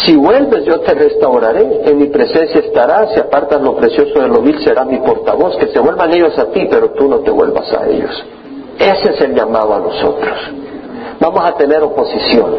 si 0.06 0.16
vuelves 0.16 0.66
yo 0.66 0.80
te 0.82 0.94
restauraré, 0.94 1.82
en 1.86 1.98
mi 1.98 2.08
presencia 2.08 2.60
estarás, 2.60 3.14
si 3.14 3.20
apartas 3.20 3.62
lo 3.62 3.76
precioso 3.76 4.20
de 4.20 4.28
lo 4.28 4.42
vil 4.42 4.60
será 4.64 4.86
mi 4.86 4.98
portavoz, 5.00 5.58
que 5.58 5.68
se 5.68 5.80
vuelvan 5.80 6.14
ellos 6.14 6.38
a 6.38 6.46
ti, 6.52 6.68
pero 6.70 6.92
tú 6.92 7.08
no 7.08 7.20
te 7.20 7.32
vuelvas 7.32 7.72
a 7.74 7.88
ellos. 7.88 8.26
Ese 8.78 9.12
es 9.12 9.22
el 9.22 9.36
llamado 9.36 9.74
a 9.74 9.80
nosotros. 9.80 10.38
Vamos 11.20 11.44
a 11.44 11.56
tener 11.58 11.84
oposición. 11.84 12.56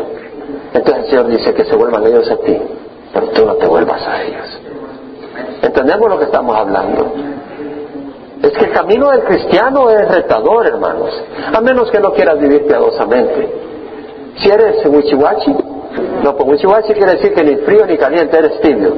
Entonces 0.73 1.05
el 1.05 1.11
Señor 1.11 1.29
dice 1.29 1.55
que 1.55 1.65
se 1.65 1.77
vuelvan 1.77 2.07
ellos 2.07 2.31
a 2.31 2.37
ti, 2.37 2.57
pero 3.13 3.27
tú 3.29 3.47
no 3.47 3.55
te 3.55 3.67
vuelvas 3.67 4.07
a 4.07 4.23
ellos. 4.23 4.61
¿Entendemos 5.63 6.09
lo 6.09 6.19
que 6.19 6.25
estamos 6.25 6.57
hablando? 6.57 7.13
Es 8.43 8.53
que 8.53 8.65
el 8.65 8.73
camino 8.73 9.11
del 9.11 9.25
cristiano 9.25 9.91
es 9.91 10.09
retador, 10.09 10.67
hermanos, 10.67 11.11
a 11.53 11.61
menos 11.61 11.91
que 11.91 12.01
no 12.01 12.13
quieras 12.13 12.39
vivir 12.39 12.67
piadosamente. 12.67 13.70
Si 14.37 14.49
eres 14.49 14.85
wichiwachi, 14.87 15.55
no, 16.25 16.37
pues 16.37 16.49
wichiwachi 16.51 16.93
quiere 16.95 17.17
decir 17.17 17.35
que 17.35 17.45
ni 17.45 17.57
frío 17.57 17.87
ni 17.87 17.97
caliente, 17.97 18.39
eres 18.39 18.61
tibio. 18.61 18.95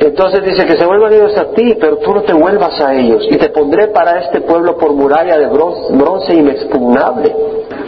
Entonces 0.00 0.44
dice 0.44 0.66
que 0.66 0.76
se 0.76 0.84
vuelvan 0.84 1.12
ellos 1.12 1.36
a 1.36 1.52
ti, 1.52 1.76
pero 1.80 1.98
tú 1.98 2.14
no 2.14 2.22
te 2.22 2.32
vuelvas 2.32 2.80
a 2.80 2.94
ellos. 2.94 3.26
Y 3.30 3.36
te 3.36 3.50
pondré 3.50 3.88
para 3.88 4.20
este 4.20 4.40
pueblo 4.40 4.76
por 4.76 4.92
muralla 4.92 5.38
de 5.38 5.46
bronce, 5.46 5.92
bronce 5.92 6.34
inexpugnable. 6.34 7.34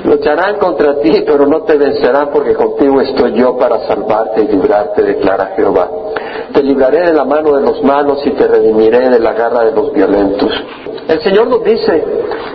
Lucharán 0.05 0.59
contra 0.59 1.01
ti, 1.01 1.22
pero 1.26 1.47
no 1.47 1.62
te 1.62 1.76
vencerán 1.76 2.30
porque 2.33 2.55
contigo 2.55 3.01
estoy 3.01 3.35
yo 3.35 3.57
para 3.57 3.87
salvarte 3.87 4.43
y 4.43 4.49
librarte, 4.49 5.03
declara 5.03 5.53
Jehová. 5.57 5.89
Te 6.53 6.62
libraré 6.62 7.07
de 7.07 7.14
la 7.14 7.24
mano 7.24 7.53
de 7.57 7.62
los 7.62 7.83
malos 7.83 8.24
y 8.26 8.30
te 8.30 8.47
redimiré 8.47 9.11
de 9.11 9.20
la 9.20 9.33
garra 9.33 9.64
de 9.64 9.72
los 9.72 9.93
violentos. 9.93 10.51
El 11.09 11.20
Señor 11.22 11.49
nos 11.49 11.64
dice 11.64 12.05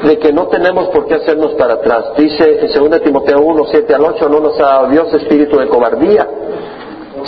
de 0.04 0.20
que 0.20 0.32
no 0.32 0.48
tenemos 0.48 0.88
por 0.90 1.06
qué 1.06 1.16
hacernos 1.16 1.54
para 1.56 1.76
atrás. 1.76 2.06
Dice 2.18 2.60
en 2.62 2.90
2 2.90 3.02
Timoteo 3.02 3.40
1, 3.40 3.64
7 3.72 3.96
al 3.96 4.06
8, 4.06 4.30
no 4.30 4.40
nos 4.40 4.60
ha 4.60 4.64
dado 4.64 4.88
Dios 4.90 5.14
espíritu 5.14 5.58
de 5.58 5.68
cobardía, 5.68 6.28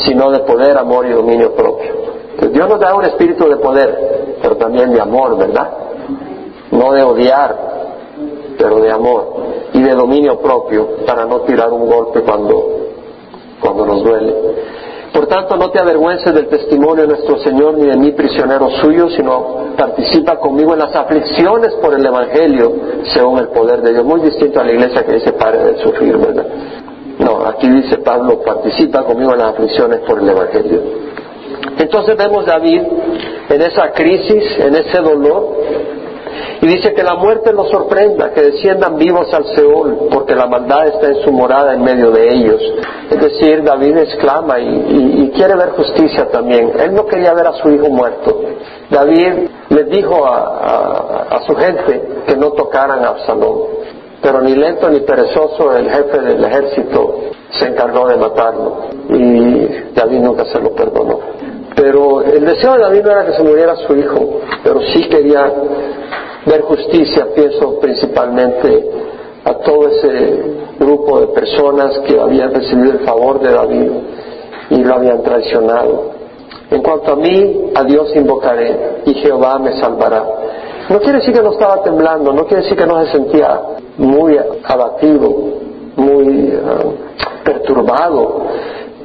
sino 0.05 0.31
de 0.31 0.39
poder, 0.39 0.77
amor 0.77 1.05
y 1.07 1.11
dominio 1.11 1.53
propio. 1.53 1.91
Entonces, 2.31 2.53
Dios 2.53 2.69
nos 2.69 2.79
da 2.79 2.95
un 2.95 3.03
espíritu 3.05 3.49
de 3.49 3.57
poder, 3.57 4.37
pero 4.41 4.55
también 4.55 4.93
de 4.93 5.01
amor, 5.01 5.37
¿verdad? 5.37 5.69
No 6.71 6.93
de 6.93 7.03
odiar, 7.03 7.55
pero 8.59 8.81
de 8.81 8.91
amor 8.91 9.35
y 9.73 9.81
de 9.81 9.95
dominio 9.95 10.39
propio 10.39 11.05
para 11.05 11.25
no 11.25 11.41
tirar 11.41 11.71
un 11.71 11.89
golpe 11.89 12.19
cuando, 12.21 12.89
cuando 13.61 13.85
nos 13.85 14.03
duele. 14.03 14.35
Por 15.13 15.25
tanto, 15.27 15.55
no 15.55 15.71
te 15.71 15.79
avergüences 15.79 16.33
del 16.33 16.47
testimonio 16.47 17.03
de 17.03 17.07
nuestro 17.07 17.39
Señor 17.39 17.77
ni 17.77 17.87
de 17.87 17.97
mí, 17.97 18.11
prisionero 18.11 18.69
suyo, 18.81 19.09
sino 19.09 19.73
participa 19.77 20.37
conmigo 20.37 20.73
en 20.73 20.79
las 20.79 20.93
aflicciones 20.93 21.73
por 21.81 21.93
el 21.93 22.05
Evangelio, 22.05 22.73
según 23.13 23.39
el 23.39 23.47
poder 23.47 23.81
de 23.81 23.93
Dios. 23.93 24.05
Muy 24.05 24.19
distinto 24.21 24.59
a 24.59 24.65
la 24.65 24.73
iglesia 24.73 25.03
que 25.03 25.13
dice 25.13 25.31
pare 25.33 25.57
de 25.63 25.77
sufrir, 25.81 26.17
¿verdad? 26.17 26.45
No, 27.17 27.45
aquí 27.47 27.67
dice 27.69 27.97
Pablo, 27.97 28.41
participa 28.41 29.03
conmigo 29.03 29.31
en 29.33 29.39
las 29.39 29.53
aflicciones 29.53 30.01
por 30.01 30.19
el 30.19 30.29
Evangelio. 30.29 30.81
Entonces 31.77 32.15
vemos 32.17 32.47
a 32.47 32.51
David 32.51 32.81
en 33.49 33.61
esa 33.61 33.91
crisis, 33.91 34.59
en 34.59 34.75
ese 34.75 34.99
dolor, 34.99 35.55
y 36.61 36.67
dice 36.67 36.93
que 36.93 37.03
la 37.03 37.15
muerte 37.15 37.53
los 37.53 37.69
sorprenda, 37.69 38.31
que 38.31 38.41
desciendan 38.41 38.97
vivos 38.97 39.33
al 39.33 39.45
Seol, 39.55 40.09
porque 40.11 40.35
la 40.35 40.47
maldad 40.47 40.87
está 40.87 41.07
en 41.07 41.23
su 41.23 41.31
morada 41.31 41.73
en 41.73 41.83
medio 41.83 42.11
de 42.11 42.33
ellos. 42.33 42.61
Es 43.09 43.19
decir, 43.19 43.63
David 43.63 43.97
exclama 43.97 44.59
y, 44.59 45.31
quiere 45.35 45.55
ver 45.55 45.69
justicia 45.69 46.27
también. 46.29 46.71
Él 46.79 46.93
no 46.93 47.05
quería 47.05 47.33
ver 47.33 47.47
a 47.47 47.53
su 47.53 47.69
hijo 47.69 47.89
muerto. 47.89 48.41
David 48.89 49.47
les 49.69 49.89
dijo 49.89 50.25
a, 50.25 51.39
su 51.47 51.55
gente 51.55 52.01
que 52.27 52.35
no 52.35 52.51
tocaran 52.51 53.03
a 53.05 53.09
Absalón. 53.09 53.79
Pero 54.21 54.41
ni 54.41 54.53
lento 54.53 54.89
ni 54.89 54.99
perezoso 54.99 55.75
el 55.77 55.89
jefe 55.89 56.19
del 56.19 56.43
ejército 56.43 57.21
se 57.57 57.67
encargó 57.67 58.07
de 58.07 58.17
matarlo. 58.17 58.87
Y 59.09 59.93
David 59.93 60.19
nunca 60.19 60.45
se 60.45 60.59
lo 60.59 60.71
perdonó. 60.71 61.19
Pero 61.75 62.21
el 62.21 62.45
deseo 62.45 62.73
de 62.73 62.79
David 62.79 63.03
no 63.03 63.11
era 63.11 63.25
que 63.25 63.33
se 63.33 63.43
muriera 63.43 63.75
su 63.77 63.95
hijo, 63.95 64.41
pero 64.63 64.81
sí 64.93 65.07
quería 65.07 65.49
ver 66.45 66.61
justicia, 66.61 67.27
pienso 67.35 67.79
principalmente 67.79 68.89
a 69.43 69.53
todo 69.55 69.87
ese 69.87 70.43
grupo 70.79 71.21
de 71.21 71.27
personas 71.27 71.99
que 71.99 72.19
habían 72.19 72.53
recibido 72.53 72.93
el 72.93 72.99
favor 72.99 73.39
de 73.39 73.51
David 73.51 73.91
y 74.69 74.83
lo 74.83 74.95
habían 74.95 75.21
traicionado. 75.23 76.11
En 76.71 76.81
cuanto 76.83 77.13
a 77.13 77.15
mí, 77.15 77.71
a 77.75 77.83
Dios 77.83 78.15
invocaré 78.15 79.01
y 79.05 79.13
Jehová 79.15 79.57
me 79.59 79.79
salvará. 79.79 80.23
No 80.89 80.99
quiere 80.99 81.19
decir 81.19 81.33
que 81.33 81.41
no 81.41 81.51
estaba 81.51 81.83
temblando, 81.83 82.31
no 82.33 82.45
quiere 82.45 82.63
decir 82.63 82.77
que 82.77 82.85
no 82.85 83.03
se 83.05 83.11
sentía 83.11 83.59
muy 83.97 84.37
abatido, 84.63 85.29
muy 85.95 86.53
ah, 86.65 86.83
perturbado, 87.43 88.43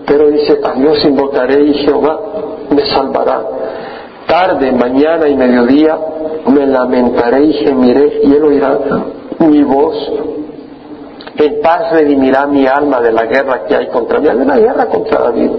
pero 0.07 0.31
dice, 0.31 0.59
a 0.63 0.73
Dios 0.73 1.05
invocaré 1.05 1.63
y 1.63 1.75
Jehová 1.75 2.21
me 2.71 2.87
salvará. 2.87 3.43
Tarde, 4.27 4.73
mañana 4.73 5.29
y 5.29 5.37
mediodía 5.37 5.99
me 6.47 6.67
lamentaré 6.67 7.45
y 7.45 7.53
gemiré 7.55 8.21
y 8.25 8.35
él 8.35 8.45
oirá 8.45 8.79
mi 9.39 9.63
voz. 9.63 10.13
En 11.37 11.61
paz 11.61 11.91
redimirá 11.93 12.47
mi 12.47 12.67
alma 12.67 13.01
de 13.01 13.13
la 13.13 13.25
guerra 13.27 13.65
que 13.67 13.75
hay 13.75 13.89
contra 13.89 14.21
mí. 14.21 14.29
Hay 14.29 14.37
una 14.37 14.57
guerra 14.57 14.87
contra 14.87 15.19
David, 15.21 15.51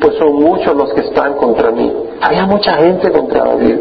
pues 0.00 0.14
son 0.16 0.34
muchos 0.34 0.76
los 0.76 0.92
que 0.92 1.00
están 1.00 1.34
contra 1.34 1.70
mí. 1.70 1.92
Había 2.20 2.46
mucha 2.46 2.74
gente 2.74 3.10
contra 3.10 3.44
David. 3.44 3.78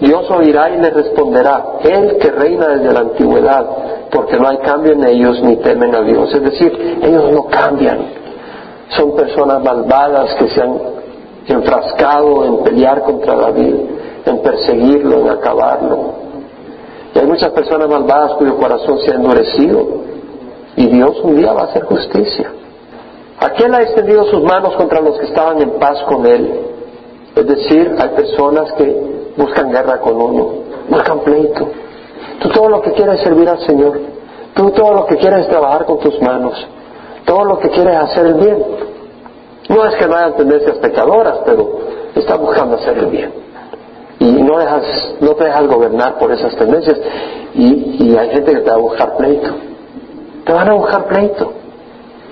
Dios 0.00 0.30
oirá 0.30 0.70
y 0.70 0.78
le 0.78 0.90
responderá, 0.90 1.78
Él 1.82 2.18
que 2.20 2.30
reina 2.30 2.68
desde 2.68 2.92
la 2.92 3.00
antigüedad, 3.00 3.66
porque 4.12 4.38
no 4.38 4.48
hay 4.48 4.58
cambio 4.58 4.92
en 4.92 5.04
ellos 5.04 5.42
ni 5.42 5.56
temen 5.56 5.92
a 5.92 6.02
Dios. 6.02 6.32
Es 6.32 6.42
decir, 6.42 6.98
ellos 7.02 7.32
no 7.32 7.46
cambian. 7.46 7.98
Son 8.90 9.16
personas 9.16 9.60
malvadas 9.62 10.36
que 10.36 10.48
se 10.50 10.62
han 10.62 10.78
enfrascado 11.48 12.44
en 12.44 12.62
pelear 12.62 13.02
contra 13.02 13.34
David 13.34 13.74
en 14.30 14.42
perseguirlo, 14.42 15.20
en 15.20 15.30
acabarlo. 15.30 16.12
Y 17.14 17.18
hay 17.18 17.26
muchas 17.26 17.50
personas 17.52 17.88
malvadas 17.88 18.32
cuyo 18.34 18.56
corazón 18.56 18.98
se 19.00 19.12
ha 19.12 19.14
endurecido 19.14 19.86
y 20.76 20.86
Dios 20.86 21.18
un 21.22 21.36
día 21.36 21.52
va 21.52 21.62
a 21.62 21.64
hacer 21.64 21.84
justicia. 21.84 22.52
Aquel 23.40 23.74
ha 23.74 23.82
extendido 23.82 24.24
sus 24.26 24.42
manos 24.42 24.74
contra 24.76 25.00
los 25.00 25.18
que 25.18 25.26
estaban 25.26 25.60
en 25.62 25.70
paz 25.78 26.02
con 26.04 26.26
él. 26.26 26.60
Es 27.34 27.46
decir, 27.46 27.94
hay 27.98 28.08
personas 28.10 28.72
que 28.72 29.32
buscan 29.36 29.70
guerra 29.70 30.00
con 30.00 30.20
uno, 30.20 30.48
buscan 30.88 31.20
pleito. 31.20 31.68
Tú 32.40 32.48
todo 32.50 32.68
lo 32.68 32.82
que 32.82 32.92
quieres 32.92 33.16
es 33.16 33.22
servir 33.22 33.48
al 33.48 33.60
Señor. 33.60 33.98
Tú 34.54 34.70
todo 34.70 34.92
lo 34.92 35.06
que 35.06 35.16
quieres 35.16 35.40
es 35.40 35.48
trabajar 35.48 35.84
con 35.84 35.98
tus 36.00 36.20
manos. 36.20 36.66
Todo 37.24 37.44
lo 37.44 37.58
que 37.58 37.68
quieres 37.70 37.94
es 37.94 38.00
hacer 38.00 38.26
el 38.26 38.34
bien. 38.34 38.64
No 39.68 39.84
es 39.84 39.94
que 39.96 40.06
no 40.06 40.16
hayan 40.16 40.36
tendencias 40.36 40.78
pecadoras, 40.78 41.40
pero 41.44 41.78
está 42.14 42.36
buscando 42.36 42.76
hacer 42.76 42.98
el 42.98 43.06
bien 43.06 43.47
y 44.28 44.42
no, 44.42 44.58
dejas, 44.58 44.84
no 45.20 45.34
te 45.34 45.44
dejas 45.44 45.66
gobernar 45.66 46.18
por 46.18 46.30
esas 46.32 46.54
tendencias 46.56 46.98
y, 47.54 48.16
hay 48.16 48.30
gente 48.30 48.52
que 48.52 48.60
te 48.60 48.70
va 48.70 48.76
a 48.76 48.80
buscar 48.80 49.16
pleito. 49.16 49.50
Te 50.44 50.52
van 50.52 50.68
a 50.68 50.74
buscar 50.74 51.06
pleito. 51.06 51.52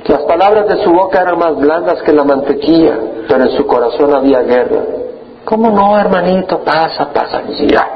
Las 0.07 0.23
palabras 0.23 0.69
de 0.69 0.85
su 0.85 0.91
boca 0.93 1.21
eran 1.21 1.39
más 1.39 1.57
blandas 1.57 2.03
que 2.03 2.13
la 2.13 2.25
mantequilla, 2.25 2.99
pero 3.29 3.45
en 3.45 3.51
su 3.51 3.67
corazón 3.67 4.15
había 4.15 4.43
guerra. 4.43 4.83
¿Cómo 5.45 5.71
no, 5.71 5.99
hermanito? 5.99 6.59
Pasa, 6.61 7.13
pasa. 7.13 7.43
Y 7.49 7.67
ya, 7.67 7.89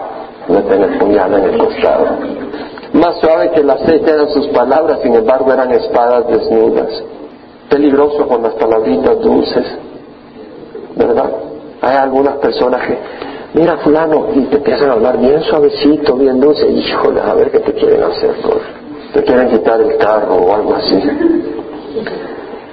no 0.49 0.61
tenés 0.63 0.99
puñal 0.99 1.35
en 1.35 1.45
el 1.45 1.59
costado. 1.59 2.07
Más 2.93 3.21
suave 3.21 3.51
que 3.53 3.61
el 3.61 3.71
aceite 3.71 4.11
eran 4.11 4.29
sus 4.31 4.49
palabras, 4.49 4.99
sin 5.03 5.15
embargo 5.15 5.53
eran 5.53 5.71
espadas 5.73 6.27
desnudas. 6.27 7.03
Peligroso 7.69 8.27
con 8.27 8.43
las 8.43 8.55
palabritas 8.55 9.21
dulces, 9.21 9.65
¿verdad? 10.97 11.31
Hay 11.83 11.97
algunas 11.97 12.37
personas 12.37 12.83
que 12.87 12.99
mira 13.55 13.77
fulano, 13.79 14.29
y 14.35 14.43
te 14.47 14.57
empiezan 14.57 14.91
a 14.91 14.93
hablar 14.95 15.19
bien 15.19 15.41
suavecito, 15.43 16.17
bien 16.17 16.41
dulce, 16.41 16.69
híjole, 16.69 17.21
a 17.21 17.35
ver 17.35 17.51
qué 17.51 17.61
te 17.61 17.73
quieren 17.73 18.03
hacer, 18.03 18.35
te 19.13 19.25
quieren 19.25 19.49
quitar 19.49 19.81
el 19.81 19.97
carro 19.97 20.35
o 20.37 20.55
algo 20.55 20.75
así. 20.75 21.03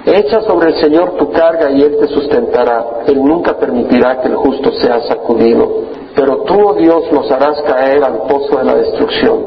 Echa 0.06 0.40
sobre 0.42 0.70
el 0.70 0.80
Señor 0.80 1.16
tu 1.18 1.30
carga 1.32 1.70
y 1.70 1.82
Él 1.82 1.96
te 2.00 2.06
sustentará. 2.08 3.02
Él 3.06 3.22
nunca 3.22 3.58
permitirá 3.58 4.20
que 4.20 4.28
el 4.28 4.36
justo 4.36 4.72
sea 4.72 5.00
sacudido. 5.02 5.82
Pero 6.14 6.44
tú, 6.44 6.54
oh 6.54 6.74
Dios, 6.74 7.12
los 7.12 7.30
harás 7.30 7.60
caer 7.62 8.02
al 8.02 8.22
pozo 8.26 8.56
de 8.58 8.64
la 8.64 8.74
destrucción. 8.76 9.44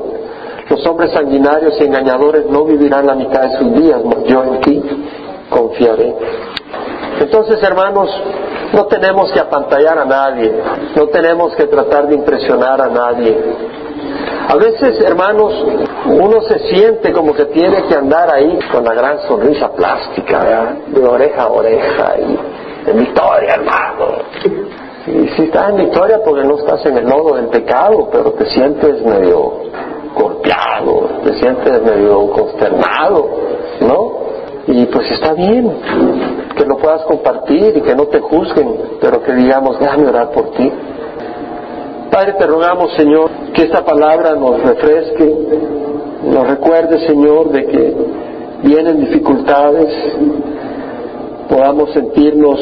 Los 0.69 0.85
hombres 0.85 1.11
sanguinarios 1.11 1.73
y 1.79 1.83
engañadores 1.83 2.45
no 2.45 2.63
vivirán 2.65 3.07
la 3.07 3.15
mitad 3.15 3.41
de 3.41 3.57
sus 3.57 3.73
días, 3.73 4.01
mas 4.05 4.23
yo 4.25 4.43
en 4.43 4.61
ti 4.61 4.83
confiaré. 5.49 6.15
Entonces, 7.19 7.61
hermanos, 7.63 8.09
no 8.73 8.85
tenemos 8.85 9.31
que 9.31 9.39
apantallar 9.39 9.99
a 9.99 10.05
nadie, 10.05 10.51
no 10.95 11.07
tenemos 11.07 11.55
que 11.55 11.67
tratar 11.67 12.07
de 12.07 12.15
impresionar 12.15 12.81
a 12.81 12.87
nadie. 12.87 13.37
A 14.47 14.55
veces, 14.55 14.99
hermanos, 15.01 15.53
uno 16.05 16.41
se 16.41 16.59
siente 16.73 17.11
como 17.11 17.33
que 17.33 17.45
tiene 17.45 17.83
que 17.83 17.95
andar 17.95 18.33
ahí 18.33 18.59
con 18.71 18.83
la 18.83 18.93
gran 18.93 19.19
sonrisa 19.27 19.71
plástica, 19.73 20.77
de 20.87 21.03
oreja 21.03 21.43
a 21.43 21.47
oreja 21.47 22.15
y 22.19 22.85
de 22.85 22.93
victoria, 22.93 23.55
hermano. 23.55 24.07
Y 25.07 25.27
si 25.29 25.43
estás 25.43 25.71
en 25.71 25.77
victoria 25.77 26.19
porque 26.23 26.43
no 26.43 26.57
estás 26.57 26.85
en 26.85 26.97
el 26.97 27.05
lodo 27.05 27.35
del 27.35 27.47
pecado, 27.47 28.09
pero 28.11 28.31
te 28.33 28.45
sientes 28.47 29.03
medio 29.03 29.53
golpeado, 30.15 31.09
te 31.23 31.33
sientes 31.39 31.81
medio 31.83 32.29
consternado, 32.31 33.29
¿no? 33.81 34.21
Y 34.67 34.85
pues 34.85 35.09
está 35.11 35.33
bien 35.33 35.71
que 36.61 36.67
lo 36.67 36.77
puedas 36.77 37.03
compartir 37.05 37.75
y 37.75 37.81
que 37.81 37.95
no 37.95 38.05
te 38.05 38.19
juzguen, 38.19 38.75
pero 39.01 39.23
que 39.23 39.33
digamos, 39.33 39.79
déjame 39.79 40.07
orar 40.07 40.29
por 40.31 40.51
ti. 40.51 40.71
Padre, 42.11 42.33
te 42.33 42.45
rogamos, 42.45 42.93
Señor, 42.93 43.31
que 43.53 43.63
esta 43.63 43.83
palabra 43.83 44.35
nos 44.35 44.61
refresque, 44.61 45.35
nos 46.25 46.47
recuerde, 46.47 47.07
Señor, 47.07 47.49
de 47.49 47.65
que 47.65 47.95
vienen 48.63 48.99
dificultades, 48.99 49.87
podamos 51.49 51.91
sentirnos 51.93 52.59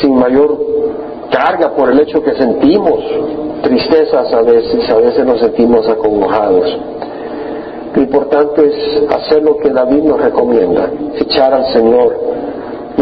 sin 0.00 0.14
mayor 0.14 0.56
carga 1.30 1.74
por 1.74 1.90
el 1.90 2.00
hecho 2.00 2.22
que 2.22 2.34
sentimos 2.36 3.00
tristezas 3.62 4.32
a 4.32 4.42
veces, 4.42 4.88
a 4.88 4.96
veces 4.98 5.26
nos 5.26 5.40
sentimos 5.40 5.88
acongojados. 5.88 6.78
Lo 7.94 8.02
importante 8.02 8.66
es 8.66 9.10
hacer 9.10 9.42
lo 9.42 9.56
que 9.56 9.70
David 9.70 10.04
nos 10.04 10.20
recomienda, 10.20 10.90
echar 11.18 11.52
al 11.54 11.72
Señor 11.72 12.36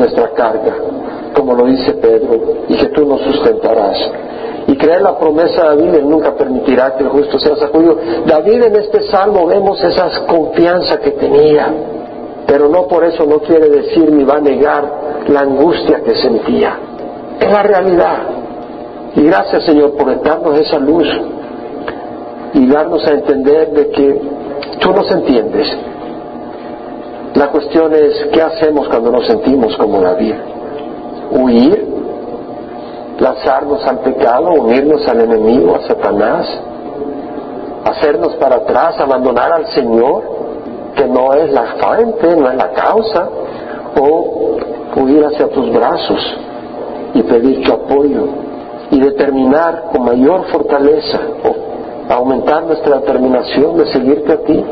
nuestra 0.05 0.31
carga, 0.31 0.75
como 1.35 1.55
lo 1.55 1.67
dice 1.67 1.95
Pedro, 1.95 2.39
y 2.69 2.77
que 2.77 2.87
tú 2.89 3.07
nos 3.07 3.21
sustentarás. 3.23 3.97
Y 4.67 4.77
creer 4.77 5.03
la 5.03 5.19
promesa 5.19 5.71
de 5.71 5.77
David, 5.77 6.03
nunca 6.05 6.35
permitirá 6.35 6.97
que 6.97 7.05
el 7.05 7.11
justo 7.11 7.39
sea 7.39 7.57
sacudido. 7.57 7.97
David 8.27 8.63
en 8.65 8.77
este 8.77 9.03
salmo 9.11 9.47
vemos 9.47 9.83
esa 9.83 10.27
confianza 10.27 10.99
que 11.01 11.13
tenía, 11.13 11.69
pero 12.47 12.69
no 12.69 12.87
por 12.87 13.05
eso 13.05 13.25
no 13.25 13.39
quiere 13.41 13.69
decir 13.69 14.11
ni 14.13 14.25
va 14.25 14.37
a 14.37 14.41
negar 14.41 15.25
la 15.29 15.41
angustia 15.41 16.03
que 16.03 16.15
sentía. 16.17 16.79
Es 17.41 17.51
la 17.51 17.63
realidad. 17.63 18.19
Y 19.17 19.23
gracias 19.23 19.65
Señor 19.65 19.93
por 19.97 20.23
darnos 20.23 20.59
esa 20.59 20.79
luz 20.79 21.09
y 22.53 22.67
darnos 22.67 23.07
a 23.07 23.13
entender 23.13 23.71
de 23.71 23.91
que 23.91 24.21
tú 24.81 24.93
nos 24.93 25.11
entiendes. 25.11 25.67
La 27.35 27.49
cuestión 27.49 27.93
es, 27.95 28.29
¿qué 28.33 28.41
hacemos 28.41 28.89
cuando 28.89 29.11
nos 29.11 29.27
sentimos 29.27 29.77
como 29.77 30.01
David? 30.01 30.35
¿Huir? 31.33 31.87
¿Lanzarnos 33.19 33.85
al 33.87 33.99
pecado? 34.01 34.53
¿Unirnos 34.53 35.07
al 35.09 35.21
enemigo, 35.21 35.75
a 35.75 35.81
Satanás? 35.81 36.47
¿Hacernos 37.85 38.37
para 38.37 38.57
atrás? 38.57 39.01
¿Abandonar 39.01 39.53
al 39.53 39.67
Señor? 39.67 40.23
Que 40.95 41.07
no 41.07 41.35
es 41.35 41.51
la 41.51 41.75
fuente, 41.81 42.37
no 42.37 42.51
es 42.51 42.57
la 42.57 42.71
causa. 42.71 43.29
¿O 44.01 44.35
huir 44.97 45.25
hacia 45.25 45.49
tus 45.49 45.73
brazos 45.73 46.39
y 47.15 47.23
pedir 47.23 47.65
tu 47.65 47.73
apoyo 47.73 48.27
y 48.91 49.01
determinar 49.01 49.91
con 49.93 50.05
mayor 50.05 50.45
fortaleza 50.53 51.19
o 51.43 52.13
aumentar 52.13 52.65
nuestra 52.65 52.99
determinación 52.99 53.77
de 53.77 53.93
seguirte 53.93 54.33
a 54.33 54.39
ti, 54.39 54.65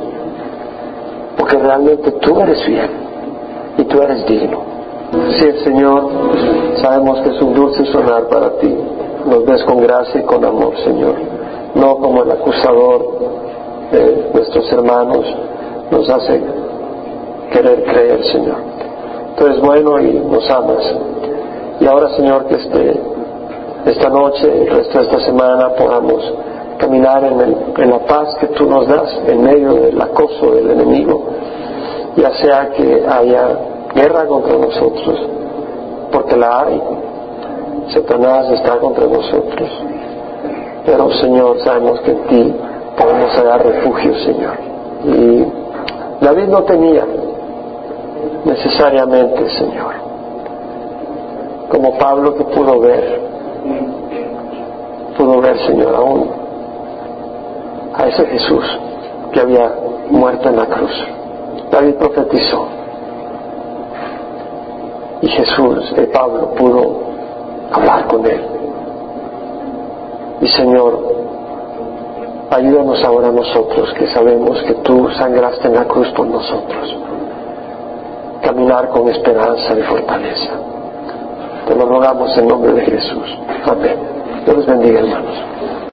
porque 1.37 1.59
realmente 1.59 2.11
tú 2.13 2.41
eres 2.41 2.63
fiel 2.65 2.91
y 3.79 3.85
tú 3.85 4.03
eres 4.03 4.27
digno. 4.27 4.73
Sí, 5.39 5.53
Señor, 5.65 6.09
sabemos 6.81 7.21
que 7.21 7.31
es 7.31 7.43
un 7.43 7.55
dulce 7.55 7.85
sonar 7.87 8.29
para 8.29 8.51
ti. 8.59 8.75
Nos 9.27 9.45
ves 9.45 9.63
con 9.65 9.79
gracia 9.83 10.21
y 10.21 10.25
con 10.25 10.45
amor, 10.45 10.75
Señor. 10.85 11.15
No 11.75 11.97
como 11.97 12.23
el 12.23 12.33
acusador 12.33 13.07
de 13.93 14.31
nuestros 14.33 14.73
hermanos 14.73 15.25
nos 15.91 16.09
hace 16.09 16.43
querer 17.53 17.85
creer, 17.85 18.25
Señor. 18.25 18.57
Tú 19.37 19.47
eres 19.47 19.61
bueno 19.61 20.01
y 20.01 20.13
nos 20.15 20.51
amas. 20.51 20.83
Y 21.81 21.87
ahora, 21.87 22.09
Señor, 22.17 22.47
que 22.47 22.55
este, 22.55 23.01
esta 23.87 24.09
noche, 24.09 24.63
el 24.63 24.71
resto 24.71 24.99
de 24.99 25.05
esta 25.05 25.21
semana, 25.21 25.71
podamos 25.77 26.33
caminar 26.83 27.23
en, 27.23 27.91
la 27.91 27.99
paz 28.01 28.37
que 28.41 28.49
tú 28.49 28.69
nos 28.69 28.89
das 28.89 29.09
en 29.29 29.41
medio 29.41 29.75
del 29.75 30.03
acoso 30.03 30.51
del 30.51 30.73
enemigo, 30.73 31.27
ya 32.17 32.35
sea 32.35 32.71
que 32.71 33.07
haya 33.09 33.57
guerra 33.95 34.27
contra 34.27 34.59
nosotros, 34.59 35.29
porque 36.11 36.37
la 36.37 36.61
hay. 36.63 36.83
Satanás 37.95 38.51
está 38.51 38.79
contra 38.79 39.07
nosotros. 39.07 39.71
Pero, 40.85 41.09
Señor, 41.21 41.61
sabemos 41.61 42.01
que 42.01 42.11
en 42.11 42.23
ti 42.27 42.55
podemos 42.99 43.31
hallar 43.37 43.65
refugio, 43.65 44.15
Señor. 44.25 44.57
Y 45.05 46.25
David 46.25 46.49
no 46.49 46.65
tenía 46.65 47.07
necesariamente, 48.45 49.49
Señor, 49.51 49.95
como 51.71 51.97
Pablo 51.97 52.35
que 52.35 52.45
pudo 52.45 52.81
ver, 52.81 53.21
pudo 55.17 55.41
ver, 55.41 55.59
Señor, 55.67 55.95
aún 55.95 56.42
a 57.95 58.07
ese 58.07 58.27
Jesús 58.27 58.65
que 59.33 59.41
había 59.41 59.73
muerto 60.11 60.49
en 60.49 60.57
la 60.57 60.67
cruz. 60.67 60.93
David 61.71 61.95
profetizó. 61.95 62.69
Y 65.23 65.29
Jesús, 65.29 65.95
el 65.97 66.09
Pablo, 66.09 66.53
pudo 66.55 67.01
hablar 67.73 68.07
con 68.09 68.27
él. 68.27 68.41
Y 70.41 70.49
Señor, 70.49 70.99
ayúdanos 72.51 73.03
ahora 73.05 73.29
a 73.29 73.33
nosotros 73.33 73.95
que 73.95 74.09
sabemos 74.09 74.61
que 74.65 74.75
tú 74.75 75.09
sangraste 75.17 75.69
en 75.69 75.75
la 75.75 75.85
cruz 75.85 76.11
por 76.11 76.27
nosotros. 76.27 76.97
Caminar 78.43 78.89
con 78.89 79.09
esperanza 79.09 79.79
y 79.79 79.83
fortaleza. 79.83 80.51
Te 81.69 81.77
lo 81.77 81.87
rogamos 81.87 82.37
en 82.37 82.49
nombre 82.49 82.73
de 82.73 82.81
Jesús. 82.83 83.39
Amén. 83.65 83.97
Dios 84.45 84.67
bendiga, 84.67 84.99
hermanos. 84.99 85.53